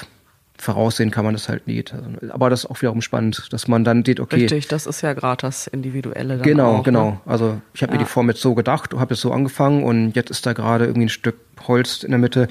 voraussehen 0.57 1.11
kann 1.11 1.27
man 1.27 1.35
das 1.35 1.51
halt 1.51 1.67
nicht. 1.67 1.93
Also, 1.93 2.09
aber 2.31 2.49
das 2.49 2.65
ist 2.65 2.71
auch 2.71 2.81
wiederum 2.81 3.03
spannend, 3.03 3.53
dass 3.53 3.69
man 3.69 3.85
dann 3.85 4.03
sieht, 4.03 4.19
okay. 4.19 4.37
Richtig, 4.37 4.69
das 4.69 4.87
ist 4.87 5.03
ja 5.03 5.13
gerade 5.13 5.43
das 5.43 5.67
Individuelle. 5.67 6.37
Dann 6.37 6.43
genau, 6.43 6.77
auch, 6.77 6.83
genau. 6.83 7.11
Ne? 7.11 7.21
Also 7.27 7.61
ich 7.75 7.83
habe 7.83 7.93
ja. 7.93 7.99
mir 7.99 8.05
die 8.07 8.11
Form 8.11 8.31
jetzt 8.31 8.41
so 8.41 8.55
gedacht, 8.55 8.95
habe 8.95 9.13
jetzt 9.13 9.21
so 9.21 9.33
angefangen 9.33 9.85
und 9.85 10.13
jetzt 10.13 10.31
ist 10.31 10.47
da 10.47 10.55
gerade 10.55 10.87
irgendwie 10.87 11.07
ein 11.07 11.11
Stück 11.11 11.37
Holz 11.69 12.05
in 12.05 12.13
der 12.13 12.19
Mitte 12.19 12.49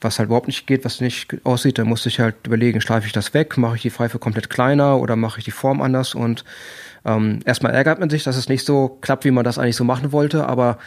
was 0.00 0.18
halt 0.18 0.28
überhaupt 0.28 0.46
nicht 0.46 0.66
geht, 0.66 0.84
was 0.84 1.00
nicht 1.00 1.44
aussieht, 1.44 1.78
dann 1.78 1.88
musste 1.88 2.08
ich 2.08 2.20
halt 2.20 2.34
überlegen, 2.46 2.80
schleife 2.80 3.06
ich 3.06 3.12
das 3.12 3.34
weg, 3.34 3.56
mache 3.56 3.76
ich 3.76 3.82
die 3.82 3.90
Pfeife 3.90 4.18
komplett 4.18 4.50
kleiner 4.50 4.98
oder 4.98 5.16
mache 5.16 5.38
ich 5.38 5.44
die 5.44 5.50
Form 5.50 5.82
anders? 5.82 6.14
Und 6.14 6.44
ähm, 7.04 7.40
erstmal 7.44 7.74
ärgert 7.74 7.98
man 7.98 8.10
sich, 8.10 8.24
dass 8.24 8.36
es 8.36 8.48
nicht 8.48 8.64
so 8.64 8.88
klappt, 9.00 9.24
wie 9.24 9.30
man 9.30 9.44
das 9.44 9.58
eigentlich 9.58 9.76
so 9.76 9.84
machen 9.84 10.12
wollte, 10.12 10.46
aber 10.46 10.78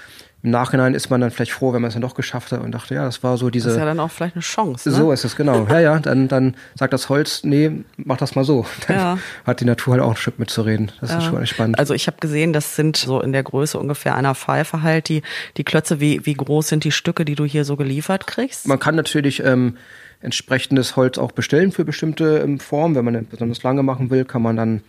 im 0.43 0.49
Nachhinein 0.49 0.95
ist 0.95 1.11
man 1.11 1.21
dann 1.21 1.29
vielleicht 1.29 1.51
froh, 1.51 1.71
wenn 1.71 1.81
man 1.81 1.89
es 1.89 1.93
dann 1.93 2.01
doch 2.01 2.15
geschafft 2.15 2.51
hat 2.51 2.61
und 2.61 2.71
dachte, 2.71 2.95
ja, 2.95 3.05
das 3.05 3.21
war 3.21 3.37
so 3.37 3.51
diese. 3.51 3.67
Das 3.67 3.75
ist 3.75 3.79
ja 3.79 3.85
dann 3.85 3.99
auch 3.99 4.09
vielleicht 4.09 4.35
eine 4.35 4.41
Chance. 4.41 4.89
Ne? 4.89 4.95
So 4.95 5.11
ist 5.11 5.23
es, 5.23 5.35
genau. 5.35 5.67
Ja, 5.69 5.79
ja, 5.79 5.99
dann, 5.99 6.27
dann 6.27 6.55
sagt 6.75 6.93
das 6.93 7.09
Holz, 7.09 7.43
nee, 7.43 7.71
mach 7.97 8.17
das 8.17 8.33
mal 8.35 8.43
so. 8.43 8.65
Dann 8.87 8.97
ja. 8.97 9.17
hat 9.45 9.61
die 9.61 9.65
Natur 9.65 9.93
halt 9.93 10.03
auch 10.03 10.11
ein 10.11 10.15
Stück 10.15 10.39
mitzureden. 10.39 10.91
Das 10.99 11.11
ja. 11.11 11.19
ist 11.19 11.25
schon 11.25 11.45
spannend. 11.45 11.77
Also 11.77 11.93
ich 11.93 12.07
habe 12.07 12.17
gesehen, 12.19 12.53
das 12.53 12.75
sind 12.75 12.97
so 12.97 13.21
in 13.21 13.33
der 13.33 13.43
Größe 13.43 13.77
ungefähr 13.77 14.15
einer 14.15 14.33
Pfeife 14.33 14.81
halt 14.81 15.09
die, 15.09 15.21
die 15.57 15.63
Klötze. 15.63 15.99
Wie, 15.99 16.25
wie 16.25 16.33
groß 16.33 16.69
sind 16.69 16.83
die 16.83 16.91
Stücke, 16.91 17.23
die 17.23 17.35
du 17.35 17.45
hier 17.45 17.63
so 17.63 17.75
geliefert 17.75 18.25
kriegst? 18.25 18.67
Man 18.67 18.79
kann 18.79 18.95
natürlich 18.95 19.43
ähm, 19.43 19.77
entsprechendes 20.21 20.95
Holz 20.95 21.19
auch 21.19 21.33
bestellen 21.33 21.71
für 21.71 21.85
bestimmte 21.85 22.39
ähm, 22.39 22.59
Formen. 22.59 22.95
Wenn 22.95 23.05
man 23.05 23.27
besonders 23.27 23.61
lange 23.61 23.83
machen 23.83 24.09
will, 24.09 24.25
kann 24.25 24.41
man 24.41 24.55
dann 24.55 24.81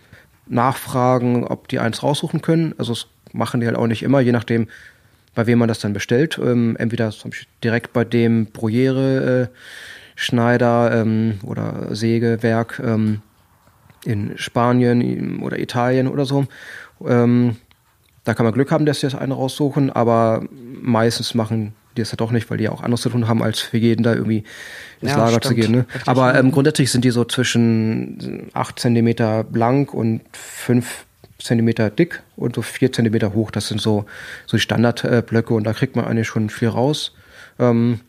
nachfragen, 0.46 1.44
ob 1.44 1.68
die 1.68 1.78
eins 1.78 2.02
raussuchen 2.02 2.40
können. 2.40 2.74
Also 2.78 2.94
das 2.94 3.06
machen 3.32 3.60
die 3.60 3.66
halt 3.66 3.76
auch 3.76 3.86
nicht 3.86 4.02
immer, 4.02 4.20
je 4.20 4.32
nachdem, 4.32 4.68
bei 5.34 5.46
wem 5.46 5.58
man 5.58 5.68
das 5.68 5.80
dann 5.80 5.92
bestellt. 5.92 6.38
Ähm, 6.42 6.76
entweder 6.78 7.10
zum 7.10 7.30
Beispiel 7.30 7.48
direkt 7.62 7.92
bei 7.92 8.04
dem 8.04 8.46
Projere 8.52 9.50
äh, 9.50 9.56
Schneider 10.14 10.92
ähm, 10.92 11.40
oder 11.42 11.94
Sägewerk 11.94 12.80
ähm, 12.84 13.22
in 14.04 14.36
Spanien 14.36 15.42
oder 15.42 15.58
Italien 15.58 16.08
oder 16.08 16.24
so. 16.24 16.46
Ähm, 17.06 17.56
da 18.24 18.34
kann 18.34 18.44
man 18.44 18.54
Glück 18.54 18.70
haben, 18.70 18.86
dass 18.86 19.00
sie 19.00 19.06
das 19.06 19.14
eine 19.14 19.34
raussuchen, 19.34 19.90
aber 19.90 20.44
meistens 20.80 21.34
machen 21.34 21.74
die 21.96 22.02
das 22.02 22.10
ja 22.10 22.16
doch 22.16 22.30
nicht, 22.30 22.48
weil 22.50 22.58
die 22.58 22.64
ja 22.64 22.72
auch 22.72 22.82
anderes 22.82 23.02
zu 23.02 23.10
tun 23.10 23.28
haben, 23.28 23.42
als 23.42 23.60
für 23.60 23.76
jeden 23.76 24.02
da 24.02 24.14
irgendwie 24.14 24.44
ins 25.00 25.10
ja, 25.10 25.18
Lager 25.18 25.38
stimmt. 25.38 25.44
zu 25.44 25.54
gehen. 25.54 25.72
Ne? 25.72 25.86
aber 26.06 26.34
ähm, 26.34 26.50
grundsätzlich 26.50 26.90
sind 26.90 27.04
die 27.04 27.10
so 27.10 27.24
zwischen 27.24 28.48
8 28.54 28.78
Zentimeter 28.78 29.44
blank 29.44 29.92
und 29.92 30.22
5 30.32 31.06
Zentimeter 31.44 31.90
dick 31.90 32.22
und 32.36 32.54
so 32.54 32.62
vier 32.62 32.92
Zentimeter 32.92 33.34
hoch. 33.34 33.50
Das 33.50 33.68
sind 33.68 33.80
so, 33.80 34.04
so 34.46 34.56
die 34.56 34.62
Standardblöcke 34.62 35.54
und 35.54 35.64
da 35.64 35.72
kriegt 35.72 35.96
man 35.96 36.04
eigentlich 36.04 36.28
schon 36.28 36.50
viel 36.50 36.68
raus. 36.68 37.12
Ähm, 37.58 38.00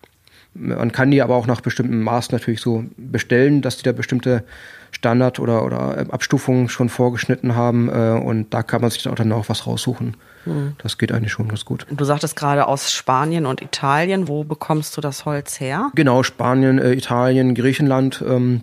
man 0.56 0.92
kann 0.92 1.10
die 1.10 1.22
aber 1.22 1.36
auch 1.36 1.48
nach 1.48 1.62
bestimmten 1.62 2.02
Maß 2.02 2.32
natürlich 2.32 2.62
so 2.62 2.86
bestellen, 2.96 3.62
dass 3.62 3.78
die 3.78 3.84
da 3.84 3.92
bestimmte 3.92 4.44
Standard- 4.92 5.40
oder, 5.40 5.66
oder 5.66 5.98
ähm, 5.98 6.12
Abstufungen 6.12 6.70
schon 6.70 6.90
vorgeschnitten 6.90 7.56
haben 7.56 7.90
äh, 7.90 8.20
und 8.20 8.54
da 8.54 8.62
kann 8.62 8.82
man 8.82 8.92
sich 8.92 9.02
dann 9.04 9.14
auch 9.14 9.18
dann 9.18 9.32
auch 9.32 9.50
was 9.50 9.66
raussuchen. 9.66 10.16
Mhm. 10.46 10.76
Das 10.78 11.00
geht 11.00 11.12
eigentlich 11.12 11.32
schon 11.32 11.48
ganz 11.48 11.66
gut. 11.66 11.88
Du 11.90 12.06
sagtest 12.06 12.36
gerade 12.36 12.68
aus 12.68 12.94
Spanien 12.94 13.48
und 13.48 13.62
Italien. 13.62 14.28
Wo 14.28 14.44
bekommst 14.44 14.96
du 14.96 15.02
das 15.02 15.26
Holz 15.26 15.60
her? 15.60 15.90
Genau, 15.96 16.22
Spanien, 16.22 16.78
äh, 16.78 16.94
Italien, 16.94 17.56
Griechenland. 17.56 18.24
Ähm, 18.28 18.62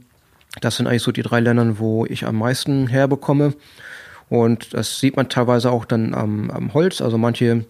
das 0.61 0.77
sind 0.77 0.87
eigentlich 0.87 1.03
so 1.03 1.13
die 1.13 1.23
drei 1.23 1.41
Länder, 1.41 1.79
wo 1.79 2.07
ich 2.07 2.27
am 2.27 2.37
meisten 2.37 2.87
herbekomme. 2.87 3.55
Und 4.31 4.75
das 4.75 5.01
sieht 5.01 5.17
man 5.17 5.29
teilweise 5.29 5.71
auch 5.71 5.85
dann 5.85 6.15
am, 6.15 6.51
am 6.53 6.73
Holz. 6.73 7.03
Also 7.03 7.19
manche 7.19 7.65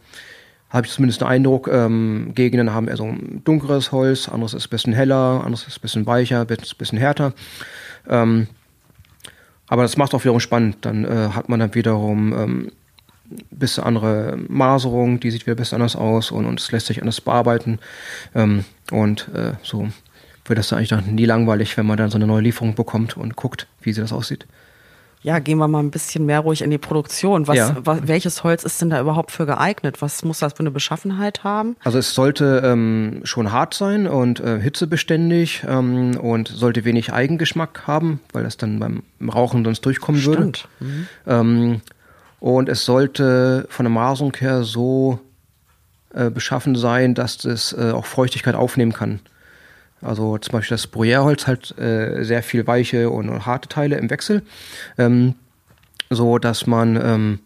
habe 0.68 0.86
ich 0.86 0.92
zumindest 0.92 1.22
den 1.22 1.28
Eindruck, 1.28 1.68
ähm, 1.72 2.32
Gegenden 2.34 2.72
haben 2.72 2.86
eher 2.86 2.98
so 2.98 3.04
ein 3.04 3.40
dunkleres 3.44 3.92
Holz, 3.92 4.28
anderes 4.28 4.52
ist 4.52 4.66
ein 4.66 4.70
bisschen 4.70 4.92
heller, 4.92 5.42
anderes 5.42 5.66
ist 5.66 5.78
ein 5.78 5.80
bisschen 5.80 6.06
weicher, 6.06 6.42
ein 6.42 6.46
bisschen 6.46 6.98
härter. 6.98 7.32
Ähm, 8.08 8.46
aber 9.68 9.82
das 9.82 9.96
macht 9.96 10.14
auch 10.14 10.22
wiederum 10.22 10.38
spannend. 10.38 10.76
Dann 10.82 11.06
äh, 11.06 11.30
hat 11.30 11.48
man 11.48 11.60
dann 11.60 11.74
wiederum 11.74 12.32
ähm, 12.34 12.72
bisschen 13.50 13.84
andere 13.84 14.38
Maserung, 14.48 15.18
die 15.18 15.30
sieht 15.30 15.46
wieder 15.46 15.54
ein 15.54 15.56
bisschen 15.56 15.76
anders 15.76 15.96
aus 15.96 16.30
und, 16.30 16.44
und 16.44 16.60
es 16.60 16.70
lässt 16.72 16.88
sich 16.88 17.00
anders 17.00 17.22
bearbeiten. 17.22 17.78
Ähm, 18.34 18.66
und 18.90 19.28
äh, 19.34 19.54
so 19.62 19.88
wird 20.44 20.58
das 20.58 20.68
dann 20.68 20.78
eigentlich 20.78 20.90
dann 20.90 21.14
nie 21.14 21.24
langweilig, 21.24 21.78
wenn 21.78 21.86
man 21.86 21.96
dann 21.96 22.10
so 22.10 22.18
eine 22.18 22.26
neue 22.26 22.42
Lieferung 22.42 22.74
bekommt 22.74 23.16
und 23.16 23.34
guckt, 23.34 23.66
wie 23.80 23.94
sie 23.94 24.02
das 24.02 24.12
aussieht 24.12 24.46
ja, 25.22 25.38
gehen 25.38 25.58
wir 25.58 25.68
mal 25.68 25.80
ein 25.80 25.90
bisschen 25.90 26.24
mehr 26.24 26.40
ruhig 26.40 26.62
in 26.62 26.70
die 26.70 26.78
Produktion. 26.78 27.46
Was, 27.46 27.56
ja. 27.56 27.76
was, 27.84 28.08
welches 28.08 28.42
Holz 28.42 28.64
ist 28.64 28.80
denn 28.80 28.88
da 28.88 29.00
überhaupt 29.00 29.30
für 29.30 29.44
geeignet? 29.44 30.00
Was 30.00 30.24
muss 30.24 30.38
das 30.38 30.54
für 30.54 30.60
eine 30.60 30.70
Beschaffenheit 30.70 31.44
haben? 31.44 31.76
Also 31.84 31.98
es 31.98 32.14
sollte 32.14 32.62
ähm, 32.64 33.20
schon 33.24 33.52
hart 33.52 33.74
sein 33.74 34.06
und 34.06 34.40
äh, 34.40 34.58
hitzebeständig 34.58 35.64
ähm, 35.68 36.16
und 36.18 36.48
sollte 36.48 36.86
wenig 36.86 37.12
Eigengeschmack 37.12 37.86
haben, 37.86 38.20
weil 38.32 38.44
das 38.44 38.56
dann 38.56 38.78
beim 38.78 39.02
Rauchen 39.22 39.62
sonst 39.64 39.82
durchkommen 39.82 40.20
Stimmt. 40.20 40.68
würde. 40.78 40.92
Mhm. 40.92 41.06
Ähm, 41.26 41.80
und 42.40 42.70
es 42.70 42.86
sollte 42.86 43.66
von 43.68 43.84
der 43.84 43.92
Maserung 43.92 44.34
her 44.38 44.64
so 44.64 45.20
äh, 46.14 46.30
beschaffen 46.30 46.74
sein, 46.76 47.14
dass 47.14 47.44
es 47.44 47.74
äh, 47.74 47.92
auch 47.92 48.06
Feuchtigkeit 48.06 48.54
aufnehmen 48.54 48.94
kann. 48.94 49.20
Also 50.02 50.38
zum 50.38 50.52
Beispiel 50.52 50.74
das 50.76 50.90
Bruyère-Holz 50.90 51.46
hat 51.46 51.78
äh, 51.78 52.22
sehr 52.24 52.42
viel 52.42 52.66
weiche 52.66 53.10
und 53.10 53.44
harte 53.44 53.68
Teile 53.68 53.96
im 53.96 54.08
Wechsel, 54.10 54.42
ähm, 54.96 55.34
so 56.08 56.38
dass 56.38 56.66
man 56.66 56.96
ähm, 56.96 57.38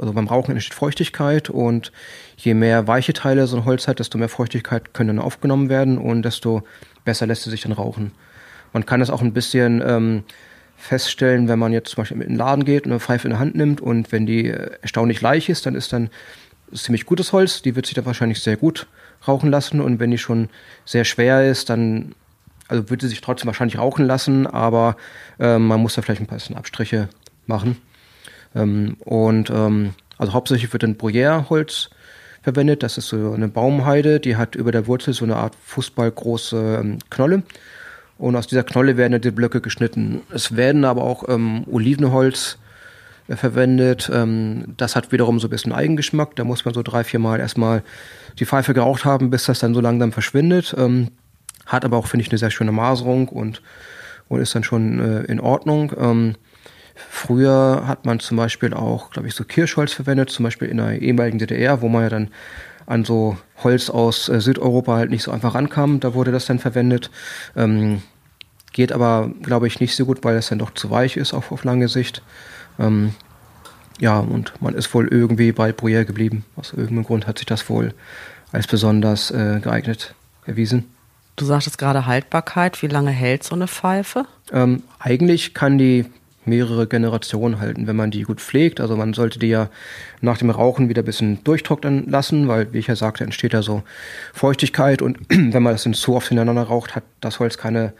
also 0.00 0.14
beim 0.14 0.28
Rauchen 0.28 0.52
entsteht 0.52 0.74
Feuchtigkeit 0.74 1.50
und 1.50 1.92
je 2.36 2.54
mehr 2.54 2.86
weiche 2.86 3.12
Teile 3.12 3.46
so 3.46 3.58
ein 3.58 3.64
Holz 3.66 3.86
hat, 3.86 3.98
desto 3.98 4.16
mehr 4.16 4.30
Feuchtigkeit 4.30 4.94
können 4.94 5.16
dann 5.16 5.24
aufgenommen 5.24 5.68
werden 5.68 5.98
und 5.98 6.22
desto 6.22 6.62
besser 7.04 7.26
lässt 7.26 7.46
es 7.46 7.50
sich 7.50 7.62
dann 7.62 7.72
rauchen. 7.72 8.12
Man 8.72 8.86
kann 8.86 9.00
das 9.00 9.10
auch 9.10 9.20
ein 9.20 9.34
bisschen 9.34 9.82
ähm, 9.84 10.24
feststellen, 10.76 11.48
wenn 11.48 11.58
man 11.58 11.72
jetzt 11.72 11.90
zum 11.90 12.02
Beispiel 12.02 12.22
in 12.22 12.28
den 12.28 12.36
Laden 12.36 12.64
geht 12.64 12.86
und 12.86 12.92
eine 12.92 13.00
Pfeife 13.00 13.28
in 13.28 13.32
der 13.32 13.40
Hand 13.40 13.54
nimmt 13.56 13.80
und 13.80 14.10
wenn 14.10 14.24
die 14.24 14.46
äh, 14.48 14.70
erstaunlich 14.80 15.20
leicht 15.20 15.50
ist, 15.50 15.66
dann 15.66 15.74
ist 15.74 15.92
dann 15.92 16.08
ziemlich 16.72 17.04
gutes 17.04 17.32
Holz, 17.32 17.62
die 17.62 17.76
wird 17.76 17.86
sich 17.86 17.94
dann 17.94 18.06
wahrscheinlich 18.06 18.40
sehr 18.40 18.56
gut 18.56 18.86
rauchen 19.26 19.50
lassen 19.50 19.80
und 19.80 20.00
wenn 20.00 20.10
die 20.10 20.18
schon 20.18 20.48
sehr 20.84 21.04
schwer 21.04 21.48
ist, 21.50 21.70
dann 21.70 22.14
also 22.68 22.88
würde 22.88 23.06
sie 23.06 23.10
sich 23.10 23.20
trotzdem 23.20 23.48
wahrscheinlich 23.48 23.78
rauchen 23.78 24.06
lassen, 24.06 24.46
aber 24.46 24.96
äh, 25.38 25.58
man 25.58 25.80
muss 25.80 25.94
da 25.94 26.02
vielleicht 26.02 26.20
ein 26.20 26.26
paar 26.26 26.38
Abstriche 26.56 27.08
machen. 27.46 27.76
Ähm, 28.54 28.96
und 29.00 29.50
ähm, 29.50 29.94
also 30.18 30.32
hauptsächlich 30.32 30.72
wird 30.72 30.84
ein 30.84 30.96
Bruyère-Holz 30.96 31.90
verwendet. 32.42 32.82
Das 32.82 32.98
ist 32.98 33.08
so 33.08 33.32
eine 33.32 33.48
Baumheide, 33.48 34.20
die 34.20 34.36
hat 34.36 34.54
über 34.54 34.72
der 34.72 34.86
Wurzel 34.86 35.14
so 35.14 35.24
eine 35.24 35.36
Art 35.36 35.54
fußballgroße 35.66 36.78
ähm, 36.80 36.98
Knolle. 37.10 37.42
Und 38.18 38.36
aus 38.36 38.46
dieser 38.46 38.64
Knolle 38.64 38.96
werden 38.96 39.20
die 39.20 39.30
Blöcke 39.30 39.60
geschnitten. 39.60 40.22
Es 40.32 40.54
werden 40.54 40.84
aber 40.84 41.02
auch 41.02 41.28
ähm, 41.28 41.64
Olivenholz 41.70 42.58
äh, 43.28 43.36
verwendet. 43.36 44.10
Ähm, 44.12 44.74
das 44.76 44.94
hat 44.94 45.10
wiederum 45.10 45.40
so 45.40 45.46
ein 45.48 45.50
bisschen 45.50 45.72
Eigengeschmack. 45.72 46.36
Da 46.36 46.44
muss 46.44 46.64
man 46.64 46.74
so 46.74 46.82
drei, 46.82 47.02
vier 47.02 47.18
Mal 47.18 47.40
erstmal 47.40 47.82
die 48.40 48.46
Pfeife 48.46 48.74
geraucht 48.74 49.04
haben, 49.04 49.30
bis 49.30 49.44
das 49.44 49.60
dann 49.60 49.74
so 49.74 49.80
langsam 49.80 50.12
verschwindet. 50.12 50.74
Ähm, 50.76 51.08
hat 51.66 51.84
aber 51.84 51.96
auch, 51.98 52.06
finde 52.06 52.24
ich, 52.24 52.30
eine 52.30 52.38
sehr 52.38 52.50
schöne 52.50 52.72
Maserung 52.72 53.28
und, 53.28 53.62
und 54.28 54.40
ist 54.40 54.54
dann 54.54 54.64
schon 54.64 54.98
äh, 54.98 55.22
in 55.24 55.38
Ordnung. 55.38 55.92
Ähm, 55.96 56.34
früher 56.94 57.84
hat 57.86 58.06
man 58.06 58.18
zum 58.18 58.36
Beispiel 58.36 58.74
auch, 58.74 59.10
glaube 59.10 59.28
ich, 59.28 59.34
so 59.34 59.44
Kirschholz 59.44 59.92
verwendet, 59.92 60.30
zum 60.30 60.44
Beispiel 60.44 60.68
in 60.68 60.78
der 60.78 61.00
ehemaligen 61.00 61.38
DDR, 61.38 61.82
wo 61.82 61.88
man 61.88 62.02
ja 62.02 62.08
dann 62.08 62.30
an 62.86 63.04
so 63.04 63.36
Holz 63.62 63.90
aus 63.90 64.28
äh, 64.28 64.40
Südeuropa 64.40 64.96
halt 64.96 65.10
nicht 65.10 65.22
so 65.22 65.30
einfach 65.30 65.54
rankam. 65.54 66.00
Da 66.00 66.14
wurde 66.14 66.32
das 66.32 66.46
dann 66.46 66.58
verwendet. 66.58 67.10
Ähm, 67.54 68.02
geht 68.72 68.90
aber, 68.90 69.30
glaube 69.42 69.66
ich, 69.66 69.80
nicht 69.80 69.94
so 69.94 70.06
gut, 70.06 70.24
weil 70.24 70.36
es 70.36 70.48
dann 70.48 70.58
doch 70.58 70.72
zu 70.72 70.90
weich 70.90 71.16
ist 71.16 71.34
auf, 71.34 71.52
auf 71.52 71.62
lange 71.64 71.88
Sicht. 71.88 72.22
Ähm, 72.78 73.14
ja, 74.00 74.18
und 74.18 74.52
man 74.60 74.74
ist 74.74 74.92
wohl 74.94 75.08
irgendwie 75.08 75.52
bei 75.52 75.70
Bruyère 75.70 76.04
geblieben. 76.04 76.44
Aus 76.56 76.72
irgendeinem 76.72 77.04
Grund 77.04 77.26
hat 77.26 77.38
sich 77.38 77.46
das 77.46 77.68
wohl 77.68 77.94
als 78.50 78.66
besonders 78.66 79.30
äh, 79.30 79.60
geeignet 79.62 80.14
erwiesen. 80.46 80.84
Du 81.36 81.44
sagtest 81.44 81.78
gerade 81.78 82.06
Haltbarkeit. 82.06 82.82
Wie 82.82 82.86
lange 82.86 83.10
hält 83.10 83.44
so 83.44 83.54
eine 83.54 83.68
Pfeife? 83.68 84.26
Ähm, 84.52 84.82
eigentlich 84.98 85.54
kann 85.54 85.78
die 85.78 86.06
mehrere 86.44 86.86
Generationen 86.86 87.60
halten, 87.60 87.86
wenn 87.86 87.96
man 87.96 88.10
die 88.10 88.22
gut 88.22 88.40
pflegt. 88.40 88.80
Also 88.80 88.96
man 88.96 89.12
sollte 89.12 89.38
die 89.38 89.48
ja 89.48 89.68
nach 90.20 90.38
dem 90.38 90.50
Rauchen 90.50 90.88
wieder 90.88 91.02
ein 91.02 91.06
bisschen 91.06 91.44
durchtrocknen 91.44 92.10
lassen, 92.10 92.48
weil, 92.48 92.72
wie 92.72 92.78
ich 92.78 92.86
ja 92.86 92.96
sagte, 92.96 93.24
entsteht 93.24 93.54
da 93.54 93.62
so 93.62 93.82
Feuchtigkeit 94.32 95.02
und 95.02 95.18
wenn 95.28 95.62
man 95.62 95.74
das 95.74 95.84
dann 95.84 95.94
zu 95.94 96.14
oft 96.16 96.28
hintereinander 96.28 96.62
raucht, 96.64 96.96
hat 96.96 97.04
das 97.20 97.38
Holz 97.38 97.58
keine 97.58 97.92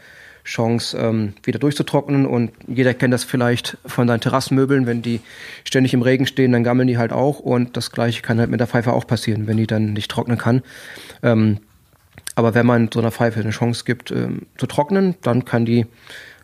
Chance, 0.43 0.97
ähm, 0.97 1.33
wieder 1.43 1.59
durchzutrocknen. 1.59 2.25
Und 2.25 2.51
jeder 2.67 2.93
kennt 2.93 3.13
das 3.13 3.23
vielleicht 3.23 3.77
von 3.85 4.07
seinen 4.07 4.21
Terrassenmöbeln. 4.21 4.85
Wenn 4.85 5.01
die 5.01 5.21
ständig 5.63 5.93
im 5.93 6.01
Regen 6.01 6.25
stehen, 6.25 6.51
dann 6.51 6.63
gammeln 6.63 6.87
die 6.87 6.97
halt 6.97 7.11
auch. 7.11 7.39
Und 7.39 7.77
das 7.77 7.91
Gleiche 7.91 8.21
kann 8.21 8.39
halt 8.39 8.49
mit 8.49 8.59
der 8.59 8.67
Pfeife 8.67 8.93
auch 8.93 9.05
passieren, 9.07 9.47
wenn 9.47 9.57
die 9.57 9.67
dann 9.67 9.93
nicht 9.93 10.09
trocknen 10.11 10.37
kann. 10.37 10.63
Ähm, 11.23 11.59
aber 12.35 12.53
wenn 12.53 12.65
man 12.65 12.89
so 12.93 12.99
einer 12.99 13.11
Pfeife 13.11 13.39
eine 13.39 13.49
Chance 13.49 13.83
gibt, 13.85 14.11
ähm, 14.11 14.43
zu 14.57 14.65
trocknen, 14.67 15.15
dann 15.21 15.45
kann 15.45 15.65
die 15.65 15.85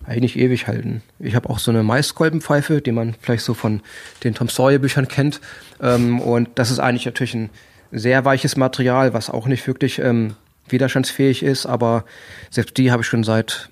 eigentlich 0.05 0.37
ewig 0.37 0.67
halten. 0.67 1.01
Ich 1.19 1.35
habe 1.35 1.49
auch 1.49 1.59
so 1.59 1.71
eine 1.71 1.83
Maiskolbenpfeife, 1.83 2.81
die 2.81 2.91
man 2.91 3.15
vielleicht 3.21 3.43
so 3.43 3.53
von 3.53 3.81
den 4.23 4.33
Tom 4.33 4.47
Sawyer 4.47 4.79
Büchern 4.79 5.07
kennt. 5.07 5.41
Ähm, 5.81 6.19
und 6.19 6.49
das 6.55 6.71
ist 6.71 6.79
eigentlich 6.79 7.05
natürlich 7.05 7.33
ein 7.33 7.49
sehr 7.91 8.25
weiches 8.25 8.57
Material, 8.57 9.13
was 9.13 9.29
auch 9.29 9.47
nicht 9.47 9.65
wirklich 9.67 9.99
ähm, 9.99 10.35
widerstandsfähig 10.69 11.43
ist, 11.43 11.65
aber 11.65 12.03
selbst 12.49 12.77
die 12.77 12.91
habe 12.91 13.01
ich 13.01 13.07
schon 13.07 13.23
seit 13.23 13.69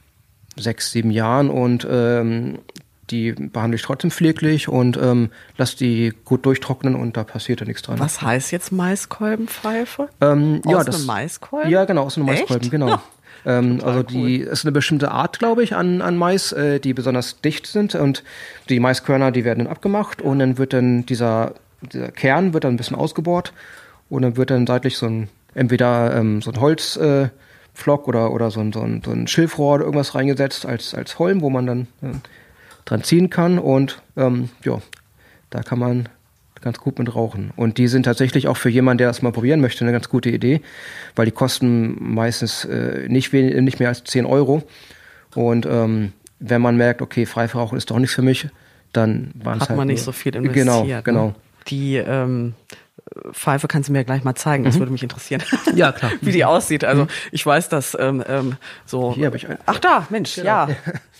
sechs, 0.56 0.92
sieben 0.92 1.12
Jahren 1.12 1.50
und 1.50 1.88
ähm, 1.90 2.60
die 3.12 3.34
behandle 3.34 3.76
ich 3.76 3.84
trotzdem 3.84 4.10
pfleglich 4.10 4.68
und 4.68 4.98
ähm, 4.98 5.30
lasse 5.58 5.78
die 5.78 6.14
gut 6.26 6.46
durchtrocknen 6.46 6.96
und 6.96 7.18
da 7.18 7.24
passiert 7.24 7.60
ja 7.60 7.68
nichts 7.68 7.84
dran. 7.84 8.00
Was 8.00 8.22
heißt 8.22 8.52
jetzt 8.52 8.72
Maiskolbenpfeife? 8.72 10.10
Ähm, 10.22 10.62
aus 10.66 10.72
ja, 10.72 10.94
einem 10.94 11.06
Maiskolben? 11.06 11.70
Ja, 11.70 11.86
genau, 11.86 12.04
aus 12.04 12.18
einem 12.18 12.28
Echt? 12.30 12.42
Maiskolben, 12.42 12.70
genau. 12.70 13.00
Ähm, 13.48 13.80
also 13.84 14.02
die 14.02 14.42
cool. 14.42 14.48
ist 14.48 14.66
eine 14.66 14.72
bestimmte 14.72 15.12
Art, 15.12 15.38
glaube 15.38 15.62
ich, 15.62 15.76
an, 15.76 16.02
an 16.02 16.18
Mais, 16.18 16.52
äh, 16.52 16.80
die 16.80 16.96
besonders 16.96 17.42
dicht 17.42 17.68
sind 17.68 17.94
und 17.94 18.24
die 18.70 18.80
Maiskörner, 18.80 19.32
die 19.32 19.46
werden 19.46 19.66
dann 19.66 19.68
abgemacht 19.68 20.20
und 20.20 20.40
dann 20.40 20.58
wird 20.58 20.74
dann 20.74 21.06
dieser, 21.06 21.54
dieser 21.94 22.12
Kern 22.12 22.56
wird 22.56 22.64
dann 22.64 22.74
ein 22.74 22.78
bisschen 22.78 22.98
ausgebohrt 22.98 23.54
und 24.10 24.24
dann 24.24 24.36
wird 24.36 24.50
dann 24.50 24.66
seitlich 24.66 24.98
so 24.98 25.06
ein 25.06 25.30
entweder 25.54 26.16
ähm, 26.16 26.42
so 26.42 26.52
ein 26.52 26.60
Holzpflock 26.60 27.06
äh, 27.06 27.30
oder 27.88 28.32
oder 28.32 28.52
so 28.52 28.60
ein, 28.60 28.74
so 28.74 28.82
ein, 28.82 29.02
so 29.04 29.12
ein 29.12 29.28
Schilfrohr 29.28 29.76
oder 29.76 29.86
irgendwas 29.86 30.16
reingesetzt 30.16 30.66
als 30.66 30.94
als 30.94 31.20
Holm, 31.20 31.42
wo 31.42 31.50
man 31.50 31.66
dann 31.66 31.82
äh, 32.02 32.16
dran 32.86 33.04
ziehen 33.04 33.30
kann 33.30 33.60
und 33.60 34.02
ähm, 34.18 34.50
ja, 34.64 34.82
da 35.50 35.62
kann 35.62 35.80
man 35.80 36.10
ganz 36.62 36.80
gut 36.80 36.98
mit 36.98 37.14
rauchen. 37.16 37.52
Und 37.56 37.78
die 37.78 37.88
sind 37.88 38.04
tatsächlich 38.04 38.48
auch 38.48 38.58
für 38.58 38.70
jemanden, 38.70 38.98
der 38.98 39.08
das 39.08 39.22
mal 39.22 39.32
probieren 39.32 39.62
möchte, 39.62 39.86
eine 39.86 39.92
ganz 39.92 40.10
gute 40.10 40.32
Idee, 40.32 40.62
weil 41.16 41.26
die 41.26 41.32
kosten 41.32 41.96
meistens 42.14 42.66
äh, 42.66 43.08
nicht, 43.08 43.32
wenig, 43.34 43.56
nicht 43.62 43.80
mehr 43.80 43.90
als 43.90 44.04
10 44.04 44.26
Euro. 44.26 44.64
Und 45.36 45.68
ähm, 45.68 46.14
wenn 46.40 46.62
man 46.62 46.76
merkt, 46.76 47.02
okay, 47.02 47.26
Freiverrauchen 47.26 47.78
ist 47.78 47.92
doch 47.92 48.00
nichts 48.00 48.16
für 48.16 48.24
mich, 48.24 48.48
dann 48.94 49.32
waren 49.36 49.58
es 49.58 49.62
halt. 49.62 49.70
Hat 49.72 49.78
man 49.78 49.88
nicht 49.88 50.00
nur, 50.00 50.06
so 50.06 50.12
viel 50.12 50.36
investiert. 50.36 51.06
Genau, 51.06 51.28
genau. 51.28 51.36
Die 51.68 51.98
ähm, 51.98 52.56
Pfeife 53.32 53.68
kannst 53.68 53.90
du 53.90 53.94
mir 53.94 54.04
gleich 54.04 54.24
mal 54.24 54.36
zeigen, 54.36 54.64
das 54.64 54.76
Mhm. 54.76 54.80
würde 54.80 54.92
mich 54.92 55.04
interessieren. 55.04 55.42
Ja, 55.76 55.92
klar. 55.92 56.12
Wie 56.22 56.32
die 56.32 56.46
aussieht. 56.46 56.84
Also 56.84 57.08
ich 57.32 57.46
weiß, 57.46 57.70
dass 57.70 57.96
ähm, 58.00 58.24
ähm, 58.28 58.58
so. 58.86 59.14
Hier 59.14 59.28
habe 59.28 59.38
ich 59.38 59.48
einen. 59.48 59.58
Ach 59.66 59.80
da, 59.80 60.06
Mensch, 60.10 60.36
Genau. 60.36 60.48
ja. 60.48 60.70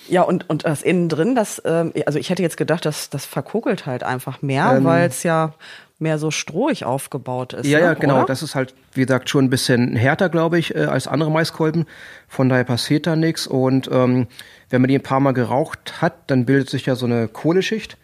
Ja, 0.08 0.22
und, 0.22 0.48
und 0.52 0.66
das 0.66 0.84
innen 0.84 1.10
drin, 1.10 1.34
das, 1.34 1.60
ähm, 1.66 1.92
also 2.06 2.20
ich 2.20 2.30
hätte 2.30 2.44
jetzt 2.44 2.58
gedacht, 2.58 2.86
dass 2.86 3.10
das 3.10 3.26
verkugelt 3.26 3.88
halt 3.88 4.04
einfach 4.04 4.44
mehr, 4.44 4.74
Ähm, 4.78 4.84
weil 4.84 5.08
es 5.08 5.24
ja 5.24 5.56
mehr 5.98 6.20
so 6.20 6.30
strohig 6.30 6.86
aufgebaut 6.86 7.54
ist. 7.54 7.66
Ja, 7.66 7.80
ne? 7.80 7.86
ja, 7.86 7.94
genau. 7.96 8.18
Oder? 8.18 8.26
Das 8.28 8.44
ist 8.44 8.54
halt, 8.54 8.76
wie 8.94 9.02
gesagt, 9.02 9.32
schon 9.32 9.46
ein 9.46 9.50
bisschen 9.50 9.96
härter, 9.96 10.30
glaube 10.30 10.60
ich, 10.60 10.76
äh, 10.76 10.84
als 10.86 11.08
andere 11.08 11.32
Maiskolben. 11.32 11.86
Von 12.28 12.50
daher 12.50 12.66
passiert 12.66 13.08
da 13.08 13.16
nichts. 13.16 13.48
Und 13.48 13.90
ähm, 13.92 14.28
wenn 14.70 14.82
man 14.82 14.90
die 14.90 14.96
ein 14.96 15.02
paar 15.02 15.22
Mal 15.22 15.32
geraucht 15.32 16.02
hat, 16.04 16.14
dann 16.28 16.46
bildet 16.46 16.70
sich 16.70 16.86
ja 16.86 16.94
so 16.94 17.08
eine 17.08 17.28
Kohleschicht. 17.28 17.98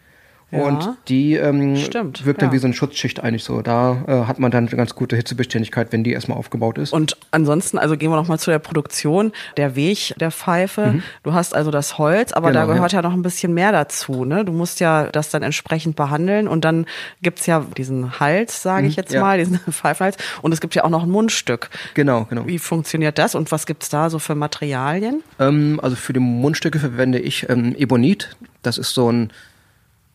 Ja. 0.52 0.62
Und 0.64 0.90
die 1.08 1.34
ähm, 1.34 1.76
Stimmt, 1.76 2.24
wirkt 2.26 2.42
dann 2.42 2.50
ja. 2.50 2.52
wie 2.52 2.58
so 2.58 2.66
eine 2.66 2.74
Schutzschicht 2.74 3.20
eigentlich 3.20 3.42
so. 3.42 3.62
Da 3.62 4.04
äh, 4.06 4.12
hat 4.28 4.38
man 4.38 4.50
dann 4.50 4.68
eine 4.68 4.76
ganz 4.76 4.94
gute 4.94 5.16
Hitzebeständigkeit, 5.16 5.92
wenn 5.92 6.04
die 6.04 6.12
erstmal 6.12 6.36
aufgebaut 6.36 6.76
ist. 6.78 6.92
Und 6.92 7.16
ansonsten, 7.30 7.78
also 7.78 7.96
gehen 7.96 8.10
wir 8.10 8.16
noch 8.16 8.28
mal 8.28 8.38
zu 8.38 8.50
der 8.50 8.58
Produktion, 8.58 9.32
der 9.56 9.76
Weg 9.76 10.14
der 10.20 10.30
Pfeife. 10.30 11.02
Du 11.22 11.32
hast 11.32 11.54
also 11.54 11.70
das 11.70 11.96
Holz, 11.98 12.32
aber 12.32 12.52
da 12.52 12.60
Mhm. 12.60 12.66
Genau, 12.66 12.74
gehört 12.74 12.92
ja. 12.92 13.00
noch 13.02 13.14
ein 13.14 13.22
bisschen 13.22 13.54
mehr 13.54 13.72
dazu. 13.72 14.24
Ne? 14.26 14.44
Du 14.44 14.52
musst 14.52 14.78
ja 14.80 15.06
das 15.06 15.30
dann 15.30 15.42
entsprechend 15.42 15.96
behandeln 15.96 16.46
und 16.48 16.64
dann 16.66 16.84
gibt's 17.22 17.46
ja 17.46 17.64
diesen 17.76 18.20
Hals, 18.20 18.62
sage 18.62 18.86
ich 18.86 18.96
jetzt 18.96 19.08
Mhm. 19.10 19.14
ja. 19.16 19.20
mal, 19.22 19.38
diesen 19.38 19.58
Pfeifenhals. 19.70 20.16
Und 20.42 20.52
es 20.52 20.60
gibt 20.60 20.74
ja 20.74 20.84
auch 20.84 20.90
noch 20.90 21.02
ein 21.04 21.10
Mundstück. 21.10 21.70
genau, 21.94 22.26
genau. 22.28 22.46
Wie 22.46 22.58
funktioniert 22.58 23.16
das 23.18 23.34
und 23.34 23.50
was 23.52 23.64
gibt's 23.66 23.88
da 23.88 24.10
so 24.10 24.18
für 24.18 24.34
Materialien? 24.34 25.22
Ähm, 25.40 25.80
also 25.82 25.96
für 25.96 26.12
die 26.12 26.20
Mundstücke 26.20 26.78
verwende 26.78 27.18
ich 27.18 27.48
ähm, 27.48 27.74
Ebonit. 27.76 28.36
Das 28.62 28.76
ist 28.78 28.94
so 28.94 29.10
ein, 29.10 29.30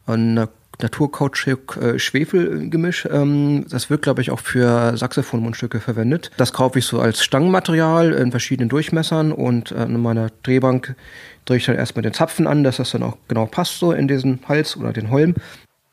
ein 0.08 0.48
Naturkautschuk-Schwefel-Gemisch. 0.80 3.08
Ähm, 3.12 3.66
das 3.70 3.90
wird, 3.90 4.04
glaube 4.04 4.22
ich, 4.22 4.30
auch 4.32 4.40
für 4.40 4.96
Saxophon-Mundstücke 4.96 5.80
verwendet. 5.80 6.30
Das 6.38 6.54
kaufe 6.54 6.78
ich 6.80 6.86
so 6.86 7.00
als 7.00 7.24
Stangenmaterial 7.24 8.14
in 8.14 8.32
verschiedenen 8.32 8.70
Durchmessern 8.70 9.32
und 9.32 9.72
äh, 9.72 9.76
an 9.76 10.02
meiner 10.02 10.30
Drehbank 10.44 10.96
drehe 11.46 11.58
ich 11.58 11.66
dann 11.66 11.76
erstmal 11.76 12.04
den 12.04 12.14
Zapfen 12.14 12.46
an, 12.48 12.64
dass 12.64 12.78
das 12.78 12.92
dann 12.92 13.04
auch 13.04 13.18
genau 13.28 13.48
passt 13.48 13.80
so 13.80 13.92
in 13.92 14.08
diesen 14.08 14.40
Hals 14.48 14.78
oder 14.78 14.94
den 14.94 15.10
Holm. 15.10 15.34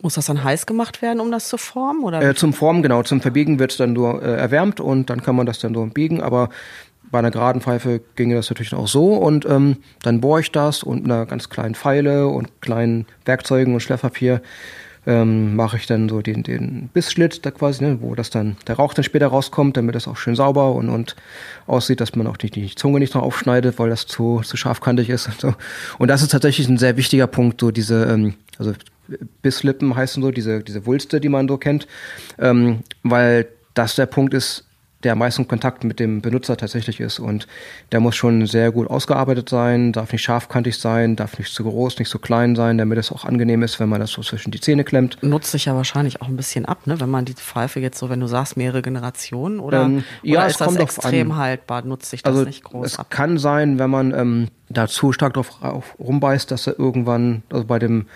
Muss 0.03 0.14
das 0.14 0.27
dann 0.27 0.44
heiß 0.44 0.66
gemacht 0.66 1.00
werden, 1.00 1.20
um 1.20 1.31
das 1.31 1.48
zu 1.48 1.57
formen? 1.57 2.05
Oder? 2.05 2.20
Äh, 2.20 2.35
zum 2.35 2.53
Formen, 2.53 2.83
genau, 2.83 3.03
zum 3.05 3.22
Verbiegen 3.22 3.59
wird 3.59 3.70
es 3.70 3.79
dann 3.79 3.94
nur 3.94 4.22
äh, 4.22 4.37
erwärmt 4.37 4.81
und 4.81 5.09
dann 5.09 5.22
kann 5.22 5.35
man 5.35 5.46
das 5.46 5.61
dann 5.61 5.72
so 5.72 5.87
biegen, 5.87 6.20
aber 6.20 6.50
bei 7.14 7.20
einer 7.20 7.31
geraden 7.31 7.61
Pfeife 7.61 8.00
ginge 8.16 8.35
das 8.35 8.50
natürlich 8.50 8.74
auch 8.74 8.88
so 8.88 9.14
und 9.14 9.46
ähm, 9.46 9.77
dann 10.03 10.20
bohre 10.20 10.40
ich 10.40 10.50
das 10.50 10.83
und 10.83 11.05
mit 11.05 11.12
einer 11.12 11.27
ganz 11.27 11.48
kleinen 11.48 11.77
Pfeile 11.77 12.27
und 12.27 12.61
kleinen 12.61 13.07
Werkzeugen 13.24 13.72
und 13.72 13.79
Schleifpapier 13.79 14.42
ähm, 15.07 15.55
mache 15.55 15.77
ich 15.77 15.87
dann 15.87 16.09
so 16.09 16.22
den, 16.22 16.42
den 16.42 16.90
Bissschlitt 16.92 17.46
da 17.46 17.53
quasi, 17.53 17.85
ne, 17.85 17.98
wo 18.00 18.16
das 18.16 18.31
dann, 18.31 18.57
der 18.66 18.74
Rauch 18.74 18.94
dann 18.94 19.05
später 19.05 19.29
rauskommt, 19.29 19.77
damit 19.77 19.94
das 19.94 20.09
auch 20.09 20.16
schön 20.16 20.35
sauber 20.35 20.72
und, 20.72 20.88
und 20.88 21.14
aussieht, 21.68 22.00
dass 22.00 22.16
man 22.16 22.27
auch 22.27 22.37
die, 22.37 22.50
die 22.50 22.74
Zunge 22.74 22.98
nicht 22.98 23.14
noch 23.14 23.22
aufschneidet, 23.22 23.79
weil 23.79 23.90
das 23.90 24.09
zu, 24.09 24.40
zu 24.42 24.57
scharfkantig 24.57 25.09
ist 25.09 25.29
und 25.29 25.40
so. 25.40 25.55
Und 25.98 26.09
das 26.09 26.20
ist 26.20 26.33
tatsächlich 26.33 26.68
ein 26.68 26.79
sehr 26.79 26.96
wichtiger 26.96 27.29
Punkt, 27.29 27.61
so 27.61 27.70
diese, 27.70 28.07
ähm, 28.07 28.35
also 28.59 28.72
Bisslippen 29.40 29.94
heißen 29.94 30.20
so, 30.20 30.33
diese, 30.33 30.64
diese 30.64 30.85
Wulste, 30.85 31.20
die 31.20 31.29
man 31.29 31.46
so 31.46 31.59
kennt, 31.59 31.87
ähm, 32.40 32.81
weil 33.05 33.46
das 33.74 33.94
der 33.94 34.07
Punkt 34.07 34.35
ist, 34.35 34.64
der 35.04 35.12
am 35.12 35.18
meisten 35.18 35.46
Kontakt 35.46 35.84
mit 35.84 36.00
dem 36.00 36.20
Benutzer 36.22 36.56
tatsächlich 36.56 36.98
ist. 37.00 37.18
Und 37.18 37.46
der 37.92 38.00
muss 38.00 38.16
schon 38.16 38.46
sehr 38.46 38.72
gut 38.72 38.88
ausgearbeitet 38.90 39.48
sein, 39.48 39.92
darf 39.92 40.10
nicht 40.12 40.22
scharfkantig 40.22 40.78
sein, 40.78 41.14
darf 41.16 41.38
nicht 41.38 41.52
zu 41.52 41.62
groß, 41.64 41.98
nicht 41.98 42.08
zu 42.08 42.18
klein 42.18 42.56
sein, 42.56 42.78
damit 42.78 42.98
es 42.98 43.12
auch 43.12 43.24
angenehm 43.24 43.62
ist, 43.62 43.78
wenn 43.80 43.88
man 43.88 44.00
das 44.00 44.10
so 44.10 44.22
zwischen 44.22 44.50
die 44.50 44.60
Zähne 44.60 44.82
klemmt. 44.84 45.18
Nutzt 45.22 45.52
sich 45.52 45.66
ja 45.66 45.74
wahrscheinlich 45.76 46.22
auch 46.22 46.28
ein 46.28 46.36
bisschen 46.36 46.64
ab, 46.64 46.86
ne? 46.86 46.98
wenn 47.00 47.10
man 47.10 47.24
die 47.24 47.34
Pfeife 47.34 47.80
jetzt 47.80 47.98
so, 47.98 48.08
wenn 48.10 48.20
du 48.20 48.26
sagst, 48.26 48.56
mehrere 48.56 48.82
Generationen 48.82 49.60
oder, 49.60 49.82
Ähm, 49.84 49.98
oder 49.98 50.04
ja, 50.22 50.46
ist 50.46 50.52
es 50.52 50.58
das 50.58 50.66
kommt 50.66 50.78
drauf 50.80 50.96
extrem 50.96 51.32
an. 51.32 51.36
haltbar? 51.38 51.82
Nutzt 51.84 52.10
sich 52.10 52.22
das 52.22 52.32
Also 52.32 52.44
nicht 52.46 52.64
groß 52.64 52.86
es 52.86 52.98
ab? 52.98 53.10
kann 53.10 53.38
sein, 53.38 53.78
wenn 53.78 53.90
man 53.90 54.12
ähm, 54.14 54.48
da 54.70 54.88
zu 54.88 55.12
stark 55.12 55.34
drauf 55.34 55.62
auf, 55.62 55.94
rumbeißt, 55.98 56.50
dass 56.50 56.66
er 56.66 56.78
irgendwann, 56.78 57.42
also 57.52 57.64
bei 57.66 57.78
dem 57.78 58.06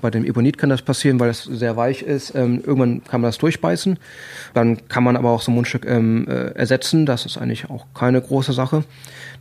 bei 0.00 0.10
dem 0.10 0.24
Ebonit 0.24 0.58
kann 0.58 0.70
das 0.70 0.82
passieren, 0.82 1.18
weil 1.20 1.30
es 1.30 1.44
sehr 1.44 1.76
weich 1.76 2.02
ist. 2.02 2.34
Ähm, 2.34 2.62
irgendwann 2.64 3.02
kann 3.04 3.20
man 3.20 3.28
das 3.28 3.38
durchbeißen. 3.38 3.98
Dann 4.54 4.88
kann 4.88 5.04
man 5.04 5.16
aber 5.16 5.30
auch 5.30 5.40
so 5.40 5.50
ein 5.50 5.54
Mundstück 5.54 5.86
ähm, 5.86 6.26
äh, 6.28 6.50
ersetzen. 6.50 7.06
Das 7.06 7.26
ist 7.26 7.38
eigentlich 7.38 7.70
auch 7.70 7.86
keine 7.94 8.20
große 8.20 8.52
Sache. 8.52 8.84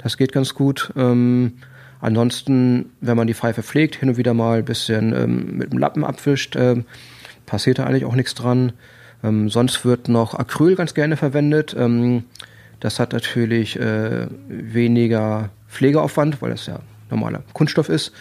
Das 0.01 0.17
geht 0.17 0.31
ganz 0.31 0.53
gut. 0.53 0.91
Ähm, 0.95 1.53
ansonsten, 1.99 2.91
wenn 3.01 3.17
man 3.17 3.27
die 3.27 3.33
Pfeife 3.33 3.63
pflegt, 3.63 3.95
hin 3.95 4.09
und 4.09 4.17
wieder 4.17 4.33
mal 4.33 4.59
ein 4.59 4.65
bisschen 4.65 5.13
ähm, 5.13 5.57
mit 5.57 5.71
dem 5.71 5.79
Lappen 5.79 6.03
abwischt, 6.03 6.55
ähm, 6.55 6.85
passiert 7.45 7.79
da 7.79 7.85
eigentlich 7.85 8.05
auch 8.05 8.15
nichts 8.15 8.33
dran. 8.33 8.73
Ähm, 9.23 9.49
sonst 9.49 9.85
wird 9.85 10.07
noch 10.07 10.33
Acryl 10.33 10.75
ganz 10.75 10.93
gerne 10.93 11.17
verwendet. 11.17 11.75
Das 12.79 12.99
hat 12.99 13.13
natürlich 13.13 13.79
äh, 13.79 14.27
weniger 14.47 15.49
Pflegeaufwand, 15.69 16.41
weil 16.41 16.51
das 16.51 16.65
ja 16.67 16.79
normaler 17.09 17.43
Kunststoff 17.53 17.89
ist. 17.89 18.11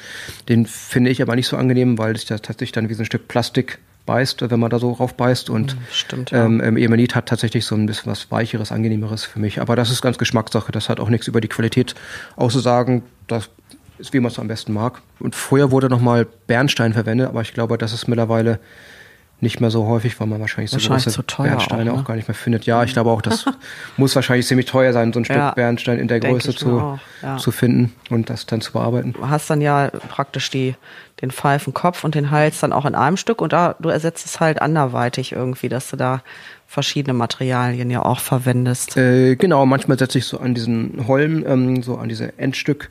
Den 0.48 0.66
finde 0.66 1.10
ich 1.10 1.22
aber 1.22 1.36
nicht 1.36 1.46
so 1.46 1.56
angenehm, 1.56 1.98
weil 1.98 2.14
es 2.14 2.28
ja 2.28 2.38
tatsächlich 2.38 2.72
dann 2.72 2.88
wie 2.88 2.94
so 2.94 3.02
ein 3.02 3.06
Stück 3.06 3.28
Plastik 3.28 3.78
beißt, 4.06 4.50
wenn 4.50 4.60
man 4.60 4.70
da 4.70 4.78
so 4.78 4.92
rauf 4.92 5.14
beißt. 5.14 5.50
Und 5.50 5.72
hm, 5.72 5.78
Stimmt, 5.90 6.30
ja. 6.30 6.44
ähm, 6.44 6.60
Emanit 6.76 7.14
hat 7.14 7.26
tatsächlich 7.26 7.64
so 7.64 7.74
ein 7.74 7.86
bisschen 7.86 8.10
was 8.10 8.30
Weicheres, 8.30 8.72
Angenehmeres 8.72 9.24
für 9.24 9.38
mich. 9.38 9.60
Aber 9.60 9.76
das 9.76 9.90
ist 9.90 10.02
ganz 10.02 10.18
Geschmackssache. 10.18 10.72
Das 10.72 10.88
hat 10.88 11.00
auch 11.00 11.08
nichts 11.08 11.26
über 11.26 11.40
die 11.40 11.48
Qualität 11.48 11.94
auszusagen. 12.36 13.02
Das 13.26 13.48
ist, 13.98 14.12
wie 14.12 14.20
man 14.20 14.30
es 14.30 14.38
am 14.38 14.48
besten 14.48 14.72
mag. 14.72 15.00
Und 15.20 15.34
früher 15.34 15.70
wurde 15.70 15.88
nochmal 15.88 16.26
Bernstein 16.46 16.92
verwendet, 16.92 17.28
aber 17.28 17.42
ich 17.42 17.54
glaube, 17.54 17.78
das 17.78 17.92
ist 17.92 18.08
mittlerweile 18.08 18.58
nicht 19.40 19.60
mehr 19.60 19.70
so 19.70 19.86
häufig, 19.86 20.18
weil 20.20 20.26
man 20.26 20.40
wahrscheinlich 20.40 20.70
so 20.70 20.76
wahrscheinlich 20.76 21.04
große 21.04 21.22
Bernsteine 21.22 21.90
auch, 21.90 21.96
ne? 21.96 22.00
auch, 22.00 22.04
gar 22.04 22.16
nicht 22.16 22.28
mehr 22.28 22.34
findet. 22.34 22.66
Ja, 22.66 22.82
ich 22.84 22.92
glaube 22.92 23.10
auch, 23.10 23.20
das 23.20 23.44
muss 23.96 24.14
wahrscheinlich 24.14 24.46
ziemlich 24.46 24.66
teuer 24.66 24.92
sein, 24.92 25.12
so 25.12 25.20
ein 25.20 25.24
Stück 25.24 25.36
ja, 25.36 25.50
Bernstein 25.52 25.98
in 25.98 26.08
der 26.08 26.20
Größe 26.20 26.54
zu, 26.54 26.98
ja. 27.22 27.36
zu 27.36 27.50
finden 27.50 27.92
und 28.10 28.30
das 28.30 28.46
dann 28.46 28.60
zu 28.60 28.72
bearbeiten. 28.72 29.12
Du 29.12 29.28
hast 29.28 29.50
dann 29.50 29.60
ja 29.60 29.90
praktisch 30.08 30.50
die, 30.50 30.74
den 31.20 31.30
Pfeifenkopf 31.30 32.04
und 32.04 32.14
den 32.14 32.30
Hals 32.30 32.60
dann 32.60 32.72
auch 32.72 32.86
in 32.86 32.94
einem 32.94 33.16
Stück 33.16 33.42
und 33.42 33.52
da, 33.52 33.76
du 33.78 33.88
ersetzt 33.88 34.24
es 34.24 34.40
halt 34.40 34.62
anderweitig 34.62 35.32
irgendwie, 35.32 35.68
dass 35.68 35.90
du 35.90 35.96
da 35.96 36.22
verschiedene 36.66 37.14
Materialien 37.14 37.90
ja 37.90 38.04
auch 38.04 38.20
verwendest. 38.20 38.96
Äh, 38.96 39.36
genau, 39.36 39.66
manchmal 39.66 39.98
setze 39.98 40.18
ich 40.18 40.24
so 40.24 40.38
an 40.38 40.54
diesen 40.54 41.06
Holm, 41.06 41.44
ähm, 41.46 41.82
so 41.82 41.96
an 41.96 42.08
diese 42.08 42.38
Endstück 42.38 42.88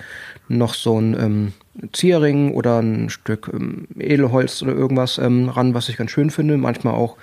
noch 0.48 0.74
so 0.74 1.00
ein 1.00 1.14
ähm, 1.20 1.54
Zierring 1.92 2.54
oder 2.54 2.80
ein 2.80 3.10
Stück 3.10 3.50
ähm, 3.54 3.88
Edelholz 3.98 4.62
oder 4.62 4.74
irgendwas 4.74 5.18
ähm, 5.18 5.50
ran, 5.50 5.74
was 5.74 5.90
ich 5.90 5.98
ganz 5.98 6.12
schön 6.12 6.30
finde. 6.30 6.58
Manchmal 6.58 6.94
auch 6.94 7.18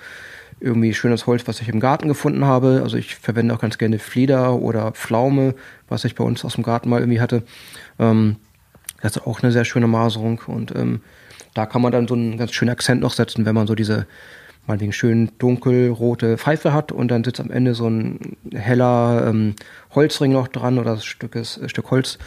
irgendwie 0.59 0.93
schönes 0.93 1.25
Holz, 1.25 1.47
was 1.47 1.61
ich 1.61 1.69
im 1.69 1.79
Garten 1.79 2.07
gefunden 2.07 2.45
habe. 2.45 2.81
Also 2.83 2.97
ich 2.97 3.15
verwende 3.15 3.53
auch 3.53 3.59
ganz 3.59 3.77
gerne 3.77 3.97
Flieder 3.99 4.55
oder 4.55 4.91
Pflaume, 4.91 5.55
was 5.89 6.05
ich 6.05 6.15
bei 6.15 6.23
uns 6.23 6.45
aus 6.45 6.55
dem 6.55 6.63
Garten 6.63 6.89
mal 6.89 6.99
irgendwie 6.99 7.21
hatte. 7.21 7.43
Ähm, 7.97 8.35
das 9.01 9.15
ist 9.15 9.25
auch 9.25 9.41
eine 9.41 9.51
sehr 9.51 9.65
schöne 9.65 9.87
Maserung 9.87 10.41
und 10.45 10.75
ähm, 10.75 11.01
da 11.53 11.65
kann 11.65 11.81
man 11.81 11.91
dann 11.91 12.07
so 12.07 12.13
einen 12.13 12.37
ganz 12.37 12.53
schönen 12.53 12.71
Akzent 12.71 13.01
noch 13.01 13.13
setzen, 13.13 13.45
wenn 13.45 13.55
man 13.55 13.67
so 13.67 13.75
diese 13.75 14.05
meinetwegen 14.67 14.93
schön 14.93 15.31
dunkelrote 15.37 16.37
Pfeife 16.37 16.73
hat 16.73 16.91
und 16.91 17.09
dann 17.09 17.23
sitzt 17.23 17.39
am 17.39 17.51
Ende 17.51 17.73
so 17.73 17.89
ein 17.89 18.37
heller 18.53 19.27
ähm, 19.27 19.55
Holzring 19.95 20.31
noch 20.31 20.47
dran 20.47 20.79
oder 20.79 20.93
ein 20.93 21.01
Stück, 21.01 21.35
ein 21.35 21.45
Stück 21.45 21.91
Holz, 21.91 22.17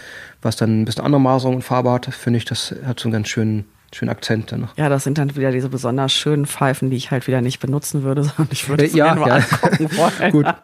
was 0.42 0.56
dann 0.56 0.82
ein 0.82 0.84
bisschen 0.84 1.04
andere 1.04 1.20
Maserung 1.20 1.56
und 1.56 1.62
Farbe 1.62 1.92
hat, 1.92 2.06
finde 2.06 2.38
ich, 2.38 2.44
das 2.44 2.74
hat 2.84 3.00
so 3.00 3.08
einen 3.08 3.14
ganz 3.14 3.28
schönen 3.28 3.64
schönen 3.94 4.10
Akzent 4.10 4.52
dann 4.52 4.62
noch. 4.62 4.76
Ja, 4.76 4.88
das 4.88 5.04
sind 5.04 5.18
dann 5.18 5.34
wieder 5.36 5.52
diese 5.52 5.68
besonders 5.68 6.12
schönen 6.12 6.46
Pfeifen, 6.46 6.90
die 6.90 6.96
ich 6.96 7.10
halt 7.10 7.26
wieder 7.26 7.40
nicht 7.40 7.60
benutzen 7.60 8.02
würde, 8.02 8.24
sondern 8.24 8.48
ich 8.50 8.68
würde 8.68 8.84
es 8.84 8.94
äh, 8.94 8.98
ja, 8.98 9.14
nur 9.14 9.28
ja. 9.28 9.36
angucken 9.36 9.88
wollen. 9.96 10.32
gut. 10.32 10.46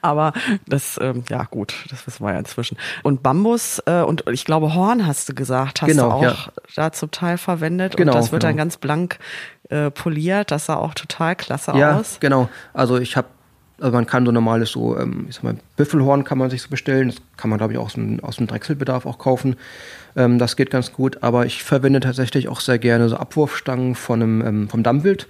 Aber 0.00 0.32
das, 0.66 0.98
ähm, 1.00 1.24
ja 1.28 1.44
gut, 1.44 1.74
das 1.90 2.06
wissen 2.06 2.24
wir 2.24 2.32
ja 2.32 2.38
inzwischen. 2.38 2.78
Und 3.02 3.22
Bambus 3.22 3.82
äh, 3.86 4.02
und 4.02 4.24
ich 4.30 4.44
glaube 4.44 4.74
Horn 4.74 5.06
hast 5.06 5.28
du 5.28 5.34
gesagt, 5.34 5.82
hast 5.82 5.88
genau, 5.88 6.08
du 6.08 6.14
auch 6.14 6.22
ja. 6.22 6.36
da 6.74 6.92
zum 6.92 7.10
Teil 7.10 7.38
verwendet 7.38 7.96
genau, 7.96 8.12
und 8.12 8.18
das 8.18 8.32
wird 8.32 8.42
genau. 8.42 8.50
dann 8.50 8.56
ganz 8.56 8.76
blank 8.76 9.18
äh, 9.68 9.90
poliert. 9.90 10.50
Das 10.50 10.66
sah 10.66 10.76
auch 10.76 10.94
total 10.94 11.36
klasse 11.36 11.72
ja, 11.76 11.98
aus. 11.98 12.18
Genau, 12.20 12.48
also 12.72 12.98
ich 12.98 13.16
habe 13.16 13.28
also 13.78 13.92
man 13.92 14.06
kann 14.06 14.24
so 14.24 14.32
normales 14.32 14.70
so, 14.70 14.96
ähm, 14.98 15.26
ich 15.28 15.36
sag 15.36 15.44
mal, 15.44 15.56
Büffelhorn 15.76 16.24
kann 16.24 16.38
man 16.38 16.50
sich 16.50 16.62
so 16.62 16.70
bestellen. 16.70 17.08
Das 17.08 17.16
kann 17.36 17.50
man, 17.50 17.58
glaube 17.58 17.74
ich, 17.74 17.78
auch 17.78 17.86
aus 17.86 17.92
dem, 17.94 18.22
aus 18.24 18.36
dem 18.36 18.46
Drechselbedarf 18.46 19.04
auch 19.04 19.18
kaufen. 19.18 19.56
Ähm, 20.16 20.38
das 20.38 20.56
geht 20.56 20.70
ganz 20.70 20.92
gut. 20.92 21.22
Aber 21.22 21.44
ich 21.46 21.62
verwende 21.62 22.00
tatsächlich 22.00 22.48
auch 22.48 22.60
sehr 22.60 22.78
gerne 22.78 23.08
so 23.08 23.16
Abwurfstangen 23.16 23.94
von 23.94 24.22
einem, 24.22 24.46
ähm, 24.46 24.68
vom 24.68 24.82
Dammwild. 24.82 25.28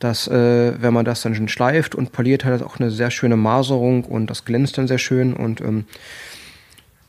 Das, 0.00 0.26
äh, 0.28 0.74
wenn 0.82 0.92
man 0.92 1.04
das 1.04 1.22
dann 1.22 1.34
schon 1.34 1.48
schleift 1.48 1.94
und 1.94 2.12
poliert, 2.12 2.44
hat 2.44 2.52
das 2.52 2.62
auch 2.62 2.78
eine 2.78 2.90
sehr 2.90 3.10
schöne 3.10 3.36
Maserung 3.36 4.04
und 4.04 4.28
das 4.28 4.44
glänzt 4.44 4.76
dann 4.76 4.88
sehr 4.88 4.98
schön 4.98 5.32
und 5.32 5.60
ähm, 5.60 5.84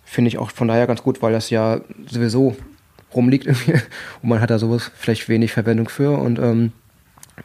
finde 0.05 0.27
ich 0.27 0.37
auch 0.37 0.51
von 0.51 0.67
daher 0.67 0.85
ganz 0.85 1.01
gut, 1.01 1.23
weil 1.23 1.33
das 1.33 1.49
ja 1.49 1.81
sowieso 2.07 2.55
rumliegt 3.15 3.45
irgendwie 3.45 3.73
und 4.21 4.30
man 4.30 4.41
hat 4.41 4.49
da 4.49 4.60
sowas 4.60 4.91
vielleicht 4.95 5.30
wenig 5.30 5.52
Verwendung 5.52 5.89
für 5.89 6.17
und 6.17 6.39
ähm, 6.39 6.71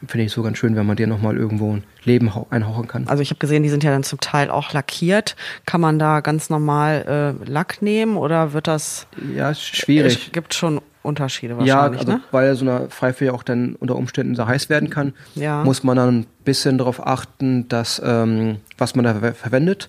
finde 0.06 0.26
ich 0.26 0.32
so 0.32 0.42
ganz 0.42 0.58
schön, 0.58 0.76
wenn 0.76 0.86
man 0.86 0.96
dir 0.96 1.06
nochmal 1.06 1.36
irgendwo 1.36 1.74
ein 1.74 1.84
Leben 2.04 2.30
einhauchen 2.50 2.86
kann. 2.88 3.08
Also 3.08 3.22
ich 3.22 3.30
habe 3.30 3.38
gesehen, 3.38 3.62
die 3.62 3.68
sind 3.68 3.84
ja 3.84 3.90
dann 3.90 4.02
zum 4.02 4.20
Teil 4.20 4.50
auch 4.50 4.72
lackiert. 4.72 5.34
Kann 5.64 5.80
man 5.80 5.98
da 5.98 6.20
ganz 6.20 6.50
normal 6.50 7.36
äh, 7.44 7.50
Lack 7.50 7.80
nehmen 7.80 8.16
oder 8.16 8.52
wird 8.52 8.66
das? 8.66 9.06
Ja, 9.34 9.54
schwierig. 9.54 10.26
Es 10.26 10.32
gibt 10.32 10.54
schon 10.54 10.80
Unterschiede 11.02 11.56
wahrscheinlich, 11.56 12.02
ja, 12.02 12.12
also, 12.12 12.12
ne? 12.12 12.20
weil 12.32 12.54
so 12.54 12.68
eine 12.68 12.88
ja 13.20 13.32
auch 13.32 13.42
dann 13.42 13.76
unter 13.76 13.96
Umständen 13.96 14.34
sehr 14.34 14.46
heiß 14.46 14.68
werden 14.68 14.90
kann, 14.90 15.14
ja. 15.34 15.64
muss 15.64 15.82
man 15.82 15.96
dann 15.96 16.18
ein 16.20 16.26
bisschen 16.44 16.76
darauf 16.76 17.04
achten, 17.04 17.66
dass 17.68 18.02
ähm, 18.04 18.58
was 18.76 18.94
man 18.94 19.04
da 19.04 19.14
ver 19.14 19.34
verwendet. 19.34 19.88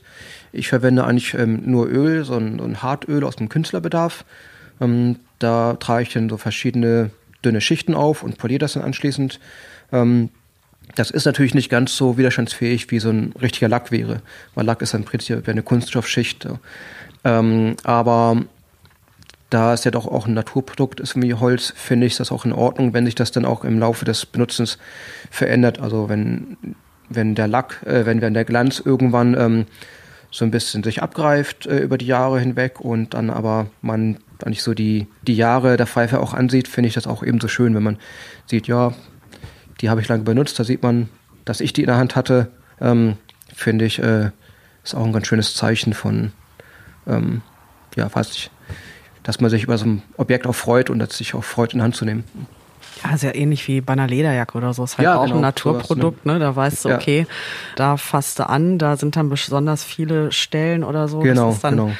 Ich 0.52 0.70
verwende 0.70 1.04
eigentlich 1.04 1.34
ähm, 1.34 1.62
nur 1.66 1.88
Öl, 1.88 2.24
so 2.24 2.36
ein, 2.36 2.58
so 2.58 2.66
ein 2.66 2.82
Hartöl 2.82 3.24
aus 3.24 3.36
dem 3.36 3.50
Künstlerbedarf. 3.50 4.24
Ähm, 4.80 5.18
da 5.40 5.74
trage 5.74 6.04
ich 6.04 6.14
dann 6.14 6.30
so 6.30 6.38
verschiedene 6.38 7.12
dünne 7.44 7.62
Schichten 7.62 7.96
auf 7.96 8.24
und 8.24 8.38
poliere 8.38 8.60
das 8.60 8.74
dann 8.74 8.84
anschließend. 8.84 9.40
Ähm, 9.92 10.30
das 10.96 11.12
ist 11.12 11.26
natürlich 11.26 11.54
nicht 11.54 11.70
ganz 11.70 11.96
so 11.96 12.18
widerstandsfähig, 12.18 12.92
wie 12.92 13.00
so 13.00 13.10
ein 13.10 13.34
richtiger 13.40 13.70
Lack 13.70 13.92
wäre, 13.92 14.22
weil 14.56 14.66
Lack 14.66 14.82
ist 14.82 14.94
im 14.94 15.06
Prinzip 15.06 15.48
eine 15.48 15.64
Kunststoffschicht. 15.64 16.48
Ähm, 17.24 17.76
aber 17.84 18.44
da 19.50 19.74
es 19.74 19.84
ja 19.84 19.92
doch 19.92 20.08
auch 20.08 20.28
ein 20.28 20.34
Naturprodukt 20.34 21.00
ist 21.00 21.20
wie 21.22 21.34
Holz, 21.34 21.74
finde 21.76 22.08
ich 22.08 22.18
das 22.18 22.32
auch 22.32 22.46
in 22.46 22.54
Ordnung, 22.54 22.94
wenn 22.94 23.06
sich 23.06 23.16
das 23.16 23.32
dann 23.32 23.46
auch 23.46 23.64
im 23.64 23.80
Laufe 23.80 24.06
des 24.06 24.26
Benutzens 24.26 24.78
verändert. 25.32 25.80
Also 25.80 26.10
wenn, 26.10 26.58
wenn 27.10 27.36
der 27.36 27.48
Lack, 27.48 27.84
äh, 27.86 28.06
wenn, 28.06 28.22
wenn 28.22 28.34
der 28.34 28.46
Glanz 28.46 28.82
irgendwann 28.84 29.36
ähm, 29.36 29.66
so 30.32 30.46
ein 30.46 30.52
bisschen 30.52 30.84
sich 30.84 31.02
abgreift 31.02 31.66
äh, 31.66 31.80
über 31.80 31.98
die 31.98 32.06
Jahre 32.06 32.40
hinweg 32.40 32.80
und 32.80 33.14
dann 33.16 33.30
aber 33.30 33.68
man 33.82 34.18
eigentlich 34.46 34.64
so 34.64 34.74
die, 34.74 35.08
die 35.22 35.36
Jahre 35.36 35.78
der 35.78 35.88
Pfeife 35.88 36.20
auch 36.20 36.34
ansieht, 36.34 36.68
finde 36.68 36.88
ich 36.88 36.94
das 36.94 37.08
auch 37.08 37.24
ebenso 37.24 37.48
schön, 37.48 37.76
wenn 37.76 37.84
man 37.84 37.98
sieht, 38.46 38.68
ja, 38.68 38.94
die 39.82 39.90
habe 39.90 40.02
ich 40.02 40.08
lange 40.08 40.24
benutzt. 40.24 40.60
Da 40.60 40.64
sieht 40.64 40.84
man, 40.84 41.10
dass 41.46 41.62
ich 41.62 41.74
die 41.74 41.82
in 41.82 41.88
der 41.88 41.98
Hand 41.98 42.16
hatte. 42.16 42.52
Ähm, 42.82 43.18
Finde 43.54 43.86
ich, 43.86 44.00
äh, 44.00 44.32
ist 44.84 44.96
auch 44.96 45.06
ein 45.06 45.14
ganz 45.14 45.28
schönes 45.28 45.56
Zeichen 45.56 45.94
von, 45.94 46.32
ähm, 47.08 47.42
ja, 47.96 48.14
weiß 48.14 48.32
ich, 48.32 48.52
dass 49.24 49.42
man 49.42 49.50
sich 49.50 49.64
über 49.64 49.78
so 49.78 49.86
ein 49.86 50.02
Objekt 50.18 50.48
auch 50.48 50.56
freut 50.56 50.90
und 50.90 51.00
dass 51.00 51.18
sich 51.18 51.34
auch 51.34 51.44
freut, 51.44 51.74
in 51.74 51.82
Hand 51.82 51.96
zu 51.96 52.06
nehmen. 52.06 52.24
Ja, 53.04 53.18
sehr 53.18 53.36
ähnlich 53.36 53.68
wie 53.68 53.82
bei 53.82 53.94
einer 53.94 54.08
Lederjacke 54.08 54.58
oder 54.58 54.74
so. 54.74 54.84
Ist 54.84 54.98
halt 54.98 55.06
ja, 55.06 55.16
auch 55.16 55.26
genau, 55.26 55.38
ein 55.38 55.42
Naturprodukt, 55.42 56.24
sowas, 56.24 56.26
ne? 56.26 56.34
ne? 56.34 56.40
Da 56.40 56.56
weißt 56.56 56.86
du, 56.86 56.90
okay, 56.90 57.20
ja. 57.20 57.26
da 57.76 57.98
fasst 57.98 58.40
du 58.40 58.50
an, 58.50 58.78
da 58.78 58.98
sind 58.98 59.16
dann 59.16 59.30
besonders 59.30 59.84
viele 59.84 60.32
Stellen 60.32 60.84
oder 60.84 61.08
so. 61.08 61.20
Genau, 61.20 61.48
das 61.48 61.56
ist 61.56 61.64
dann, 61.64 61.78
genau. 61.78 61.92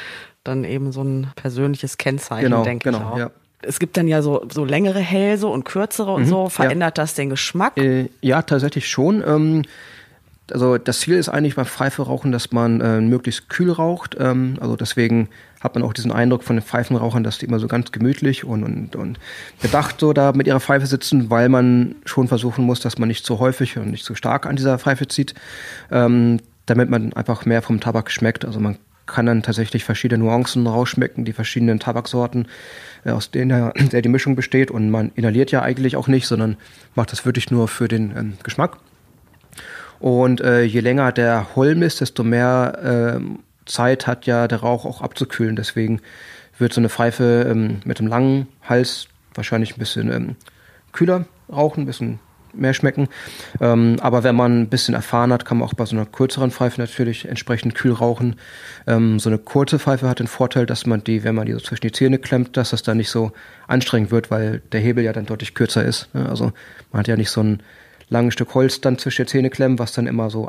Dann 0.44 0.64
eben 0.64 0.92
so 0.92 1.02
ein 1.02 1.32
persönliches 1.36 1.98
Kennzeichen, 1.98 2.44
genau, 2.44 2.64
denke 2.64 2.90
genau, 2.90 2.98
ich 2.98 3.04
auch. 3.04 3.18
Ja 3.18 3.30
es 3.62 3.78
gibt 3.78 3.96
dann 3.96 4.08
ja 4.08 4.22
so, 4.22 4.46
so 4.50 4.64
längere 4.64 5.00
Hälse 5.00 5.46
und 5.46 5.64
kürzere 5.64 6.12
und 6.12 6.22
mhm, 6.22 6.28
so. 6.28 6.48
Verändert 6.48 6.96
ja. 6.98 7.02
das 7.02 7.14
den 7.14 7.30
Geschmack? 7.30 7.76
Äh, 7.76 8.08
ja, 8.20 8.42
tatsächlich 8.42 8.88
schon. 8.88 9.22
Ähm, 9.26 9.62
also 10.50 10.78
das 10.78 11.00
Ziel 11.00 11.16
ist 11.16 11.28
eigentlich 11.28 11.56
beim 11.56 11.66
Pfeiferauchen, 11.66 12.32
dass 12.32 12.52
man 12.52 12.80
äh, 12.80 13.00
möglichst 13.00 13.48
kühl 13.48 13.70
raucht. 13.70 14.16
Ähm, 14.18 14.56
also 14.60 14.76
deswegen 14.76 15.28
hat 15.60 15.74
man 15.74 15.84
auch 15.84 15.92
diesen 15.92 16.10
Eindruck 16.10 16.42
von 16.42 16.56
den 16.56 16.62
Pfeifenrauchern, 16.62 17.22
dass 17.22 17.38
die 17.38 17.46
immer 17.46 17.58
so 17.58 17.68
ganz 17.68 17.92
gemütlich 17.92 18.44
und, 18.44 18.64
und, 18.64 18.96
und 18.96 19.18
bedacht 19.60 20.00
so 20.00 20.12
da 20.12 20.32
mit 20.32 20.46
ihrer 20.46 20.60
Pfeife 20.60 20.86
sitzen, 20.86 21.30
weil 21.30 21.48
man 21.48 21.96
schon 22.04 22.28
versuchen 22.28 22.64
muss, 22.64 22.80
dass 22.80 22.98
man 22.98 23.08
nicht 23.08 23.24
zu 23.24 23.38
häufig 23.38 23.76
und 23.76 23.90
nicht 23.90 24.04
zu 24.04 24.14
stark 24.14 24.46
an 24.46 24.56
dieser 24.56 24.78
Pfeife 24.78 25.06
zieht, 25.06 25.34
ähm, 25.90 26.40
damit 26.66 26.88
man 26.88 27.12
einfach 27.12 27.44
mehr 27.44 27.62
vom 27.62 27.80
Tabak 27.80 28.10
schmeckt. 28.10 28.44
Also 28.44 28.58
man 28.58 28.78
kann 29.10 29.26
dann 29.26 29.42
tatsächlich 29.42 29.84
verschiedene 29.84 30.24
Nuancen 30.24 30.66
rausschmecken, 30.66 31.24
die 31.24 31.32
verschiedenen 31.32 31.78
Tabaksorten. 31.78 32.46
Äh, 33.04 33.10
aus 33.10 33.30
denen 33.30 33.72
der 33.92 34.02
die 34.02 34.08
Mischung 34.08 34.36
besteht. 34.36 34.70
Und 34.70 34.90
man 34.90 35.12
inhaliert 35.14 35.50
ja 35.50 35.62
eigentlich 35.62 35.96
auch 35.96 36.08
nicht, 36.08 36.26
sondern 36.26 36.56
macht 36.94 37.12
das 37.12 37.24
wirklich 37.24 37.50
nur 37.50 37.68
für 37.68 37.88
den 37.88 38.16
ähm, 38.16 38.32
Geschmack. 38.42 38.78
Und 39.98 40.40
äh, 40.40 40.62
je 40.62 40.80
länger 40.80 41.12
der 41.12 41.54
Holm 41.56 41.82
ist, 41.82 42.00
desto 42.00 42.24
mehr 42.24 43.18
äh, 43.20 43.20
Zeit 43.66 44.06
hat 44.06 44.26
ja 44.26 44.48
der 44.48 44.60
Rauch 44.60 44.86
auch 44.86 45.02
abzukühlen. 45.02 45.56
Deswegen 45.56 46.00
wird 46.58 46.72
so 46.72 46.80
eine 46.80 46.88
Pfeife 46.88 47.46
ähm, 47.50 47.80
mit 47.84 48.00
einem 48.00 48.08
langen 48.08 48.48
Hals 48.62 49.08
wahrscheinlich 49.34 49.76
ein 49.76 49.78
bisschen 49.78 50.10
ähm, 50.10 50.36
kühler 50.92 51.26
rauchen, 51.50 51.82
ein 51.82 51.86
bisschen 51.86 52.18
mehr 52.52 52.74
schmecken. 52.74 53.08
Ähm, 53.60 53.96
aber 54.00 54.22
wenn 54.24 54.34
man 54.36 54.62
ein 54.62 54.68
bisschen 54.68 54.94
erfahren 54.94 55.32
hat, 55.32 55.44
kann 55.44 55.58
man 55.58 55.68
auch 55.68 55.74
bei 55.74 55.84
so 55.84 55.96
einer 55.96 56.06
kürzeren 56.06 56.50
Pfeife 56.50 56.80
natürlich 56.80 57.28
entsprechend 57.28 57.74
kühl 57.74 57.92
rauchen. 57.92 58.36
Ähm, 58.86 59.18
so 59.18 59.28
eine 59.28 59.38
kurze 59.38 59.78
Pfeife 59.78 60.08
hat 60.08 60.18
den 60.18 60.26
Vorteil, 60.26 60.66
dass 60.66 60.86
man 60.86 61.04
die, 61.04 61.24
wenn 61.24 61.34
man 61.34 61.46
die 61.46 61.52
so 61.52 61.60
zwischen 61.60 61.82
die 61.82 61.92
Zähne 61.92 62.18
klemmt, 62.18 62.56
dass 62.56 62.70
das 62.70 62.82
dann 62.82 62.96
nicht 62.96 63.10
so 63.10 63.32
anstrengend 63.66 64.10
wird, 64.10 64.30
weil 64.30 64.62
der 64.72 64.80
Hebel 64.80 65.04
ja 65.04 65.12
dann 65.12 65.26
deutlich 65.26 65.54
kürzer 65.54 65.84
ist. 65.84 66.12
Ne? 66.14 66.28
Also 66.28 66.52
man 66.92 67.00
hat 67.00 67.08
ja 67.08 67.16
nicht 67.16 67.30
so 67.30 67.42
ein 67.42 67.62
langes 68.08 68.34
Stück 68.34 68.54
Holz 68.54 68.80
dann 68.80 68.98
zwischen 68.98 69.22
die 69.26 69.30
Zähne 69.30 69.50
klemmen, 69.50 69.78
was 69.78 69.92
dann 69.92 70.06
immer 70.06 70.30
so 70.30 70.48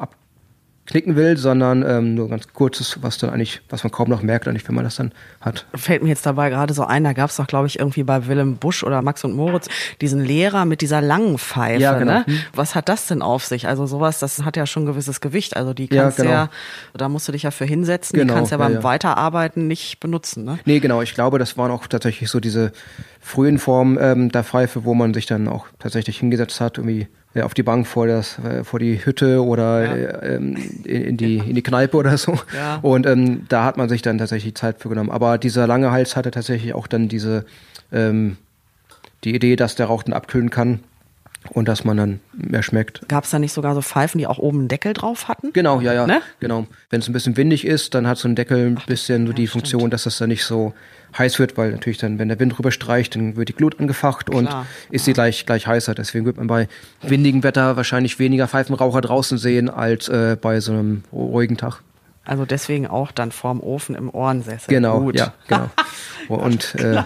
knicken 0.88 1.16
will, 1.16 1.38
sondern 1.38 1.84
ähm, 1.88 2.16
nur 2.16 2.30
ganz 2.30 2.48
kurzes, 2.54 2.98
was 3.02 3.18
dann 3.18 3.30
eigentlich, 3.30 3.62
was 3.70 3.84
man 3.84 3.92
kaum 3.92 4.10
noch 4.10 4.24
merkt, 4.24 4.48
eigentlich, 4.48 4.68
wenn 4.68 4.76
man 4.76 4.84
das 4.84 4.96
dann 4.96 5.12
hat. 5.40 5.66
Fällt 5.76 6.04
mir 6.04 6.10
jetzt 6.10 6.26
dabei 6.26 6.50
gerade 6.50 6.74
so 6.74 6.84
ein, 6.84 7.04
da 7.04 7.14
gab 7.14 7.30
es 7.30 7.38
doch, 7.38 7.48
glaube 7.48 7.68
ich, 7.68 7.80
irgendwie 7.80 8.04
bei 8.04 8.28
Willem 8.28 8.58
Busch 8.58 8.84
oder 8.84 9.02
Max 9.02 9.24
und 9.24 9.34
Moritz 9.34 9.70
diesen 10.02 10.26
Lehrer 10.26 10.66
mit 10.66 10.82
dieser 10.82 11.02
langen 11.02 11.38
Pfeife. 11.38 11.82
Ja, 11.82 11.98
genau. 11.98 12.14
Ne? 12.14 12.26
Hm. 12.26 12.40
Was 12.54 12.76
hat 12.76 12.90
das 12.90 13.08
denn 13.08 13.22
auf 13.22 13.46
sich? 13.46 13.68
Also 13.68 13.86
sowas, 13.86 14.20
das 14.20 14.44
hat 14.44 14.58
ja 14.58 14.66
schon 14.66 14.84
ein 14.84 14.88
gewisses 14.88 15.22
Gewicht. 15.22 15.56
Also 15.56 15.74
die 15.74 15.88
kannst 15.88 16.18
ja, 16.18 16.24
genau. 16.24 16.36
ja 16.36 16.50
da 16.94 17.10
musst 17.10 17.28
du 17.28 17.32
dich 17.32 17.44
ja 17.44 17.52
für 17.52 17.66
hinsetzen, 17.66 18.18
genau, 18.18 18.34
die 18.34 18.38
kannst 18.38 18.52
ja 18.52 18.58
beim 18.58 18.74
ja. 18.74 18.84
Weiterarbeiten 18.84 19.68
nicht 19.68 20.00
benutzen. 20.00 20.44
Ne? 20.44 20.60
Nee, 20.66 20.80
genau. 20.80 21.02
Ich 21.02 21.14
glaube, 21.14 21.40
das 21.40 21.58
waren 21.58 21.72
auch 21.72 21.88
tatsächlich 21.88 22.30
so 22.30 22.40
diese 22.40 22.72
frühen 23.20 23.60
Formen 23.60 23.98
ähm, 24.02 24.32
der 24.32 24.44
Pfeife, 24.44 24.84
wo 24.84 24.94
man 24.94 25.14
sich 25.14 25.26
dann 25.26 25.48
auch 25.48 25.68
tatsächlich 25.80 26.20
hingesetzt 26.20 26.60
hat, 26.60 26.78
irgendwie 26.78 27.08
auf 27.40 27.54
die 27.54 27.64
Bank 27.64 27.88
vor, 27.88 28.08
das, 28.08 28.38
äh, 28.40 28.64
vor 28.64 28.80
die 28.80 29.06
Hütte 29.06 29.44
oder 29.44 29.86
ja. 29.86 29.94
äh, 29.94 30.36
ähm, 30.36 30.58
in, 30.84 31.02
in, 31.02 31.18
die, 31.18 31.38
in 31.38 31.56
die 31.56 31.64
Kneipe 31.64 31.96
oder 31.98 32.18
so. 32.18 32.38
Ja. 32.56 32.80
Und 32.82 33.06
ähm, 33.06 33.46
da 33.48 33.64
hat 33.64 33.78
man 33.78 33.88
sich 33.88 34.02
dann 34.02 34.18
tatsächlich 34.18 34.56
Zeit 34.56 34.80
für 34.80 34.90
genommen. 34.90 35.12
Aber 35.12 35.38
dieser 35.38 35.68
lange 35.68 35.92
Hals 35.92 36.16
hatte 36.16 36.32
tatsächlich 36.32 36.74
auch 36.74 36.88
dann 36.88 37.08
diese 37.08 37.46
ähm, 37.92 38.38
die 39.24 39.36
Idee, 39.36 39.56
dass 39.56 39.76
der 39.76 39.86
Rauch 39.86 40.04
dann 40.04 40.14
abkühlen 40.14 40.50
kann 40.50 40.80
und 41.50 41.68
dass 41.68 41.84
man 41.84 41.98
dann 41.98 42.20
mehr 42.34 42.64
schmeckt. 42.64 43.08
Gab 43.10 43.24
es 43.24 43.32
da 43.32 43.40
nicht 43.40 43.52
sogar 43.52 43.74
so 43.74 43.82
Pfeifen, 43.82 44.20
die 44.20 44.28
auch 44.28 44.38
oben 44.38 44.60
einen 44.60 44.68
Deckel 44.68 44.94
drauf 44.94 45.28
hatten? 45.28 45.52
Genau, 45.54 45.82
ja, 45.82 45.94
ja. 45.94 46.06
Ne? 46.06 46.22
Genau. 46.40 46.68
Wenn 46.90 47.02
es 47.02 47.10
ein 47.10 47.14
bisschen 47.14 47.36
windig 47.36 47.66
ist, 47.66 47.96
dann 47.96 48.08
hat 48.08 48.18
so 48.18 48.28
ein 48.28 48.36
Deckel 48.36 48.68
ein 48.68 48.78
Ach, 48.80 48.86
bisschen 48.86 49.28
so 49.28 49.34
die 49.34 49.46
ja, 49.46 49.52
Funktion, 49.52 49.90
dass 49.90 50.04
das 50.04 50.18
dann 50.18 50.30
nicht 50.30 50.46
so 50.46 50.74
heiß 51.18 51.40
wird, 51.40 51.58
weil 51.58 51.72
natürlich 51.72 51.98
dann, 51.98 52.20
wenn 52.20 52.30
der 52.30 52.40
Wind 52.40 52.58
drüber 52.58 52.72
streicht, 52.72 53.16
dann 53.16 53.36
wird 53.36 53.50
die 53.50 53.54
Glut 53.54 53.80
angefacht 53.80 54.30
und 54.30 54.46
Klar, 54.46 54.66
ist 54.92 55.06
sie 55.06 55.14
gleich, 55.14 55.46
gleich 55.46 55.68
heißer. 55.68 55.96
Deswegen 55.96 56.26
wird 56.26 56.38
man 56.38 56.48
bei 56.48 56.68
windigem 57.02 57.44
Wetter 57.44 57.76
wahrscheinlich 57.76 58.20
weniger 58.20 58.48
Pfeifenraucher 58.48 59.02
draußen 59.02 59.38
sehen 59.38 59.70
als 59.70 60.08
äh, 60.10 60.38
bei 60.40 60.60
so 60.60 60.72
einem 60.72 61.04
ruhigen 61.12 61.58
Tag. 61.58 61.82
Also 62.24 62.46
deswegen 62.46 62.88
auch 62.88 63.12
dann 63.12 63.32
vorm 63.32 63.60
Ofen 63.62 63.96
im 63.96 64.10
Ohrensessel. 64.10 64.70
Genau, 64.70 65.02
Gut. 65.02 65.18
ja, 65.18 65.34
genau. 65.48 65.70
und 66.28 66.76
äh, 66.76 67.02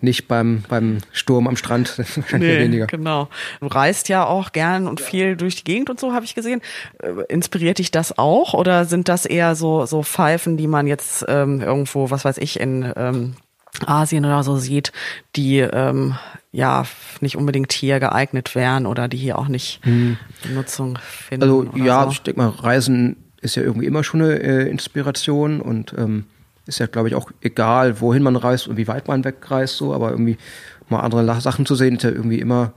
nicht 0.00 0.28
beim, 0.28 0.62
beim 0.68 0.98
Sturm 1.12 1.48
am 1.48 1.56
Strand, 1.56 1.98
wahrscheinlich 2.16 2.52
nee, 2.52 2.58
weniger. 2.58 2.86
Genau. 2.86 3.28
Du 3.60 3.66
reist 3.66 4.08
ja 4.08 4.26
auch 4.26 4.52
gern 4.52 4.86
und 4.86 5.00
viel 5.00 5.36
durch 5.36 5.56
die 5.56 5.64
Gegend 5.64 5.90
und 5.90 5.98
so, 5.98 6.12
habe 6.12 6.24
ich 6.24 6.34
gesehen. 6.34 6.60
Äh, 7.02 7.24
inspiriert 7.28 7.78
dich 7.78 7.90
das 7.90 8.18
auch 8.18 8.54
oder 8.54 8.84
sind 8.84 9.08
das 9.08 9.26
eher 9.26 9.54
so, 9.54 9.86
so 9.86 10.02
Pfeifen, 10.02 10.56
die 10.56 10.66
man 10.66 10.86
jetzt 10.86 11.24
ähm, 11.28 11.60
irgendwo, 11.60 12.10
was 12.10 12.24
weiß 12.24 12.38
ich, 12.38 12.60
in 12.60 12.92
ähm, 12.96 13.36
Asien 13.84 14.24
oder 14.24 14.42
so 14.42 14.56
sieht, 14.56 14.92
die 15.34 15.58
ähm, 15.58 16.14
ja 16.52 16.84
nicht 17.20 17.36
unbedingt 17.36 17.72
hier 17.72 18.00
geeignet 18.00 18.54
wären 18.54 18.86
oder 18.86 19.08
die 19.08 19.18
hier 19.18 19.38
auch 19.38 19.48
nicht 19.48 19.84
hm. 19.84 20.16
Benutzung 20.42 20.98
finden. 21.02 21.42
Also 21.42 21.70
ja, 21.74 22.04
so. 22.04 22.10
ich 22.10 22.22
denke 22.22 22.40
mal, 22.40 22.48
Reisen 22.48 23.16
ist 23.40 23.56
ja 23.56 23.62
irgendwie 23.62 23.86
immer 23.86 24.04
schon 24.04 24.22
eine 24.22 24.38
äh, 24.40 24.68
Inspiration 24.68 25.60
und 25.60 25.94
ähm, 25.96 26.24
ist 26.66 26.78
ja, 26.78 26.86
glaube 26.86 27.08
ich, 27.08 27.14
auch 27.14 27.30
egal, 27.40 28.00
wohin 28.00 28.22
man 28.22 28.36
reist 28.36 28.68
und 28.68 28.76
wie 28.76 28.88
weit 28.88 29.08
man 29.08 29.24
wegreist, 29.24 29.76
so, 29.76 29.94
aber 29.94 30.10
irgendwie 30.10 30.36
mal 30.88 31.00
andere 31.00 31.40
Sachen 31.40 31.66
zu 31.66 31.74
sehen, 31.74 31.96
ist 31.96 32.02
ja 32.02 32.10
irgendwie 32.10 32.40
immer 32.40 32.72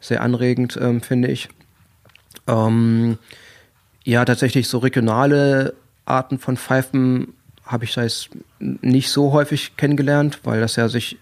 sehr 0.00 0.22
anregend, 0.22 0.78
ähm, 0.80 1.00
finde 1.00 1.28
ich. 1.28 1.48
Ähm, 2.46 3.18
ja, 4.04 4.24
tatsächlich 4.24 4.68
so 4.68 4.78
regionale 4.78 5.74
Arten 6.04 6.38
von 6.38 6.56
Pfeifen 6.56 7.34
habe 7.64 7.84
ich 7.84 7.94
da 7.94 8.02
jetzt 8.02 8.30
nicht 8.58 9.10
so 9.10 9.32
häufig 9.32 9.76
kennengelernt, 9.76 10.40
weil 10.42 10.60
das 10.60 10.76
ja 10.76 10.88
sich 10.88 11.18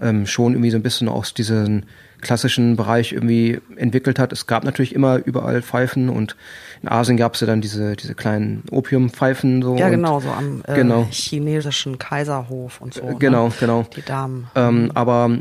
ähm, 0.00 0.26
schon 0.26 0.52
irgendwie 0.52 0.70
so 0.70 0.76
ein 0.76 0.82
bisschen 0.82 1.08
aus 1.08 1.34
diesem 1.34 1.84
klassischen 2.20 2.76
Bereich 2.76 3.12
irgendwie 3.12 3.60
entwickelt 3.76 4.18
hat. 4.18 4.32
Es 4.32 4.46
gab 4.46 4.64
natürlich 4.64 4.94
immer 4.94 5.24
überall 5.24 5.62
Pfeifen 5.62 6.08
und 6.08 6.36
in 6.82 6.88
Asien 6.88 7.16
gab 7.16 7.34
es 7.34 7.40
ja 7.40 7.46
dann 7.46 7.60
diese, 7.60 7.94
diese 7.96 8.14
kleinen 8.14 8.64
Opiumpfeifen. 8.70 9.62
So 9.62 9.76
ja, 9.76 9.88
genau, 9.90 10.20
so 10.20 10.30
am 10.30 10.62
äh, 10.66 10.74
genau. 10.74 11.06
chinesischen 11.10 11.98
Kaiserhof 11.98 12.80
und 12.80 12.94
so. 12.94 13.04
Ne? 13.04 13.16
Genau, 13.18 13.48
ne? 13.48 13.54
genau. 13.60 13.86
Die 13.94 14.02
Damen. 14.02 14.48
Ähm, 14.56 14.90
aber 14.94 15.38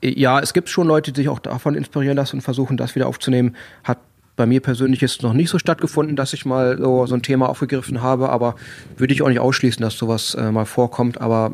äh, 0.00 0.18
ja, 0.18 0.40
es 0.40 0.54
gibt 0.54 0.70
schon 0.70 0.86
Leute, 0.86 1.12
die 1.12 1.22
sich 1.22 1.28
auch 1.28 1.40
davon 1.40 1.74
inspirieren 1.74 2.16
lassen 2.16 2.36
und 2.36 2.42
versuchen, 2.42 2.76
das 2.76 2.94
wieder 2.94 3.08
aufzunehmen. 3.08 3.56
Hat 3.84 3.98
bei 4.36 4.46
mir 4.46 4.60
persönlich 4.60 5.00
jetzt 5.00 5.22
noch 5.22 5.32
nicht 5.32 5.50
so 5.50 5.58
stattgefunden, 5.58 6.14
dass 6.14 6.34
ich 6.34 6.44
mal 6.44 6.78
so, 6.78 7.06
so 7.06 7.14
ein 7.14 7.22
Thema 7.22 7.48
aufgegriffen 7.48 8.02
habe, 8.02 8.28
aber 8.28 8.54
würde 8.96 9.14
ich 9.14 9.22
auch 9.22 9.28
nicht 9.28 9.40
ausschließen, 9.40 9.82
dass 9.82 9.96
sowas 9.96 10.34
äh, 10.34 10.52
mal 10.52 10.66
vorkommt. 10.66 11.20
Aber 11.20 11.52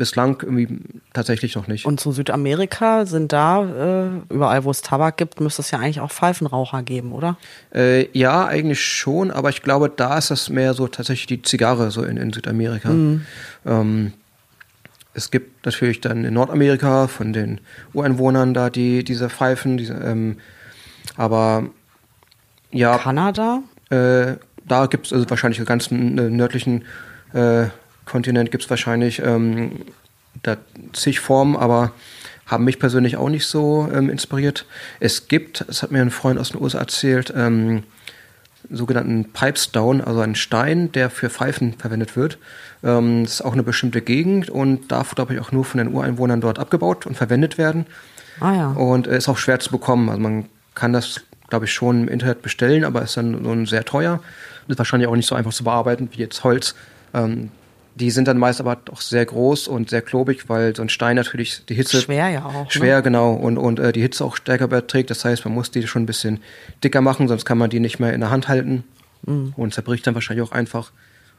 bislang 0.00 0.38
irgendwie 0.40 0.78
tatsächlich 1.12 1.54
noch 1.56 1.68
nicht. 1.68 1.84
Und 1.84 2.00
zu 2.00 2.10
Südamerika 2.10 3.04
sind 3.04 3.34
da, 3.34 3.62
äh, 3.62 4.34
überall 4.34 4.64
wo 4.64 4.70
es 4.70 4.80
Tabak 4.80 5.18
gibt, 5.18 5.40
müsste 5.40 5.60
es 5.60 5.70
ja 5.70 5.78
eigentlich 5.78 6.00
auch 6.00 6.10
Pfeifenraucher 6.10 6.82
geben, 6.82 7.12
oder? 7.12 7.36
Äh, 7.74 8.08
ja, 8.18 8.46
eigentlich 8.46 8.82
schon, 8.82 9.30
aber 9.30 9.50
ich 9.50 9.60
glaube, 9.60 9.92
da 9.94 10.16
ist 10.16 10.30
das 10.30 10.48
mehr 10.48 10.72
so 10.72 10.88
tatsächlich 10.88 11.26
die 11.26 11.42
Zigarre 11.42 11.90
so 11.90 12.02
in, 12.02 12.16
in 12.16 12.32
Südamerika. 12.32 12.88
Mhm. 12.88 13.26
Ähm, 13.66 14.12
es 15.12 15.30
gibt 15.30 15.66
natürlich 15.66 16.00
dann 16.00 16.24
in 16.24 16.32
Nordamerika 16.32 17.06
von 17.06 17.34
den 17.34 17.60
Ureinwohnern 17.92 18.54
da 18.54 18.70
die, 18.70 19.04
diese 19.04 19.28
Pfeifen, 19.28 19.76
diese, 19.76 19.92
ähm, 19.92 20.38
aber 21.18 21.64
ja. 22.70 22.96
Kanada? 22.96 23.62
Äh, 23.90 24.36
da 24.66 24.86
gibt 24.86 25.06
es 25.06 25.12
also 25.12 25.28
wahrscheinlich 25.28 25.58
den 25.58 25.66
ganzen 25.66 26.14
nördlichen 26.14 26.84
äh, 27.34 27.66
Kontinent 28.10 28.50
gibt 28.50 28.64
es 28.64 28.70
wahrscheinlich 28.70 29.20
ähm, 29.20 29.80
da 30.42 30.56
zig 30.92 31.20
Formen, 31.20 31.56
aber 31.56 31.92
haben 32.46 32.64
mich 32.64 32.78
persönlich 32.78 33.16
auch 33.16 33.28
nicht 33.28 33.46
so 33.46 33.88
ähm, 33.92 34.10
inspiriert. 34.10 34.66
Es 34.98 35.28
gibt, 35.28 35.64
das 35.68 35.82
hat 35.82 35.92
mir 35.92 36.02
ein 36.02 36.10
Freund 36.10 36.38
aus 36.38 36.50
den 36.50 36.60
USA 36.60 36.78
erzählt, 36.80 37.32
ähm, 37.36 37.84
sogenannten 38.68 39.32
Pipestone, 39.32 40.06
also 40.06 40.20
einen 40.20 40.34
Stein, 40.34 40.92
der 40.92 41.10
für 41.10 41.30
Pfeifen 41.30 41.74
verwendet 41.74 42.16
wird. 42.16 42.38
Ähm, 42.82 43.22
das 43.24 43.34
ist 43.34 43.42
auch 43.42 43.52
eine 43.52 43.62
bestimmte 43.62 44.02
Gegend 44.02 44.50
und 44.50 44.90
darf, 44.90 45.14
glaube 45.14 45.34
ich, 45.34 45.40
auch 45.40 45.52
nur 45.52 45.64
von 45.64 45.78
den 45.78 45.94
Ureinwohnern 45.94 46.40
dort 46.40 46.58
abgebaut 46.58 47.06
und 47.06 47.16
verwendet 47.16 47.58
werden. 47.58 47.86
Ah, 48.40 48.54
ja. 48.54 48.70
Und 48.72 49.06
äh, 49.06 49.16
ist 49.16 49.28
auch 49.28 49.38
schwer 49.38 49.60
zu 49.60 49.70
bekommen. 49.70 50.08
Also 50.08 50.20
man 50.20 50.46
kann 50.74 50.92
das, 50.92 51.20
glaube 51.48 51.66
ich, 51.66 51.72
schon 51.72 52.02
im 52.02 52.08
Internet 52.08 52.42
bestellen, 52.42 52.84
aber 52.84 53.02
ist 53.02 53.16
dann 53.16 53.44
so 53.44 53.64
sehr 53.66 53.84
teuer. 53.84 54.20
Ist 54.68 54.78
wahrscheinlich 54.78 55.08
auch 55.08 55.16
nicht 55.16 55.26
so 55.26 55.34
einfach 55.34 55.52
zu 55.52 55.64
bearbeiten 55.64 56.08
wie 56.12 56.18
jetzt 56.18 56.44
Holz. 56.44 56.74
Ähm, 57.12 57.50
die 57.94 58.10
sind 58.10 58.28
dann 58.28 58.38
meist 58.38 58.60
aber 58.60 58.76
doch 58.76 59.00
sehr 59.00 59.24
groß 59.24 59.68
und 59.68 59.90
sehr 59.90 60.02
klobig, 60.02 60.48
weil 60.48 60.74
so 60.74 60.82
ein 60.82 60.88
Stein 60.88 61.16
natürlich 61.16 61.64
die 61.66 61.74
Hitze. 61.74 62.00
Schwer 62.00 62.28
ja 62.28 62.44
auch. 62.44 62.52
Ne? 62.52 62.66
Schwer, 62.68 62.96
ne? 62.96 63.02
genau. 63.02 63.32
Und, 63.32 63.58
und 63.58 63.78
äh, 63.78 63.92
die 63.92 64.00
Hitze 64.00 64.24
auch 64.24 64.36
stärker 64.36 64.64
überträgt. 64.64 65.10
Das 65.10 65.24
heißt, 65.24 65.44
man 65.44 65.54
muss 65.54 65.70
die 65.70 65.86
schon 65.86 66.02
ein 66.02 66.06
bisschen 66.06 66.40
dicker 66.82 67.00
machen, 67.00 67.28
sonst 67.28 67.44
kann 67.44 67.58
man 67.58 67.70
die 67.70 67.80
nicht 67.80 67.98
mehr 67.98 68.12
in 68.12 68.20
der 68.20 68.30
Hand 68.30 68.48
halten. 68.48 68.84
Mhm. 69.26 69.52
Und 69.56 69.74
zerbricht 69.74 70.06
dann 70.06 70.14
wahrscheinlich 70.14 70.46
auch 70.46 70.52
einfach. 70.52 70.92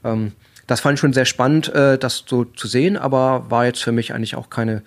Ähm, 0.04 0.34
das 0.68 0.82
fand 0.82 0.96
ich 0.96 1.00
schon 1.00 1.14
sehr 1.14 1.26
spannend, 1.26 1.74
äh, 1.74 1.98
das 1.98 2.24
so 2.28 2.46
zu 2.46 2.68
sehen, 2.68 2.98
aber 2.98 3.46
war 3.50 3.66
jetzt 3.66 3.84
für 3.84 3.92
mich 3.92 4.14
eigentlich 4.14 4.36
auch 4.36 4.50
keine 4.50 4.84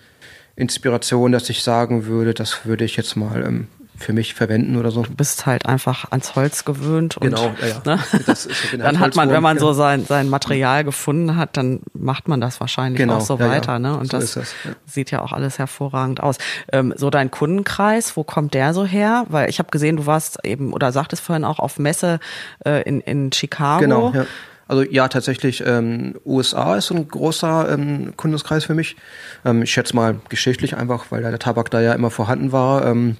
Inspiration, 0.56 1.32
dass 1.32 1.50
ich 1.50 1.62
sagen 1.62 2.06
würde, 2.06 2.32
das 2.34 2.64
würde 2.64 2.84
ich 2.84 2.96
jetzt 2.96 3.16
mal 3.16 3.44
ähm, 3.44 3.68
für 3.96 4.12
mich 4.12 4.34
verwenden 4.34 4.76
oder 4.76 4.90
so. 4.90 5.02
Du 5.02 5.14
bist 5.14 5.46
halt 5.46 5.66
einfach 5.66 6.10
ans 6.10 6.34
Holz 6.34 6.64
gewöhnt. 6.64 7.16
Und, 7.16 7.30
genau, 7.30 7.54
ja, 7.60 7.68
ja. 7.68 7.82
Ne? 7.84 7.98
Das 8.26 8.46
ist 8.46 8.58
dann 8.72 8.98
halt 8.98 8.98
hat 8.98 9.16
man, 9.16 9.30
wenn 9.30 9.42
man 9.42 9.58
so 9.58 9.72
sein, 9.72 10.04
sein 10.04 10.28
Material 10.28 10.84
gefunden 10.84 11.36
hat, 11.36 11.56
dann 11.56 11.80
macht 11.92 12.28
man 12.28 12.40
das 12.40 12.60
wahrscheinlich 12.60 12.98
genau, 12.98 13.16
auch 13.16 13.20
so 13.20 13.38
ja, 13.38 13.48
weiter. 13.48 13.78
Ne? 13.78 13.96
Und 13.96 14.10
so 14.10 14.18
das, 14.18 14.34
das 14.34 14.54
ja. 14.64 14.70
sieht 14.86 15.10
ja 15.10 15.22
auch 15.22 15.32
alles 15.32 15.58
hervorragend 15.58 16.22
aus. 16.22 16.38
Ähm, 16.72 16.92
so 16.96 17.10
dein 17.10 17.30
Kundenkreis, 17.30 18.16
wo 18.16 18.24
kommt 18.24 18.54
der 18.54 18.74
so 18.74 18.84
her? 18.84 19.26
Weil 19.28 19.48
ich 19.48 19.58
habe 19.58 19.70
gesehen, 19.70 19.96
du 19.96 20.06
warst 20.06 20.44
eben 20.44 20.72
oder 20.72 20.90
sagtest 20.92 21.22
vorhin 21.22 21.44
auch 21.44 21.58
auf 21.58 21.78
Messe 21.78 22.18
äh, 22.64 22.82
in, 22.82 23.00
in 23.00 23.32
Chicago. 23.32 23.80
Genau, 23.80 24.12
ja. 24.12 24.26
Also 24.66 24.82
ja, 24.82 25.08
tatsächlich, 25.08 25.62
ähm, 25.66 26.14
USA 26.24 26.76
ist 26.76 26.86
so 26.86 26.94
ein 26.94 27.06
großer 27.06 27.70
ähm, 27.70 28.16
Kundeskreis 28.16 28.64
für 28.64 28.74
mich. 28.74 28.96
Ähm, 29.44 29.62
ich 29.62 29.70
schätze 29.70 29.94
mal 29.94 30.16
geschichtlich 30.28 30.76
einfach, 30.76 31.06
weil 31.10 31.20
der 31.20 31.38
Tabak 31.38 31.70
da 31.70 31.80
ja 31.80 31.92
immer 31.92 32.10
vorhanden 32.10 32.50
war. 32.50 32.86
Ähm, 32.86 33.18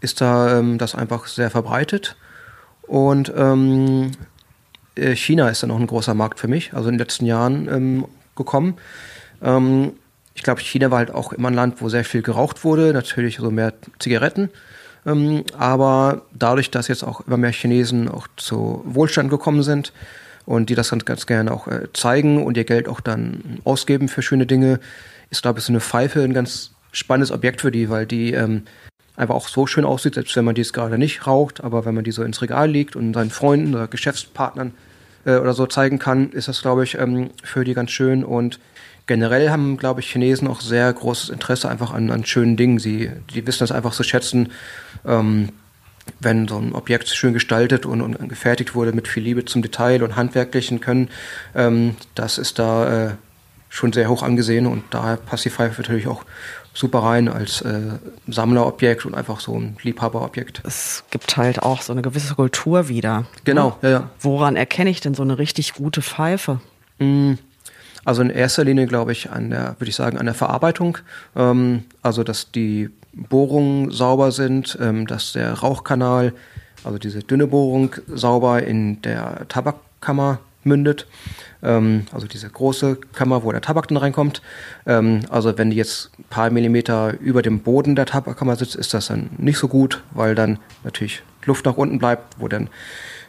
ist 0.00 0.20
da 0.20 0.58
ähm, 0.58 0.78
das 0.78 0.94
einfach 0.94 1.26
sehr 1.26 1.50
verbreitet. 1.50 2.16
Und 2.82 3.32
ähm, 3.36 4.12
äh, 4.94 5.14
China 5.14 5.48
ist 5.48 5.62
dann 5.62 5.70
auch 5.70 5.78
ein 5.78 5.86
großer 5.86 6.14
Markt 6.14 6.40
für 6.40 6.48
mich, 6.48 6.72
also 6.74 6.88
in 6.88 6.94
den 6.94 7.00
letzten 7.00 7.26
Jahren 7.26 7.68
ähm, 7.68 8.04
gekommen. 8.36 8.76
Ähm, 9.42 9.92
ich 10.34 10.42
glaube, 10.42 10.60
China 10.60 10.90
war 10.90 10.98
halt 10.98 11.10
auch 11.10 11.32
immer 11.32 11.48
ein 11.48 11.54
Land, 11.54 11.82
wo 11.82 11.88
sehr 11.88 12.04
viel 12.04 12.22
geraucht 12.22 12.64
wurde, 12.64 12.92
natürlich 12.92 13.38
so 13.38 13.50
mehr 13.50 13.74
Zigaretten. 13.98 14.50
Ähm, 15.04 15.44
aber 15.56 16.22
dadurch, 16.32 16.70
dass 16.70 16.88
jetzt 16.88 17.02
auch 17.02 17.26
immer 17.26 17.36
mehr 17.36 17.52
Chinesen 17.52 18.08
auch 18.08 18.28
zu 18.36 18.82
Wohlstand 18.84 19.30
gekommen 19.30 19.62
sind 19.62 19.92
und 20.46 20.70
die 20.70 20.74
das 20.74 20.90
ganz, 20.90 21.04
ganz 21.04 21.26
gerne 21.26 21.52
auch 21.52 21.66
äh, 21.66 21.92
zeigen 21.92 22.44
und 22.44 22.56
ihr 22.56 22.64
Geld 22.64 22.88
auch 22.88 23.00
dann 23.00 23.60
ausgeben 23.64 24.08
für 24.08 24.22
schöne 24.22 24.46
Dinge, 24.46 24.80
ist, 25.30 25.42
glaube 25.42 25.58
ich, 25.58 25.64
so 25.64 25.72
eine 25.72 25.80
Pfeife 25.80 26.22
ein 26.22 26.34
ganz 26.34 26.70
spannendes 26.92 27.32
Objekt 27.32 27.60
für 27.60 27.70
die, 27.70 27.90
weil 27.90 28.06
die 28.06 28.32
ähm, 28.32 28.62
einfach 29.18 29.34
auch 29.34 29.48
so 29.48 29.66
schön 29.66 29.84
aussieht, 29.84 30.14
selbst 30.14 30.36
wenn 30.36 30.44
man 30.44 30.54
dies 30.54 30.72
gerade 30.72 30.96
nicht 30.96 31.26
raucht, 31.26 31.62
aber 31.62 31.84
wenn 31.84 31.94
man 31.94 32.04
die 32.04 32.12
so 32.12 32.22
ins 32.22 32.40
Regal 32.40 32.70
legt 32.70 32.94
und 32.94 33.12
seinen 33.14 33.30
Freunden 33.30 33.74
oder 33.74 33.88
Geschäftspartnern 33.88 34.72
äh, 35.26 35.36
oder 35.36 35.54
so 35.54 35.66
zeigen 35.66 35.98
kann, 35.98 36.30
ist 36.30 36.46
das, 36.48 36.62
glaube 36.62 36.84
ich, 36.84 36.96
ähm, 36.98 37.30
für 37.42 37.64
die 37.64 37.74
ganz 37.74 37.90
schön. 37.90 38.22
Und 38.24 38.60
generell 39.06 39.50
haben, 39.50 39.76
glaube 39.76 40.00
ich, 40.00 40.10
Chinesen 40.10 40.46
auch 40.46 40.60
sehr 40.60 40.92
großes 40.92 41.30
Interesse 41.30 41.68
einfach 41.68 41.92
an, 41.92 42.10
an 42.10 42.24
schönen 42.24 42.56
Dingen. 42.56 42.78
Sie 42.78 43.10
die 43.34 43.44
wissen 43.44 43.60
das 43.60 43.72
einfach 43.72 43.92
zu 43.92 44.04
schätzen, 44.04 44.52
ähm, 45.04 45.48
wenn 46.20 46.46
so 46.46 46.56
ein 46.56 46.72
Objekt 46.72 47.08
schön 47.08 47.34
gestaltet 47.34 47.86
und, 47.86 48.00
und, 48.00 48.28
gefertigt 48.28 48.74
wurde 48.74 48.92
mit 48.92 49.08
viel 49.08 49.24
Liebe 49.24 49.44
zum 49.44 49.62
Detail 49.62 50.02
und 50.04 50.14
handwerklichen 50.14 50.80
Können, 50.80 51.08
ähm, 51.56 51.96
das 52.14 52.38
ist 52.38 52.58
da 52.60 53.08
äh, 53.08 53.10
schon 53.68 53.92
sehr 53.92 54.08
hoch 54.08 54.22
angesehen 54.22 54.66
und 54.66 54.84
daher 54.90 55.18
die 55.44 55.50
Pfeife 55.50 55.82
natürlich 55.82 56.06
auch 56.06 56.24
super 56.74 57.00
rein 57.00 57.28
als 57.28 57.60
äh, 57.62 57.80
Sammlerobjekt 58.26 59.04
und 59.06 59.14
einfach 59.14 59.40
so 59.40 59.58
ein 59.58 59.76
Liebhaberobjekt. 59.82 60.62
Es 60.64 61.04
gibt 61.10 61.36
halt 61.36 61.62
auch 61.62 61.82
so 61.82 61.92
eine 61.92 62.02
gewisse 62.02 62.34
Kultur 62.34 62.88
wieder. 62.88 63.24
Genau, 63.44 63.76
ja, 63.82 63.90
ja. 63.90 64.10
Woran 64.20 64.56
erkenne 64.56 64.90
ich 64.90 65.00
denn 65.00 65.14
so 65.14 65.22
eine 65.22 65.38
richtig 65.38 65.74
gute 65.74 66.02
Pfeife? 66.02 66.60
Mm, 66.98 67.34
also 68.04 68.22
in 68.22 68.30
erster 68.30 68.64
Linie 68.64 68.86
glaube 68.86 69.12
ich 69.12 69.30
an 69.30 69.50
der, 69.50 69.76
würde 69.78 69.88
ich 69.90 69.96
sagen, 69.96 70.18
an 70.18 70.26
der 70.26 70.34
Verarbeitung. 70.34 70.98
Ähm, 71.36 71.84
also 72.02 72.24
dass 72.24 72.50
die 72.52 72.90
Bohrungen 73.12 73.90
sauber 73.90 74.30
sind, 74.32 74.78
ähm, 74.80 75.06
dass 75.06 75.32
der 75.32 75.52
Rauchkanal, 75.54 76.32
also 76.84 76.98
diese 76.98 77.20
dünne 77.20 77.46
Bohrung 77.46 77.94
sauber 78.06 78.62
in 78.62 79.02
der 79.02 79.46
Tabakkammer 79.48 80.38
mündet. 80.64 81.06
Ähm, 81.62 82.06
also 82.12 82.26
diese 82.26 82.48
große 82.48 82.96
Kammer, 83.12 83.42
wo 83.42 83.52
der 83.52 83.60
Tabak 83.60 83.88
dann 83.88 83.96
reinkommt. 83.96 84.42
Ähm, 84.86 85.20
also 85.30 85.56
wenn 85.58 85.70
die 85.70 85.76
jetzt 85.76 86.10
ein 86.18 86.24
paar 86.30 86.50
Millimeter 86.50 87.18
über 87.20 87.42
dem 87.42 87.60
Boden 87.60 87.96
der 87.96 88.06
Tabakkammer 88.06 88.56
sitzt, 88.56 88.76
ist 88.76 88.94
das 88.94 89.08
dann 89.08 89.30
nicht 89.38 89.58
so 89.58 89.68
gut, 89.68 90.02
weil 90.12 90.34
dann 90.34 90.58
natürlich 90.84 91.22
Luft 91.44 91.64
nach 91.64 91.76
unten 91.76 91.98
bleibt, 91.98 92.36
wo 92.38 92.48
dann 92.48 92.68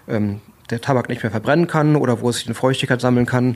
ähm, 0.07 0.41
der 0.69 0.81
Tabak 0.81 1.09
nicht 1.09 1.23
mehr 1.23 1.31
verbrennen 1.31 1.67
kann 1.67 1.95
oder 1.95 2.21
wo 2.21 2.29
es 2.29 2.37
sich 2.37 2.45
eine 2.45 2.55
Feuchtigkeit 2.55 3.01
sammeln 3.01 3.25
kann. 3.25 3.55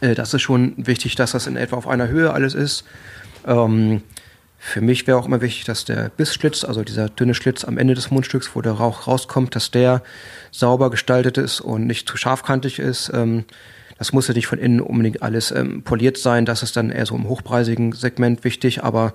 Äh, 0.00 0.14
das 0.14 0.34
ist 0.34 0.42
schon 0.42 0.74
wichtig, 0.76 1.14
dass 1.14 1.32
das 1.32 1.46
in 1.46 1.56
etwa 1.56 1.76
auf 1.76 1.86
einer 1.86 2.08
Höhe 2.08 2.32
alles 2.32 2.54
ist. 2.54 2.84
Ähm, 3.46 4.02
für 4.58 4.80
mich 4.80 5.06
wäre 5.06 5.18
auch 5.18 5.26
immer 5.26 5.42
wichtig, 5.42 5.64
dass 5.64 5.84
der 5.84 6.08
Bissschlitz, 6.08 6.64
also 6.64 6.82
dieser 6.82 7.10
dünne 7.10 7.34
Schlitz 7.34 7.64
am 7.64 7.76
Ende 7.76 7.92
des 7.94 8.10
Mundstücks, 8.10 8.52
wo 8.54 8.62
der 8.62 8.72
Rauch 8.72 9.06
rauskommt, 9.06 9.54
dass 9.54 9.70
der 9.70 10.02
sauber 10.50 10.90
gestaltet 10.90 11.36
ist 11.36 11.60
und 11.60 11.86
nicht 11.86 12.08
zu 12.08 12.16
scharfkantig 12.16 12.78
ist. 12.78 13.10
Ähm, 13.12 13.44
das 13.98 14.12
muss 14.12 14.28
ja 14.28 14.34
nicht 14.34 14.46
von 14.46 14.58
innen 14.58 14.80
unbedingt 14.80 15.22
alles 15.22 15.50
ähm, 15.50 15.82
poliert 15.82 16.16
sein. 16.16 16.46
Das 16.46 16.62
ist 16.62 16.76
dann 16.76 16.90
eher 16.90 17.06
so 17.06 17.14
im 17.14 17.28
hochpreisigen 17.28 17.92
Segment 17.92 18.44
wichtig, 18.44 18.82
aber 18.82 19.14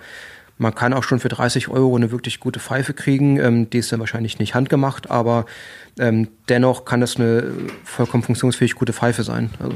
man 0.57 0.75
kann 0.75 0.93
auch 0.93 1.03
schon 1.03 1.19
für 1.19 1.29
30 1.29 1.69
Euro 1.69 1.95
eine 1.95 2.11
wirklich 2.11 2.39
gute 2.39 2.59
Pfeife 2.59 2.93
kriegen. 2.93 3.39
Ähm, 3.39 3.69
die 3.69 3.77
ist 3.79 3.91
dann 3.91 3.99
wahrscheinlich 3.99 4.39
nicht 4.39 4.55
handgemacht, 4.55 5.09
aber 5.09 5.45
ähm, 5.97 6.27
dennoch 6.49 6.85
kann 6.85 7.01
das 7.01 7.15
eine 7.15 7.51
vollkommen 7.83 8.23
funktionsfähig 8.23 8.75
gute 8.75 8.93
Pfeife 8.93 9.23
sein. 9.23 9.49
Also. 9.59 9.75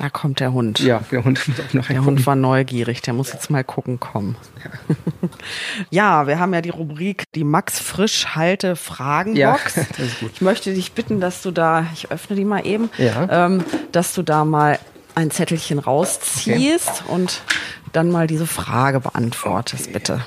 Da 0.00 0.08
kommt 0.08 0.40
der 0.40 0.54
Hund. 0.54 0.78
Ja, 0.78 1.02
der 1.12 1.24
Hund 1.24 1.46
muss 1.46 1.60
auch 1.60 1.74
noch 1.74 1.86
Der 1.86 2.02
Hund 2.02 2.26
war 2.26 2.34
neugierig, 2.34 3.02
der 3.02 3.12
muss 3.12 3.34
jetzt 3.34 3.50
mal 3.50 3.62
gucken 3.62 4.00
kommen. 4.00 4.34
Ja, 5.90 6.20
ja 6.22 6.26
wir 6.26 6.38
haben 6.38 6.54
ja 6.54 6.62
die 6.62 6.70
Rubrik 6.70 7.24
die 7.34 7.44
Max 7.44 7.78
Frisch 7.78 8.28
Halte 8.34 8.76
Fragenbox. 8.76 9.76
Ja, 9.76 9.82
das 9.98 9.98
ist 9.98 10.20
gut. 10.20 10.30
Ich 10.32 10.40
möchte 10.40 10.72
dich 10.72 10.92
bitten, 10.92 11.20
dass 11.20 11.42
du 11.42 11.50
da, 11.50 11.84
ich 11.92 12.10
öffne 12.10 12.34
die 12.34 12.46
mal 12.46 12.66
eben, 12.66 12.88
ja. 12.96 13.46
ähm, 13.46 13.62
dass 13.92 14.14
du 14.14 14.22
da 14.22 14.46
mal 14.46 14.78
ein 15.14 15.30
Zettelchen 15.30 15.78
rausziehst 15.78 17.02
okay. 17.04 17.12
und 17.12 17.42
dann 17.92 18.10
mal 18.10 18.26
diese 18.26 18.46
Frage 18.46 19.00
beantwortest, 19.00 19.88
okay. 19.88 19.92
bitte. 19.92 20.24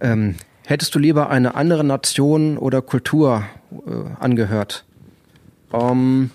Ähm, 0.00 0.36
hättest 0.64 0.94
du 0.94 0.98
lieber 0.98 1.28
eine 1.28 1.54
andere 1.54 1.84
Nation 1.84 2.56
oder 2.56 2.80
Kultur 2.80 3.44
äh, 3.86 3.90
angehört? 4.18 4.86
Ähm, 5.74 6.30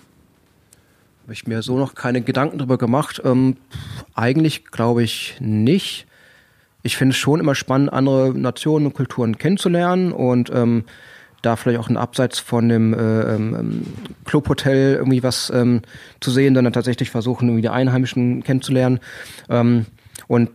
habe 1.26 1.32
ich 1.32 1.48
mir 1.48 1.60
so 1.60 1.76
noch 1.76 1.96
keine 1.96 2.20
Gedanken 2.20 2.58
darüber 2.58 2.78
gemacht. 2.78 3.20
Ähm, 3.24 3.56
eigentlich 4.14 4.66
glaube 4.66 5.02
ich 5.02 5.34
nicht. 5.40 6.06
Ich 6.84 6.96
finde 6.96 7.14
es 7.14 7.16
schon 7.16 7.40
immer 7.40 7.56
spannend, 7.56 7.92
andere 7.92 8.32
Nationen 8.32 8.86
und 8.86 8.94
Kulturen 8.94 9.36
kennenzulernen 9.36 10.12
und 10.12 10.52
ähm, 10.54 10.84
da 11.42 11.56
vielleicht 11.56 11.80
auch 11.80 11.88
ein 11.88 11.96
Abseits 11.96 12.38
von 12.38 12.68
dem 12.68 12.94
äh, 12.94 13.34
ähm, 13.34 13.82
Clubhotel 14.24 14.94
irgendwie 14.94 15.24
was 15.24 15.50
ähm, 15.50 15.82
zu 16.20 16.30
sehen, 16.30 16.54
dann 16.54 16.72
tatsächlich 16.72 17.10
versuchen, 17.10 17.48
irgendwie 17.48 17.62
die 17.62 17.70
Einheimischen 17.70 18.44
kennenzulernen. 18.44 19.00
Ähm, 19.48 19.86
und 20.28 20.50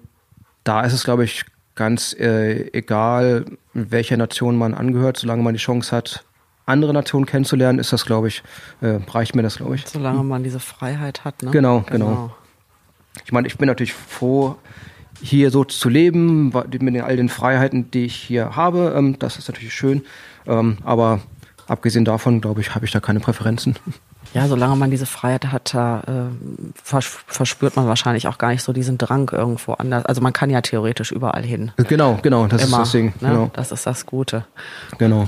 da 0.64 0.86
ist 0.86 0.94
es, 0.94 1.04
glaube 1.04 1.26
ich, 1.26 1.44
ganz 1.76 2.14
äh, 2.18 2.72
egal, 2.72 3.44
welcher 3.74 4.16
Nation 4.16 4.58
man 4.58 4.74
angehört, 4.74 5.18
solange 5.18 5.44
man 5.44 5.54
die 5.54 5.60
Chance 5.60 5.94
hat, 5.94 6.24
andere 6.66 6.94
Nationen 6.94 7.26
kennenzulernen, 7.26 7.80
ist 7.80 7.92
das, 7.94 8.06
glaube 8.06 8.28
ich, 8.28 8.44
äh, 8.82 9.00
reicht 9.10 9.36
mir 9.36 9.42
das, 9.42 9.58
glaube 9.58 9.76
ich. 9.76 9.88
Solange 9.88 10.24
man 10.24 10.44
diese 10.44 10.60
Freiheit 10.60 11.26
hat, 11.26 11.44
ne? 11.44 11.52
Genau, 11.52 11.84
genau. 11.90 12.08
genau. 12.08 12.36
Ich 13.26 13.32
meine, 13.32 13.48
ich 13.48 13.58
bin 13.58 13.68
natürlich 13.68 13.94
froh, 13.94 14.56
hier 15.22 15.52
so 15.52 15.64
zu 15.64 15.90
leben, 15.90 16.54
mit 16.80 17.02
all 17.02 17.16
den 17.16 17.30
Freiheiten, 17.30 17.92
die 17.92 18.06
ich 18.06 18.16
hier 18.16 18.56
habe. 18.56 18.94
Ähm, 18.96 19.20
das 19.20 19.38
ist 19.38 19.48
natürlich 19.48 19.74
schön. 19.74 20.04
Ähm, 20.48 20.78
aber 20.84 21.20
abgesehen 21.68 22.06
davon, 22.06 22.42
glaube 22.42 22.62
ich, 22.62 22.74
habe 22.76 22.86
ich 22.86 22.92
da 22.92 23.00
keine 23.00 23.20
Präferenzen. 23.20 23.76
Ja, 24.34 24.48
solange 24.48 24.78
man 24.78 24.92
diese 24.92 25.06
Freiheit 25.06 25.52
hat, 25.52 25.74
da 25.74 26.30
äh, 26.32 26.72
verspürt 26.84 27.76
man 27.76 27.88
wahrscheinlich 27.88 28.28
auch 28.28 28.38
gar 28.38 28.52
nicht 28.52 28.64
so 28.64 28.72
diesen 28.72 28.98
Drang 28.98 29.30
irgendwo 29.30 29.74
anders. 29.74 30.06
Also 30.06 30.22
man 30.22 30.32
kann 30.32 30.50
ja 30.50 30.62
theoretisch 30.62 31.12
überall 31.12 31.44
hin. 31.44 31.72
Genau, 31.76 32.18
genau, 32.22 32.48
das 32.48 32.64
Immer, 32.64 32.78
ist 32.78 32.82
das 32.84 32.92
Ding. 32.92 33.06
Ne? 33.20 33.30
Genau. 33.30 33.52
Das 33.54 33.74
ist 33.74 33.86
das 33.86 34.06
Gute. 34.06 34.46
Genau. 35.00 35.28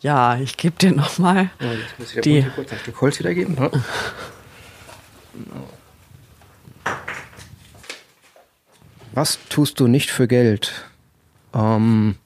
Ja, 0.00 0.36
ich 0.36 0.56
gebe 0.56 0.76
dir 0.76 0.92
nochmal 0.92 1.50
ja, 1.60 1.72
jetzt 1.72 1.98
muss 1.98 2.14
ich 2.14 2.20
die... 2.22 2.46
kurz 2.54 2.72
ein 2.72 2.78
Stück 2.78 3.00
Holz 3.00 3.18
wiedergeben. 3.18 3.54
Ne? 3.54 3.70
Was 9.14 9.38
tust 9.48 9.78
du 9.78 9.86
nicht 9.86 10.10
für 10.10 10.26
Geld? 10.26 10.72
Ähm, 11.54 12.16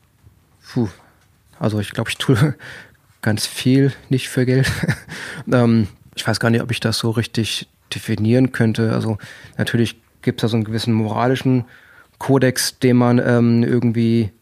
puh. 0.72 0.89
Also 1.59 1.81
ich 1.81 1.91
glaube, 1.91 2.11
ich 2.11 2.16
tue 2.16 2.55
ganz 3.22 3.47
viel 3.47 3.93
nicht 4.09 4.29
für 4.29 4.47
Geld. 4.47 4.70
ähm, 5.53 5.89
ich 6.14 6.27
weiß 6.27 6.41
gar 6.41 6.51
nicht, 6.51 6.62
ob 6.62 6.70
ich 6.70 6.81
das 6.81 6.99
so 6.99 7.11
richtig 7.11 7.68
definieren 7.95 8.53
könnte. 8.53 8.93
Also 8.93 9.18
natürlich 9.59 10.01
gibt 10.22 10.41
es 10.41 10.43
da 10.43 10.49
so 10.49 10.57
einen 10.57 10.64
gewissen 10.64 10.95
moralischen 10.95 11.64
Kodex, 12.18 12.79
den 12.79 12.97
man 12.97 13.18
ähm, 13.18 13.62
irgendwie 13.62 14.33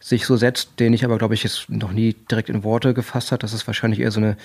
sich 0.00 0.24
so 0.24 0.36
setzt, 0.36 0.80
den 0.80 0.94
ich 0.94 1.04
aber, 1.04 1.18
glaube 1.18 1.34
ich, 1.34 1.44
jetzt 1.44 1.68
noch 1.68 1.92
nie 1.92 2.14
direkt 2.30 2.48
in 2.48 2.64
Worte 2.64 2.94
gefasst 2.94 3.32
hat. 3.32 3.42
Das 3.42 3.52
ist 3.52 3.66
wahrscheinlich 3.66 4.00
eher 4.00 4.10
so 4.10 4.20
eine 4.20 4.36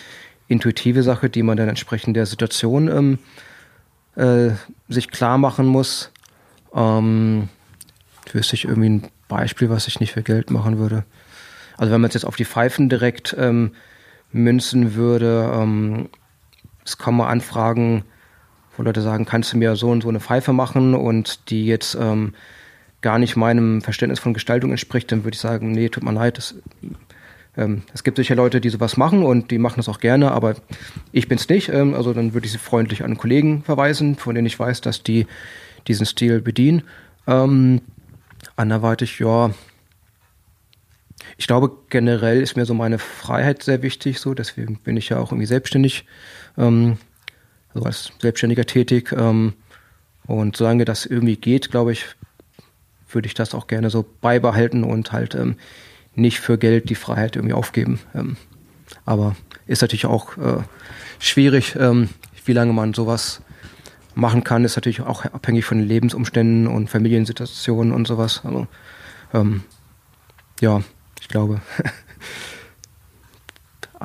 intuitive 0.47 1.01
Sache, 1.01 1.29
die 1.29 1.43
man 1.43 1.57
dann 1.57 1.69
entsprechend 1.69 2.17
der 2.17 2.25
Situation 2.25 2.89
ähm, 2.89 3.19
äh, 4.15 4.53
sich 4.89 5.09
klar 5.09 5.37
machen 5.37 5.65
muss. 5.65 6.11
Ähm, 6.73 7.49
wüsste 8.31 8.55
ich 8.55 8.65
irgendwie 8.65 8.89
ein 8.89 9.07
Beispiel, 9.27 9.69
was 9.69 9.87
ich 9.87 9.99
nicht 9.99 10.11
für 10.11 10.23
Geld 10.23 10.51
machen 10.51 10.77
würde. 10.77 11.05
Also 11.77 11.91
wenn 11.91 12.01
man 12.01 12.09
es 12.09 12.13
jetzt 12.13 12.25
auf 12.25 12.35
die 12.35 12.45
Pfeifen 12.45 12.89
direkt 12.89 13.35
ähm, 13.39 13.71
münzen 14.31 14.95
würde, 14.95 15.51
ähm, 15.53 16.09
es 16.83 16.97
kommen 16.97 17.17
mal 17.17 17.29
Anfragen, 17.29 18.03
wo 18.77 18.83
Leute 18.83 19.01
sagen, 19.01 19.25
kannst 19.25 19.53
du 19.53 19.57
mir 19.57 19.75
so 19.75 19.89
und 19.89 20.01
so 20.01 20.09
eine 20.09 20.19
Pfeife 20.19 20.53
machen 20.53 20.93
und 20.93 21.49
die 21.49 21.65
jetzt 21.65 21.95
ähm, 21.95 22.33
gar 23.05 23.19
nicht 23.19 23.35
meinem 23.35 23.83
Verständnis 23.83 24.19
von 24.19 24.33
Gestaltung 24.33 24.71
entspricht, 24.71 25.11
dann 25.11 25.23
würde 25.23 25.35
ich 25.35 25.39
sagen, 25.39 25.71
nee, 25.71 25.89
tut 25.89 26.03
mir 26.03 26.11
leid, 26.11 26.39
das, 26.39 26.55
ähm, 27.55 27.83
es 27.93 28.03
gibt 28.03 28.17
sicher 28.17 28.33
Leute, 28.33 28.59
die 28.59 28.69
sowas 28.69 28.97
machen 28.97 29.21
und 29.21 29.51
die 29.51 29.59
machen 29.59 29.75
das 29.77 29.87
auch 29.87 29.99
gerne, 29.99 30.31
aber 30.31 30.55
ich 31.11 31.27
bin 31.27 31.37
es 31.37 31.47
nicht. 31.47 31.69
Ähm, 31.69 31.93
also 31.93 32.13
dann 32.13 32.33
würde 32.33 32.47
ich 32.47 32.53
sie 32.53 32.57
freundlich 32.57 33.03
an 33.03 33.15
Kollegen 33.15 33.61
verweisen, 33.61 34.15
von 34.15 34.33
denen 34.33 34.47
ich 34.47 34.57
weiß, 34.57 34.81
dass 34.81 35.03
die 35.03 35.27
diesen 35.87 36.07
Stil 36.07 36.41
bedienen. 36.41 36.81
Ähm, 37.27 37.81
anderweitig, 38.55 39.19
ja, 39.19 39.51
ich 41.37 41.45
glaube, 41.45 41.73
generell 41.91 42.41
ist 42.41 42.57
mir 42.57 42.65
so 42.65 42.73
meine 42.73 42.97
Freiheit 42.97 43.61
sehr 43.61 43.83
wichtig, 43.83 44.19
so 44.19 44.33
deswegen 44.33 44.79
bin 44.79 44.97
ich 44.97 45.09
ja 45.09 45.19
auch 45.19 45.31
irgendwie 45.31 45.45
selbstständig, 45.45 46.05
ähm, 46.57 46.97
also 47.71 47.85
als 47.85 48.11
Selbstständiger 48.19 48.65
tätig. 48.65 49.11
Ähm, 49.15 49.53
und 50.25 50.57
solange 50.57 50.85
das 50.85 51.05
irgendwie 51.05 51.35
geht, 51.35 51.69
glaube 51.69 51.91
ich, 51.91 52.15
würde 53.16 53.28
ich 53.28 53.34
das 53.34 53.55
auch 53.55 53.68
gerne 53.68 53.89
so 53.89 54.05
beibehalten 54.22 54.84
und 54.84 55.11
halt 55.11 55.36
ähm, 55.36 55.55
nicht 56.13 56.39
für 56.39 56.57
Geld 56.57 56.89
die 56.89 56.95
Freiheit 56.95 57.36
irgendwie 57.36 57.53
aufgeben. 57.53 57.99
Ähm, 58.13 58.38
aber 59.05 59.36
ist 59.66 59.82
natürlich 59.82 60.05
auch 60.05 60.38
äh, 60.38 60.61
schwierig, 61.20 61.76
ähm, 61.80 62.09
wie 62.45 62.53
lange 62.53 62.74
man 62.74 62.93
sowas 62.93 63.41
machen 64.13 64.43
kann, 64.43 64.63
ist 64.63 64.76
natürlich 64.76 65.01
auch 65.01 65.26
abhängig 65.26 65.66
von 65.66 65.78
den 65.78 65.88
Lebensumständen 65.88 66.68
und 66.68 66.89
Familiensituationen 66.89 67.93
und 67.93 68.07
sowas. 68.07 68.41
Also 68.43 68.68
ähm, 69.34 69.63
ja, 70.61 70.82
ich 71.20 71.28
glaube, 71.28 71.61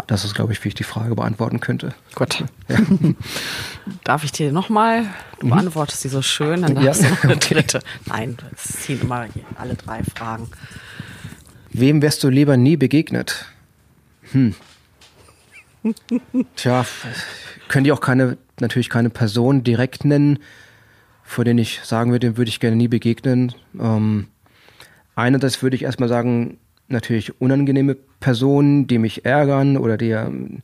das 0.06 0.24
ist, 0.24 0.34
glaube 0.34 0.52
ich, 0.52 0.62
wie 0.64 0.68
ich 0.68 0.74
die 0.74 0.84
Frage 0.84 1.14
beantworten 1.14 1.60
könnte. 1.60 1.94
Gut. 2.14 2.44
Ja. 2.68 2.78
Darf 4.04 4.24
ich 4.24 4.32
dir 4.32 4.52
nochmal? 4.52 5.06
Du 5.40 5.46
mhm. 5.46 5.50
beantwortest 5.50 6.04
die 6.04 6.08
so 6.08 6.22
schön, 6.22 6.62
dann 6.62 6.80
ja. 6.80 6.92
du 6.92 7.08
noch 7.08 7.24
eine 7.24 7.36
dritte. 7.36 7.80
Nein, 8.06 8.36
es 8.54 8.80
ziehen 8.82 9.00
immer 9.00 9.26
alle 9.56 9.74
drei 9.74 10.02
Fragen. 10.04 10.48
Wem 11.70 12.02
wärst 12.02 12.22
du 12.24 12.28
lieber 12.28 12.56
nie 12.56 12.76
begegnet? 12.76 13.46
Hm. 14.32 14.54
Tja, 16.56 16.84
können 17.68 17.84
die 17.84 17.92
auch 17.92 18.00
keine, 18.00 18.36
natürlich 18.60 18.90
keine 18.90 19.10
Person 19.10 19.64
direkt 19.64 20.04
nennen, 20.04 20.38
vor 21.22 21.44
denen 21.44 21.58
ich 21.58 21.80
sagen 21.84 22.10
würde, 22.10 22.26
dem 22.26 22.36
würde 22.36 22.48
ich 22.48 22.60
gerne 22.60 22.76
nie 22.76 22.88
begegnen. 22.88 23.54
Ähm, 23.78 24.28
das 25.16 25.62
würde 25.62 25.76
ich 25.76 25.82
erstmal 25.82 26.08
sagen, 26.08 26.58
natürlich 26.90 27.40
unangenehme 27.40 27.94
Personen, 27.94 28.86
die 28.86 28.98
mich 28.98 29.24
ärgern 29.24 29.76
oder 29.76 29.96
die, 29.96 30.10
ähm, 30.10 30.62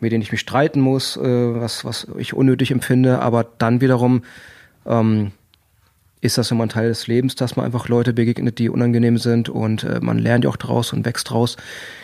mit 0.00 0.12
denen 0.12 0.22
ich 0.22 0.32
mich 0.32 0.40
streiten 0.40 0.80
muss, 0.80 1.16
äh, 1.16 1.20
was, 1.22 1.84
was 1.84 2.06
ich 2.18 2.34
unnötig 2.34 2.70
empfinde. 2.70 3.20
Aber 3.20 3.44
dann 3.58 3.80
wiederum 3.80 4.22
ähm, 4.86 5.32
ist 6.20 6.38
das 6.38 6.50
immer 6.50 6.64
ein 6.64 6.68
Teil 6.68 6.88
des 6.88 7.06
Lebens, 7.06 7.34
dass 7.34 7.56
man 7.56 7.66
einfach 7.66 7.88
Leute 7.88 8.12
begegnet, 8.12 8.58
die 8.58 8.68
unangenehm 8.68 9.18
sind 9.18 9.48
und 9.48 9.84
äh, 9.84 10.00
man 10.00 10.18
lernt 10.18 10.44
ja 10.44 10.50
auch 10.50 10.56
draus 10.56 10.92
und 10.92 11.04
wächst 11.04 11.30
draus. 11.30 11.56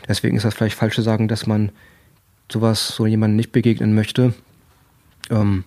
Deswegen 0.09 0.37
ist 0.37 0.45
das 0.45 0.55
vielleicht 0.55 0.77
falsch 0.77 0.97
zu 0.97 1.03
sagen, 1.03 1.29
dass 1.29 1.47
man 1.47 1.71
sowas 2.51 2.89
so 2.89 3.07
jemandem 3.07 3.37
nicht 3.37 3.53
begegnen 3.53 3.95
möchte. 3.95 4.35
Ähm, 5.31 5.65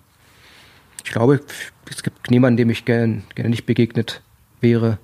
ich 1.03 1.11
glaube, 1.11 1.41
es 1.89 2.03
gibt 2.03 2.29
niemanden, 2.29 2.57
dem 2.57 2.69
ich 2.69 2.85
gerne, 2.85 3.23
gerne 3.35 3.49
nicht 3.49 3.65
begegnet 3.65 4.21
wäre, 4.59 4.97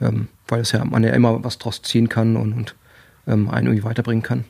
ähm, 0.00 0.28
weil 0.48 0.60
es 0.60 0.72
ja 0.72 0.84
man 0.84 1.02
ja 1.04 1.10
immer 1.10 1.42
was 1.44 1.58
draus 1.58 1.82
ziehen 1.82 2.08
kann 2.08 2.36
und, 2.36 2.52
und 2.52 2.74
ähm, 3.26 3.50
einen 3.50 3.68
irgendwie 3.68 3.84
weiterbringen 3.84 4.22
kann. 4.22 4.44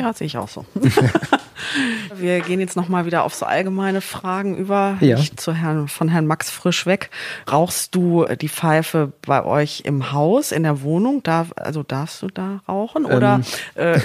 Ja, 0.00 0.12
sehe 0.12 0.26
ich 0.26 0.36
auch 0.38 0.48
so. 0.48 0.64
Wir 2.16 2.40
gehen 2.40 2.60
jetzt 2.60 2.76
nochmal 2.76 3.06
wieder 3.06 3.24
auf 3.24 3.34
so 3.34 3.46
allgemeine 3.46 4.00
Fragen 4.00 4.56
über. 4.56 4.96
Ja. 5.00 5.18
Ich 5.18 5.36
zu 5.36 5.52
Herrn, 5.54 5.88
von 5.88 6.08
Herrn 6.08 6.26
Max 6.26 6.50
Frisch 6.50 6.86
weg. 6.86 7.10
Rauchst 7.50 7.94
du 7.94 8.24
die 8.40 8.48
Pfeife 8.48 9.12
bei 9.22 9.44
euch 9.44 9.82
im 9.84 10.12
Haus, 10.12 10.52
in 10.52 10.62
der 10.62 10.82
Wohnung? 10.82 11.22
Darf, 11.22 11.52
also 11.56 11.82
darfst 11.82 12.22
du 12.22 12.28
da 12.28 12.60
rauchen? 12.68 13.04
Oder 13.04 13.40
Ähm. 13.76 13.94
äh, 13.94 14.00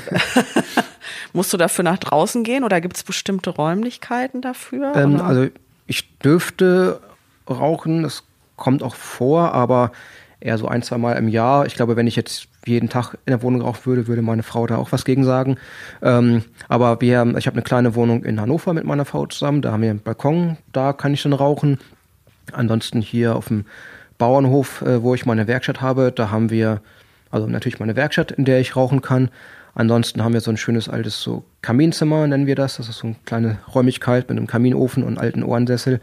musst 1.33 1.51
du 1.53 1.57
dafür 1.57 1.83
nach 1.83 1.97
draußen 1.97 2.43
gehen? 2.43 2.63
Oder 2.63 2.81
gibt 2.81 2.97
es 2.97 3.03
bestimmte 3.03 3.49
Räumlichkeiten 3.49 4.41
dafür? 4.41 4.95
Ähm, 4.95 5.21
also 5.21 5.47
ich 5.87 6.17
dürfte 6.19 7.01
rauchen, 7.49 8.03
das 8.03 8.23
kommt 8.55 8.83
auch 8.83 8.95
vor, 8.95 9.53
aber 9.53 9.91
eher 10.41 10.57
so 10.57 10.67
ein, 10.67 10.81
zwei 10.81 10.97
Mal 10.97 11.13
im 11.13 11.27
Jahr. 11.27 11.65
Ich 11.65 11.75
glaube, 11.75 11.95
wenn 11.95 12.07
ich 12.07 12.15
jetzt 12.15 12.47
jeden 12.65 12.89
Tag 12.89 13.15
in 13.25 13.31
der 13.31 13.41
Wohnung 13.41 13.61
rauchen 13.61 13.85
würde, 13.85 14.07
würde 14.07 14.21
meine 14.21 14.43
Frau 14.43 14.67
da 14.67 14.77
auch 14.77 14.91
was 14.91 15.05
gegen 15.05 15.23
sagen. 15.23 15.57
Ähm, 16.01 16.43
aber 16.67 17.01
wir, 17.01 17.33
ich 17.37 17.47
habe 17.47 17.55
eine 17.55 17.63
kleine 17.63 17.95
Wohnung 17.95 18.23
in 18.23 18.39
Hannover 18.39 18.73
mit 18.73 18.85
meiner 18.85 19.05
Frau 19.05 19.25
zusammen. 19.25 19.61
Da 19.61 19.71
haben 19.71 19.81
wir 19.81 19.89
einen 19.89 20.01
Balkon, 20.01 20.57
da 20.71 20.93
kann 20.93 21.13
ich 21.13 21.23
dann 21.23 21.33
rauchen. 21.33 21.79
Ansonsten 22.51 23.01
hier 23.01 23.35
auf 23.35 23.47
dem 23.47 23.65
Bauernhof, 24.17 24.81
äh, 24.81 25.01
wo 25.03 25.13
ich 25.15 25.25
meine 25.25 25.47
Werkstatt 25.47 25.81
habe, 25.81 26.11
da 26.11 26.31
haben 26.31 26.49
wir 26.49 26.81
also 27.31 27.47
natürlich 27.47 27.79
meine 27.79 27.95
Werkstatt, 27.95 28.31
in 28.31 28.45
der 28.45 28.59
ich 28.59 28.75
rauchen 28.75 29.01
kann. 29.01 29.29
Ansonsten 29.75 30.23
haben 30.23 30.33
wir 30.33 30.41
so 30.41 30.51
ein 30.51 30.57
schönes 30.57 30.89
altes 30.89 31.21
so 31.21 31.45
Kaminzimmer, 31.61 32.27
nennen 32.27 32.47
wir 32.47 32.55
das. 32.55 32.77
Das 32.77 32.89
ist 32.89 32.97
so 32.97 33.07
eine 33.07 33.15
kleine 33.25 33.59
Räumlichkeit 33.73 34.27
mit 34.27 34.37
einem 34.37 34.47
Kaminofen 34.47 35.03
und 35.03 35.17
alten 35.17 35.43
Ohrensessel, 35.43 36.01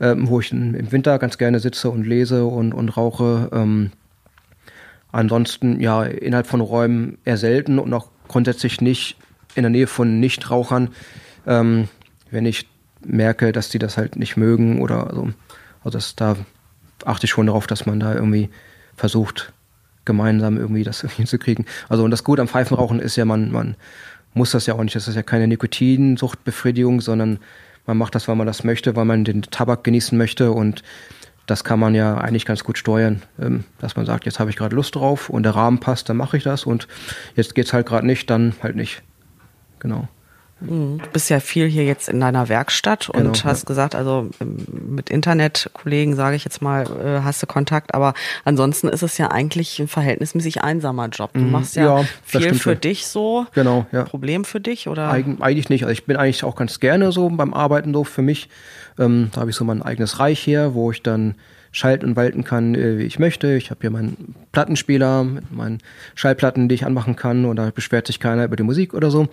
ähm, 0.00 0.28
wo 0.28 0.40
ich 0.40 0.52
im 0.52 0.92
Winter 0.92 1.18
ganz 1.18 1.38
gerne 1.38 1.60
sitze 1.60 1.90
und 1.90 2.06
lese 2.06 2.44
und, 2.44 2.72
und 2.72 2.96
rauche. 2.96 3.48
Ähm, 3.52 3.90
ansonsten 5.12 5.80
ja 5.80 6.04
innerhalb 6.04 6.46
von 6.46 6.60
Räumen 6.60 7.18
eher 7.24 7.36
selten 7.36 7.78
und 7.78 7.92
auch 7.94 8.08
grundsätzlich 8.28 8.80
nicht 8.80 9.16
in 9.54 9.62
der 9.62 9.70
Nähe 9.70 9.86
von 9.86 10.20
Nichtrauchern, 10.20 10.90
ähm, 11.46 11.88
wenn 12.30 12.44
ich 12.44 12.68
merke, 13.04 13.52
dass 13.52 13.68
die 13.68 13.78
das 13.78 13.96
halt 13.96 14.16
nicht 14.16 14.36
mögen 14.36 14.82
oder 14.82 15.10
so. 15.14 15.30
Also 15.84 15.98
das, 15.98 16.16
da 16.16 16.36
achte 17.04 17.26
ich 17.26 17.30
schon 17.30 17.46
darauf, 17.46 17.66
dass 17.66 17.86
man 17.86 18.00
da 18.00 18.14
irgendwie 18.14 18.50
versucht, 18.96 19.52
gemeinsam 20.04 20.56
irgendwie 20.56 20.84
das 20.84 21.00
hinzukriegen. 21.16 21.66
Also 21.88 22.04
und 22.04 22.10
das 22.10 22.24
Gute 22.24 22.42
am 22.42 22.48
Pfeifenrauchen 22.48 23.00
ist 23.00 23.16
ja, 23.16 23.24
man, 23.24 23.50
man 23.50 23.76
muss 24.34 24.50
das 24.50 24.66
ja 24.66 24.74
auch 24.74 24.82
nicht. 24.82 24.96
Das 24.96 25.08
ist 25.08 25.14
ja 25.14 25.22
keine 25.22 25.46
Nikotinsuchtbefriedigung, 25.46 27.00
sondern 27.00 27.38
man 27.86 27.96
macht 27.96 28.14
das, 28.14 28.28
weil 28.28 28.36
man 28.36 28.46
das 28.46 28.64
möchte, 28.64 28.96
weil 28.96 29.04
man 29.04 29.24
den 29.24 29.42
Tabak 29.42 29.84
genießen 29.84 30.16
möchte 30.16 30.52
und 30.52 30.82
das 31.46 31.62
kann 31.62 31.78
man 31.78 31.94
ja 31.94 32.16
eigentlich 32.18 32.44
ganz 32.44 32.64
gut 32.64 32.76
steuern, 32.76 33.22
ähm, 33.40 33.64
dass 33.78 33.96
man 33.96 34.04
sagt, 34.04 34.26
jetzt 34.26 34.40
habe 34.40 34.50
ich 34.50 34.56
gerade 34.56 34.74
Lust 34.74 34.96
drauf 34.96 35.30
und 35.30 35.44
der 35.44 35.54
Rahmen 35.54 35.78
passt, 35.78 36.08
dann 36.08 36.16
mache 36.16 36.36
ich 36.36 36.42
das 36.42 36.64
und 36.64 36.88
jetzt 37.36 37.54
geht's 37.54 37.72
halt 37.72 37.86
gerade 37.86 38.06
nicht, 38.06 38.28
dann 38.30 38.54
halt 38.62 38.76
nicht. 38.76 39.02
Genau. 39.78 40.08
Du 40.58 40.98
bist 41.12 41.28
ja 41.28 41.38
viel 41.38 41.66
hier 41.68 41.84
jetzt 41.84 42.08
in 42.08 42.18
deiner 42.18 42.48
Werkstatt 42.48 43.10
und 43.10 43.20
Genau, 43.20 43.44
hast 43.44 43.64
ja. 43.64 43.66
gesagt, 43.66 43.94
also 43.94 44.30
ähm, 44.40 44.56
mit 44.88 45.10
Internetkollegen, 45.10 46.16
sage 46.16 46.34
ich 46.36 46.44
jetzt 46.44 46.62
mal, 46.62 46.84
äh, 46.84 47.20
hast 47.22 47.42
du 47.42 47.46
Kontakt, 47.46 47.92
aber 47.94 48.14
ansonsten 48.46 48.88
ist 48.88 49.02
es 49.02 49.18
ja 49.18 49.30
eigentlich 49.30 49.78
ein 49.80 49.86
verhältnismäßig 49.88 50.62
einsamer 50.62 51.08
Job. 51.08 51.30
Du 51.34 51.40
machst 51.40 51.76
ja, 51.76 51.82
Mhm. 51.82 51.88
ja, 52.00 52.04
viel 52.24 52.54
für 52.54 52.70
schon. 52.72 52.80
dich 52.80 53.06
so. 53.06 53.46
Genau, 53.52 53.84
ja. 53.92 54.04
Problem 54.04 54.46
für 54.46 54.60
dich 54.60 54.88
oder? 54.88 55.10
Eig 55.10 55.26
eigentlich 55.40 55.68
nicht. 55.68 55.82
Also 55.84 55.92
ich 55.92 56.06
bin 56.06 56.16
eigentlich 56.16 56.42
auch 56.42 56.56
ganz 56.56 56.80
gerne 56.80 57.12
so 57.12 57.28
beim 57.28 57.52
Arbeiten 57.52 57.92
so 57.92 58.04
für 58.04 58.22
mich. 58.22 58.48
Ähm, 58.98 59.28
da 59.34 59.42
habe 59.42 59.50
ich 59.50 59.56
so 59.56 59.64
mein 59.66 59.82
eigenes 59.82 60.20
Reich 60.20 60.40
hier, 60.40 60.72
wo 60.72 60.90
ich 60.90 61.02
dann 61.02 61.34
schalten 61.76 62.06
und 62.06 62.16
walten 62.16 62.42
kann, 62.42 62.74
äh, 62.74 62.96
wie 62.96 63.02
ich 63.02 63.18
möchte. 63.18 63.54
Ich 63.54 63.70
habe 63.70 63.80
hier 63.82 63.90
meinen 63.90 64.34
Plattenspieler 64.52 65.24
mit 65.24 65.52
meinen 65.52 65.78
Schallplatten, 66.14 66.70
die 66.70 66.74
ich 66.74 66.86
anmachen 66.86 67.16
kann 67.16 67.54
da 67.54 67.70
beschwert 67.70 68.06
sich 68.06 68.18
keiner 68.18 68.46
über 68.46 68.56
die 68.56 68.62
Musik 68.62 68.94
oder 68.94 69.10
so. 69.10 69.28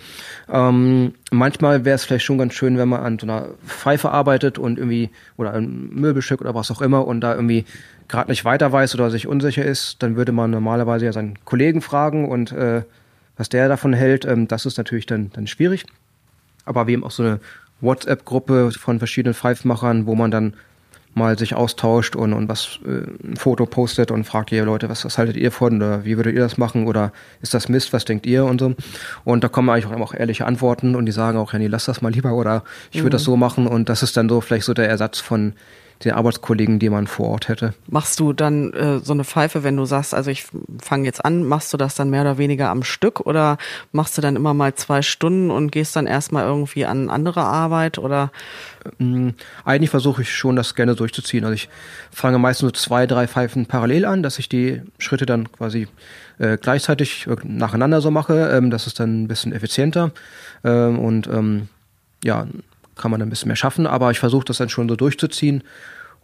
Ähm, 0.51 1.13
manchmal 1.31 1.85
wäre 1.85 1.95
es 1.95 2.03
vielleicht 2.03 2.25
schon 2.25 2.37
ganz 2.37 2.53
schön, 2.53 2.77
wenn 2.77 2.89
man 2.89 2.99
an 2.99 3.17
so 3.17 3.25
einer 3.25 3.47
Pfeife 3.65 4.11
arbeitet 4.11 4.57
und 4.57 4.77
irgendwie 4.77 5.09
oder 5.37 5.53
ein 5.53 5.89
Möbelstück 5.93 6.41
oder 6.41 6.53
was 6.53 6.69
auch 6.69 6.81
immer 6.81 7.07
und 7.07 7.21
da 7.21 7.33
irgendwie 7.33 7.63
gerade 8.09 8.29
nicht 8.29 8.43
weiter 8.43 8.73
weiß 8.73 8.93
oder 8.95 9.09
sich 9.09 9.25
unsicher 9.25 9.63
ist, 9.63 10.03
dann 10.03 10.17
würde 10.17 10.33
man 10.33 10.51
normalerweise 10.51 11.05
ja 11.05 11.13
seinen 11.13 11.39
Kollegen 11.45 11.81
fragen 11.81 12.27
und 12.27 12.51
äh, 12.51 12.83
was 13.37 13.47
der 13.47 13.69
davon 13.69 13.93
hält. 13.93 14.25
Ähm, 14.25 14.49
das 14.49 14.65
ist 14.65 14.77
natürlich 14.77 15.05
dann, 15.05 15.31
dann 15.31 15.47
schwierig. 15.47 15.85
Aber 16.65 16.87
wir 16.87 16.97
haben 16.97 17.05
auch 17.05 17.11
so 17.11 17.23
eine 17.23 17.39
WhatsApp-Gruppe 17.79 18.71
von 18.71 18.99
verschiedenen 18.99 19.33
Pfeifmachern, 19.33 20.07
wo 20.07 20.15
man 20.15 20.29
dann 20.29 20.55
mal 21.16 21.38
sich 21.38 21.55
austauscht 21.55 22.16
und, 22.16 22.34
und 22.34 22.49
was 22.49 22.80
äh, 22.86 23.28
ein 23.28 23.36
Foto 23.36 23.66
postet 23.66 24.11
und 24.11 24.24
fragt 24.24 24.51
ihr 24.51 24.66
Leute, 24.66 24.89
was, 24.89 25.05
was 25.05 25.18
haltet 25.18 25.38
ihr 25.38 25.51
von 25.51 25.78
oder 25.78 26.05
wie 26.05 26.18
würdet 26.18 26.34
ihr 26.34 26.41
das 26.41 26.57
machen 26.57 26.88
oder 26.88 27.11
ist 27.41 27.53
das 27.53 27.70
Mist, 27.70 27.93
was 27.93 28.05
denkt 28.05 28.26
ihr 28.26 28.45
und 28.45 28.59
so. 28.59 28.76
Und 29.24 29.43
da 29.43 29.47
kommen 29.47 29.70
eigentlich 29.70 29.86
auch, 29.86 29.99
auch 29.99 30.14
ehrliche 30.14 30.45
Antworten 30.45 30.95
und 30.95 31.05
die 31.05 31.11
sagen 31.11 31.38
auch, 31.38 31.53
ja 31.53 31.59
nee, 31.59 31.68
lass 31.68 31.86
das 31.86 32.01
mal 32.01 32.11
lieber 32.11 32.34
oder 32.34 32.64
ich 32.91 33.01
würde 33.01 33.11
das 33.11 33.24
so 33.24 33.38
machen 33.38 33.68
und 33.68 33.89
das 33.89 34.03
ist 34.03 34.18
dann 34.18 34.30
so 34.30 34.41
vielleicht 34.41 34.66
so 34.66 34.74
der 34.74 34.89
Ersatz 34.89 35.20
von 35.20 35.53
den 36.06 36.14
Arbeitskollegen, 36.14 36.80
die 36.80 36.89
man 36.89 37.08
vor 37.08 37.30
Ort 37.30 37.49
hätte. 37.49 37.74
Machst 37.88 38.20
du 38.20 38.34
dann 38.34 38.74
äh, 38.74 38.99
so 38.99 39.14
eine 39.14 39.24
Pfeife, 39.24 39.64
wenn 39.64 39.78
du 39.78 39.86
sagst, 39.86 40.14
also 40.14 40.32
ich 40.32 40.45
fange 40.82 41.06
jetzt 41.06 41.24
an, 41.24 41.43
machst 41.43 41.74
du 41.74 41.78
das 41.78 41.95
dann 41.95 42.10
mehr 42.10 42.22
oder 42.22 42.38
weniger 42.38 42.70
am 42.70 42.84
Stück 42.84 43.22
oder 43.22 43.58
machst 43.91 44.18
du 44.18 44.22
dann 44.22 44.36
immer 44.36 44.54
mal 44.54 44.76
zwei 44.76 45.01
Stunden 45.01 45.51
und 45.51 45.72
gehst 45.72 45.95
dann 45.95 46.08
erstmal 46.08 46.45
irgendwie 46.45 46.86
an 46.86 47.10
andere 47.10 47.41
Arbeit 47.41 47.97
oder 47.97 48.32
Mm, 48.99 49.30
Eigentlich 49.66 49.89
versuche 49.89 50.22
ich 50.22 50.36
schon, 50.36 50.56
das 50.56 50.76
gerne 50.76 50.95
durchzuziehen. 50.95 51.43
Also 51.43 51.56
ich 51.56 51.70
fange 52.12 52.38
meistens 52.39 52.68
so 52.68 52.72
zwei, 52.72 53.08
drei 53.08 53.28
Pfeifen 53.28 53.66
parallel 53.66 54.06
an, 54.06 54.24
dass 54.24 54.39
ich 54.39 54.49
die 54.49 54.82
Schritte 54.97 55.26
dann 55.26 55.51
quasi 55.51 55.88
äh, 56.39 56.58
gleichzeitig 56.58 57.28
äh, 57.28 57.36
nacheinander 57.43 58.01
so 58.01 58.12
mache. 58.12 58.51
Ähm, 58.51 58.70
das 58.70 58.88
ist 58.88 58.99
dann 58.99 59.24
ein 59.24 59.28
bisschen 59.28 59.54
effizienter 59.54 60.12
ähm, 60.64 60.99
und 60.99 61.28
ähm, 61.28 61.70
ja, 62.24 62.47
kann 62.95 63.11
man 63.11 63.21
ein 63.21 63.29
bisschen 63.29 63.47
mehr 63.47 63.55
schaffen. 63.55 63.87
Aber 63.87 64.11
ich 64.11 64.19
versuche 64.19 64.45
das 64.45 64.57
dann 64.57 64.69
schon 64.69 64.89
so 64.89 64.95
durchzuziehen 64.95 65.63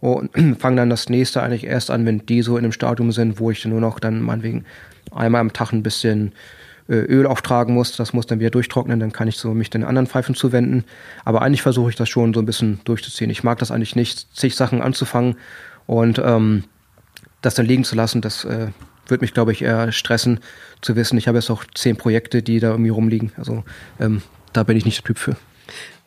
und 0.00 0.30
fange 0.58 0.76
dann 0.76 0.90
das 0.90 1.08
nächste 1.08 1.42
eigentlich 1.42 1.64
erst 1.64 1.90
an, 1.90 2.06
wenn 2.06 2.26
die 2.26 2.42
so 2.42 2.56
in 2.56 2.62
dem 2.62 2.72
Stadium 2.72 3.12
sind, 3.12 3.38
wo 3.38 3.50
ich 3.50 3.62
dann 3.62 3.72
nur 3.72 3.80
noch 3.80 4.00
dann 4.00 4.20
meinetwegen 4.20 4.64
einmal 5.10 5.40
am 5.40 5.52
Tag 5.52 5.72
ein 5.72 5.82
bisschen 5.82 6.32
äh, 6.88 6.94
Öl 6.94 7.26
auftragen 7.26 7.74
muss, 7.74 7.96
das 7.96 8.12
muss 8.12 8.26
dann 8.26 8.40
wieder 8.40 8.50
durchtrocknen, 8.50 9.00
dann 9.00 9.12
kann 9.12 9.28
ich 9.28 9.36
so 9.36 9.54
mich 9.54 9.70
den 9.70 9.84
anderen 9.84 10.06
Pfeifen 10.06 10.34
zuwenden. 10.34 10.84
Aber 11.24 11.42
eigentlich 11.42 11.62
versuche 11.62 11.90
ich 11.90 11.96
das 11.96 12.08
schon 12.08 12.34
so 12.34 12.40
ein 12.40 12.46
bisschen 12.46 12.80
durchzuziehen. 12.84 13.30
Ich 13.30 13.44
mag 13.44 13.58
das 13.58 13.70
eigentlich 13.70 13.96
nicht, 13.96 14.36
zig 14.36 14.56
Sachen 14.56 14.82
anzufangen 14.82 15.36
und 15.86 16.20
ähm, 16.24 16.64
das 17.42 17.54
dann 17.54 17.66
liegen 17.66 17.84
zu 17.84 17.96
lassen, 17.96 18.20
das 18.20 18.44
äh, 18.44 18.68
würde 19.06 19.22
mich, 19.22 19.34
glaube 19.34 19.52
ich, 19.52 19.62
eher 19.62 19.92
stressen, 19.92 20.40
zu 20.82 20.96
wissen, 20.96 21.18
ich 21.18 21.28
habe 21.28 21.38
jetzt 21.38 21.50
auch 21.50 21.64
zehn 21.74 21.96
Projekte, 21.96 22.42
die 22.42 22.60
da 22.60 22.70
irgendwie 22.70 22.90
rumliegen. 22.90 23.32
Also 23.36 23.64
ähm, 23.98 24.22
da 24.52 24.62
bin 24.62 24.76
ich 24.76 24.84
nicht 24.84 24.98
der 24.98 25.04
Typ 25.04 25.18
für. 25.18 25.36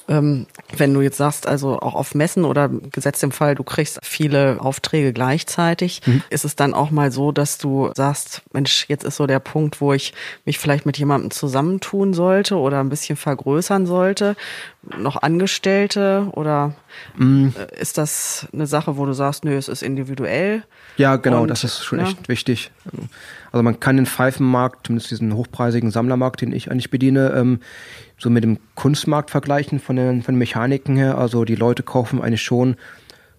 Ähm, 0.08 0.48
wenn 0.76 0.94
du 0.94 1.02
jetzt 1.02 1.18
sagst, 1.18 1.48
also 1.48 1.80
auch 1.80 1.96
auf 1.96 2.16
Messen 2.16 2.46
oder 2.46 2.70
gesetzt 2.70 3.24
im 3.24 3.32
Fall, 3.32 3.56
du 3.56 3.64
kriegst 3.64 4.00
viele 4.04 4.58
Aufträge 4.60 5.14
gleichzeitig, 5.14 6.02
ist 6.30 6.46
es 6.46 6.56
dann 6.56 6.74
auch 6.74 6.92
mal 6.92 7.12
so, 7.12 7.32
dass 7.32 7.58
du 7.58 7.92
sagst, 7.96 8.42
Mensch, 8.52 8.86
jetzt 8.88 9.04
ist 9.04 9.16
so 9.16 9.28
der 9.28 9.40
Punkt, 9.40 9.82
wo 9.82 9.94
ich 9.94 10.14
mich 10.46 10.60
vielleicht 10.60 10.86
mit 10.86 10.98
jemandem 10.98 11.32
zusammentun 11.32 12.14
sollte 12.14 12.58
oder 12.58 12.80
ein 12.80 12.90
bisschen 12.90 13.16
vergrößern 13.16 13.86
sollte, 13.86 14.36
noch 14.98 15.22
Angestellte 15.22 16.28
oder 16.32 16.76
äh, 17.20 17.80
ist 17.80 17.98
das 17.98 18.48
eine 18.52 18.68
Sache, 18.68 18.98
wo 18.98 19.06
du 19.06 19.14
sagst, 19.14 19.46
nö, 19.46 19.56
es 19.56 19.68
ist 19.68 19.84
individuell? 19.84 20.64
Ja, 20.98 21.16
genau, 21.16 21.44
Und, 21.44 21.48
das 21.48 21.64
ist 21.64 21.84
schon 21.84 22.00
ja. 22.00 22.06
echt 22.06 22.28
wichtig. 22.28 22.72
Also 23.52 23.64
man 23.64 23.80
kann 23.80 23.96
den 23.96 24.06
Pfeifenmarkt, 24.06 24.88
zumindest 24.88 25.12
diesen 25.12 25.34
hochpreisigen 25.36 25.92
Sammlermarkt, 25.92 26.42
den 26.42 26.52
ich 26.52 26.70
eigentlich 26.70 26.90
bediene, 26.90 27.34
ähm, 27.36 27.60
so 28.24 28.30
mit 28.30 28.44
dem 28.44 28.58
Kunstmarkt 28.76 29.30
vergleichen 29.30 29.80
von 29.80 29.98
den, 29.98 30.24
von 30.24 30.34
den 30.34 30.40
Mechaniken 30.40 30.96
her. 30.96 31.18
Also 31.18 31.46
die 31.46 31.56
Leute 31.56 31.84
kaufen 31.84 32.22
eigentlich 32.22 32.42
schon 32.42 32.78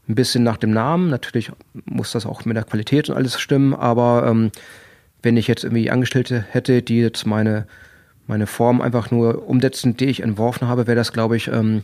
ein 0.09 0.15
bisschen 0.15 0.45
nach 0.45 0.59
dem 0.59 0.71
Namen. 0.71 1.09
Natürlich 1.11 1.51
muss 1.87 2.13
das 2.13 2.27
auch 2.27 2.45
mit 2.45 2.57
der 2.57 2.65
Qualität 2.65 3.09
und 3.09 3.17
alles 3.17 3.41
stimmen, 3.41 3.75
aber 3.75 4.27
ähm, 4.29 4.53
wenn 5.23 5.37
ich 5.37 5.49
jetzt 5.49 5.65
irgendwie 5.65 5.91
Angestellte 5.91 6.45
hätte, 6.51 6.83
die 6.83 7.01
jetzt 7.01 7.27
meine, 7.27 7.67
meine 8.27 8.47
Form 8.47 8.83
einfach 8.83 9.11
nur 9.11 9.49
umsetzen, 9.49 9.97
die 9.97 10.05
ich 10.05 10.23
entworfen 10.23 10.69
habe, 10.69 10.87
wäre 10.87 10.97
das, 10.97 11.13
glaube 11.13 11.37
ich, 11.37 11.49
ähm, 11.49 11.83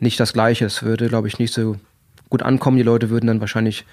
nicht 0.00 0.18
das 0.18 0.32
Gleiche. 0.32 0.66
Es 0.66 0.82
würde, 0.82 1.08
glaube 1.08 1.28
ich, 1.28 1.38
nicht 1.38 1.54
so 1.54 1.76
gut 2.28 2.42
ankommen. 2.42 2.76
Die 2.76 2.82
Leute 2.82 3.08
würden 3.08 3.28
dann 3.28 3.40
wahrscheinlich 3.40 3.86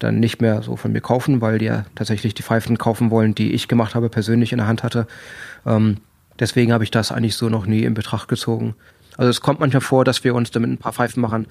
dann 0.00 0.18
nicht 0.18 0.42
mehr 0.42 0.62
so 0.62 0.76
von 0.76 0.92
mir 0.92 1.00
kaufen, 1.00 1.40
weil 1.40 1.58
die 1.58 1.66
ja 1.66 1.86
tatsächlich 1.94 2.34
die 2.34 2.42
Pfeifen 2.42 2.76
kaufen 2.76 3.10
wollen, 3.10 3.34
die 3.34 3.52
ich 3.52 3.68
gemacht 3.68 3.94
habe, 3.94 4.10
persönlich 4.10 4.52
in 4.52 4.58
der 4.58 4.66
Hand 4.66 4.82
hatte. 4.82 5.06
Ähm, 5.64 5.98
deswegen 6.38 6.72
habe 6.72 6.84
ich 6.84 6.90
das 6.90 7.12
eigentlich 7.12 7.36
so 7.36 7.48
noch 7.48 7.66
nie 7.66 7.82
in 7.82 7.94
Betracht 7.94 8.28
gezogen. 8.28 8.74
Also 9.16 9.30
es 9.30 9.40
kommt 9.40 9.60
manchmal 9.60 9.80
vor, 9.80 10.04
dass 10.04 10.24
wir 10.24 10.34
uns 10.34 10.50
dann 10.50 10.62
mit 10.62 10.70
ein 10.72 10.78
paar 10.78 10.92
Pfeifenmachern 10.92 11.46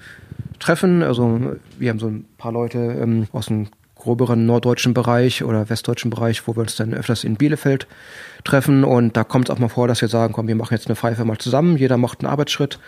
treffen. 0.60 1.02
Also 1.02 1.56
wir 1.78 1.90
haben 1.90 1.98
so 1.98 2.08
ein 2.08 2.24
paar 2.38 2.52
Leute 2.52 2.78
ähm, 2.78 3.26
aus 3.32 3.46
dem 3.46 3.68
gröberen 3.96 4.46
norddeutschen 4.46 4.94
Bereich 4.94 5.42
oder 5.42 5.68
westdeutschen 5.68 6.10
Bereich, 6.10 6.46
wo 6.46 6.54
wir 6.54 6.60
uns 6.60 6.76
dann 6.76 6.94
öfters 6.94 7.24
in 7.24 7.36
Bielefeld 7.36 7.86
treffen. 8.44 8.84
Und 8.84 9.16
da 9.16 9.24
kommt 9.24 9.48
es 9.48 9.54
auch 9.54 9.58
mal 9.58 9.68
vor, 9.68 9.88
dass 9.88 10.00
wir 10.00 10.08
sagen, 10.08 10.32
komm, 10.32 10.46
wir 10.46 10.54
machen 10.54 10.74
jetzt 10.74 10.86
eine 10.86 10.96
Pfeife 10.96 11.24
mal 11.24 11.38
zusammen. 11.38 11.76
Jeder 11.76 11.96
macht 11.96 12.20
einen 12.20 12.30
Arbeitsschritt 12.30 12.78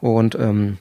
und 0.00 0.34
ähm, 0.36 0.78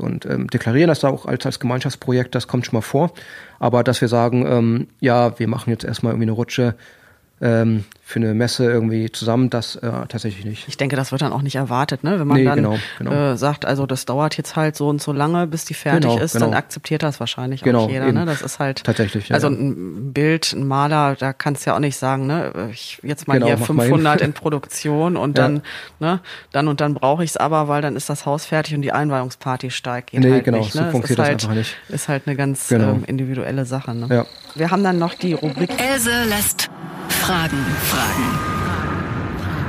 und 0.00 0.26
ähm, 0.26 0.48
deklarieren 0.48 0.88
das 0.88 1.00
da 1.00 1.08
auch 1.08 1.26
als, 1.26 1.46
als 1.46 1.60
Gemeinschaftsprojekt, 1.60 2.34
das 2.34 2.48
kommt 2.48 2.66
schon 2.66 2.74
mal 2.74 2.80
vor. 2.80 3.12
Aber 3.60 3.84
dass 3.84 4.00
wir 4.00 4.08
sagen, 4.08 4.44
ähm, 4.46 4.88
ja, 4.98 5.38
wir 5.38 5.46
machen 5.46 5.70
jetzt 5.70 5.84
erstmal 5.84 6.12
irgendwie 6.12 6.24
eine 6.24 6.32
Rutsche, 6.32 6.74
ähm, 7.40 7.84
für 8.06 8.20
eine 8.20 8.34
Messe 8.34 8.64
irgendwie 8.70 9.10
zusammen, 9.10 9.50
das 9.50 9.76
äh, 9.76 9.90
tatsächlich 10.08 10.44
nicht. 10.44 10.68
Ich 10.68 10.76
denke, 10.76 10.94
das 10.94 11.10
wird 11.10 11.22
dann 11.22 11.32
auch 11.32 11.42
nicht 11.42 11.56
erwartet, 11.56 12.04
ne? 12.04 12.20
Wenn 12.20 12.26
man 12.28 12.36
nee, 12.36 12.44
dann 12.44 12.56
genau, 12.56 12.78
genau. 12.98 13.32
Äh, 13.32 13.36
sagt, 13.36 13.64
also 13.64 13.86
das 13.86 14.04
dauert 14.04 14.36
jetzt 14.36 14.56
halt 14.56 14.76
so 14.76 14.88
und 14.88 15.02
so 15.02 15.12
lange, 15.12 15.46
bis 15.46 15.64
die 15.64 15.74
fertig 15.74 16.10
genau, 16.10 16.22
ist, 16.22 16.34
dann 16.34 16.42
genau. 16.42 16.56
akzeptiert 16.56 17.02
das 17.02 17.18
wahrscheinlich 17.18 17.62
genau, 17.62 17.84
auch 17.84 17.90
jeder. 17.90 18.12
Ne? 18.12 18.24
Das 18.24 18.42
ist 18.42 18.58
halt 18.58 18.84
tatsächlich. 18.84 19.30
Ja, 19.30 19.34
also 19.34 19.48
ein 19.48 20.12
Bild, 20.12 20.52
ein 20.52 20.68
Maler, 20.68 21.16
da 21.18 21.32
kannst 21.32 21.64
du 21.64 21.70
ja 21.70 21.76
auch 21.76 21.80
nicht 21.80 21.96
sagen, 21.96 22.26
ne? 22.26 22.68
Ich 22.72 23.00
jetzt 23.02 23.26
mal 23.26 23.42
hier 23.42 23.58
500 23.58 24.20
in 24.22 24.32
Produktion 24.32 25.16
und 25.16 25.36
ja. 25.36 25.44
dann, 25.44 25.62
ne? 25.98 26.20
Dann 26.52 26.68
und 26.68 26.80
dann 26.80 26.94
brauche 26.94 27.24
ich 27.24 27.30
es 27.30 27.36
aber, 27.36 27.68
weil 27.68 27.82
dann 27.82 27.96
ist 27.96 28.08
das 28.10 28.26
Haus 28.26 28.44
fertig 28.44 28.74
und 28.74 28.82
die 28.82 28.92
Einweihungsparty 28.92 29.70
steigt. 29.70 30.10
Geht 30.10 30.20
nee, 30.20 30.30
halt 30.30 30.44
genau, 30.44 30.58
nicht, 30.58 30.74
ne? 30.74 30.84
so 30.84 30.90
funktioniert 30.90 31.18
das, 31.18 31.26
halt, 31.26 31.42
einfach 31.42 31.54
nicht. 31.56 31.76
Ist 31.88 32.08
halt 32.08 32.24
eine 32.26 32.36
ganz 32.36 32.70
ähm, 32.70 33.02
individuelle 33.06 33.64
Sache. 33.64 33.94
Ne? 33.94 34.06
Ja. 34.10 34.26
Wir 34.54 34.70
haben 34.70 34.84
dann 34.84 34.98
noch 34.98 35.14
die 35.14 35.32
Rubrik 35.32 35.70
Else 35.80 36.10
lässt 36.28 36.70
Fragen 37.08 37.58
fragen. 37.90 38.54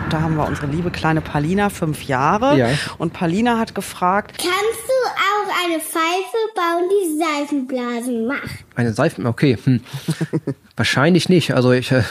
Da 0.10 0.22
haben 0.22 0.36
wir 0.36 0.48
unsere 0.48 0.68
liebe 0.68 0.92
kleine 0.92 1.22
Palina, 1.22 1.70
fünf 1.70 2.04
Jahre. 2.04 2.58
Ja. 2.58 2.70
Und 2.98 3.14
Palina 3.14 3.58
hat 3.58 3.76
gefragt, 3.76 4.38
Kannst 4.38 4.88
du 4.88 4.94
auch 5.08 5.66
eine 5.66 5.80
Pfeife 5.80 6.38
bauen, 6.56 6.90
die 6.90 7.20
Seifenblasen 7.20 8.28
macht? 8.28 8.66
Eine 8.76 8.94
Seifen, 8.94 9.26
okay. 9.26 9.58
Hm. 9.64 9.82
wahrscheinlich 10.76 11.28
nicht. 11.28 11.54
Also 11.54 11.72
ich, 11.72 11.92
äh, 11.92 12.04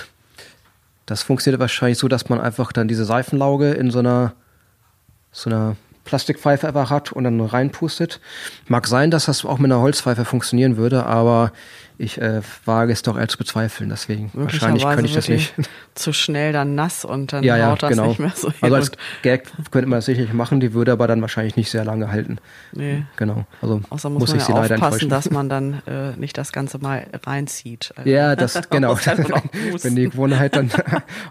das 1.06 1.22
funktioniert 1.22 1.60
wahrscheinlich 1.60 1.98
so, 1.98 2.08
dass 2.08 2.28
man 2.28 2.40
einfach 2.40 2.72
dann 2.72 2.88
diese 2.88 3.04
Seifenlauge 3.04 3.70
in 3.70 3.90
so 3.90 4.00
einer, 4.00 4.34
so 5.30 5.50
einer 5.50 5.76
Plastikpfeife 6.04 6.68
einfach 6.68 6.90
hat 6.90 7.12
und 7.12 7.24
dann 7.24 7.40
reinpustet. 7.40 8.20
Mag 8.66 8.86
sein, 8.86 9.10
dass 9.10 9.26
das 9.26 9.44
auch 9.44 9.58
mit 9.58 9.70
einer 9.70 9.80
Holzpfeife 9.80 10.24
funktionieren 10.24 10.76
würde, 10.76 11.06
aber 11.06 11.52
ich 11.96 12.20
äh, 12.20 12.42
wage 12.64 12.92
es 12.92 13.02
doch 13.02 13.16
eher 13.16 13.28
zu 13.28 13.38
bezweifeln, 13.38 13.88
deswegen 13.88 14.30
wahrscheinlich 14.34 14.84
könnte 14.84 15.06
ich 15.06 15.14
das 15.14 15.28
nicht. 15.28 15.54
Zu 15.94 16.12
schnell 16.12 16.52
dann 16.52 16.74
nass 16.74 17.04
und 17.04 17.32
dann 17.32 17.44
ja, 17.44 17.56
ja, 17.56 17.70
haut 17.70 17.84
das 17.84 17.90
genau. 17.90 18.08
nicht 18.08 18.18
mehr 18.18 18.32
so 18.34 18.48
hin. 18.48 18.58
Also 18.62 18.74
als 18.74 18.92
Gag 19.22 19.44
könnte 19.70 19.88
man 19.88 19.98
das 19.98 20.06
sicherlich 20.06 20.32
machen, 20.32 20.58
die 20.58 20.72
würde 20.72 20.90
aber 20.90 21.06
dann 21.06 21.20
wahrscheinlich 21.20 21.54
nicht 21.54 21.70
sehr 21.70 21.84
lange 21.84 22.10
halten. 22.10 22.38
Nee. 22.72 23.04
Genau. 23.14 23.46
Also 23.62 23.80
Außer 23.90 24.10
muss, 24.10 24.20
muss 24.20 24.30
man 24.30 24.38
ich 24.38 24.42
ja 24.42 24.46
sie 24.46 24.60
leider 24.60 24.74
aufpassen, 24.74 25.08
dass 25.08 25.30
man 25.30 25.48
dann 25.48 25.82
äh, 25.86 26.16
nicht 26.16 26.36
das 26.36 26.50
Ganze 26.50 26.78
mal 26.78 27.06
reinzieht. 27.24 27.92
Also 27.94 28.10
Ja, 28.10 28.34
das 28.34 28.60
genau. 28.70 28.96
Wenn 29.82 29.94
die 29.94 30.10
Gewohnheit 30.10 30.56
dann 30.56 30.72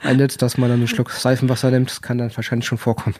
einsetzt, 0.02 0.42
dass 0.42 0.58
man 0.58 0.70
dann 0.70 0.80
einen 0.80 0.88
Schluck 0.88 1.12
Seifenwasser 1.12 1.72
nimmt, 1.72 1.90
das 1.90 2.02
kann 2.02 2.18
dann 2.18 2.34
wahrscheinlich 2.34 2.68
schon 2.68 2.78
vorkommen. 2.78 3.16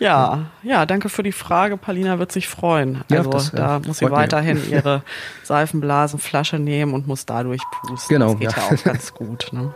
Ja, 0.00 0.50
ja, 0.64 0.84
danke 0.84 1.10
für 1.10 1.22
die 1.22 1.30
Frage. 1.30 1.76
Paulina 1.76 2.18
wird 2.18 2.32
sich 2.32 2.48
freuen. 2.48 3.04
Ja, 3.08 3.18
Also 3.18 3.30
das, 3.30 3.52
äh, 3.52 3.56
da 3.56 3.80
muss 3.86 3.98
sie 3.98 4.10
weiterhin 4.10 4.68
ihre 4.68 5.04
Seifenblasenflasche 5.44 6.58
nehmen 6.58 6.71
und 6.94 7.06
muss 7.06 7.26
dadurch 7.26 7.60
pusten. 7.86 8.14
Genau, 8.14 8.30
Das 8.34 8.38
geht 8.40 8.52
ja, 8.56 8.62
ja. 8.70 8.76
auch 8.76 8.84
ganz 8.84 9.14
gut. 9.14 9.48
Ne? 9.52 9.74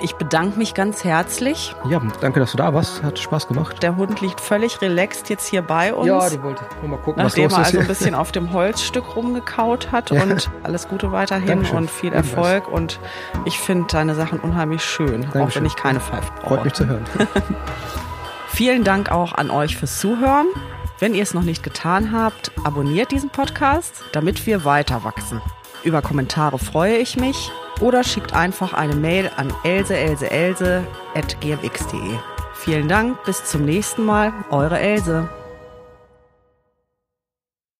Ich 0.00 0.14
bedanke 0.16 0.58
mich 0.58 0.74
ganz 0.74 1.04
herzlich. 1.04 1.76
Ja, 1.88 2.00
danke, 2.20 2.40
dass 2.40 2.50
du 2.50 2.56
da 2.56 2.74
warst. 2.74 3.02
Hat 3.04 3.18
Spaß 3.20 3.46
gemacht. 3.46 3.82
Der 3.84 3.96
Hund 3.96 4.20
liegt 4.20 4.40
völlig 4.40 4.80
relaxed 4.80 5.28
jetzt 5.30 5.46
hier 5.48 5.62
bei 5.62 5.94
uns. 5.94 6.08
wollte 6.10 6.38
nur 6.80 6.90
mal 6.90 6.96
gucken, 6.96 7.22
Nachdem 7.22 7.44
was 7.44 7.52
er 7.52 7.58
los 7.58 7.66
also 7.66 7.78
ein 7.80 7.86
bisschen 7.86 8.14
auf 8.16 8.32
dem 8.32 8.52
Holzstück 8.52 9.14
rumgekaut 9.14 9.92
hat 9.92 10.10
Ja. 10.10 10.22
und 10.24 10.50
alles 10.64 10.88
Gute 10.88 11.12
weiterhin 11.12 11.46
Dankeschön. 11.46 11.76
und 11.76 11.90
viel. 11.90 12.12
Erfolg 12.12 12.66
und 12.68 12.98
ich 13.44 13.58
finde 13.60 13.86
deine 13.92 14.14
Sachen 14.16 14.40
unheimlich 14.40 14.82
schön, 14.82 15.24
auch 15.28 15.32
Dankeschön. 15.32 15.62
wenn 15.62 15.66
ich 15.66 15.76
keine 15.76 16.00
Pfeife 16.00 16.32
brauche. 16.40 16.48
Freut 16.48 16.64
mich 16.64 16.72
zu 16.74 16.86
hören. 16.86 17.04
Vielen 18.48 18.84
Dank 18.84 19.10
auch 19.10 19.32
an 19.34 19.50
euch 19.50 19.76
fürs 19.76 19.98
Zuhören. 20.00 20.46
Wenn 20.98 21.14
ihr 21.14 21.22
es 21.22 21.32
noch 21.34 21.42
nicht 21.42 21.62
getan 21.62 22.12
habt, 22.12 22.52
abonniert 22.64 23.10
diesen 23.12 23.30
Podcast, 23.30 24.04
damit 24.12 24.46
wir 24.46 24.64
weiter 24.64 25.04
wachsen. 25.04 25.40
Über 25.84 26.02
Kommentare 26.02 26.58
freue 26.58 26.96
ich 26.96 27.16
mich 27.16 27.52
oder 27.80 28.04
schickt 28.04 28.34
einfach 28.34 28.72
eine 28.72 28.94
Mail 28.94 29.30
an 29.36 29.52
elseelseelse.gmx.de. 29.64 32.18
Vielen 32.54 32.86
Dank, 32.88 33.24
bis 33.24 33.44
zum 33.44 33.64
nächsten 33.64 34.04
Mal, 34.04 34.32
eure 34.50 34.78
Else. 34.78 35.28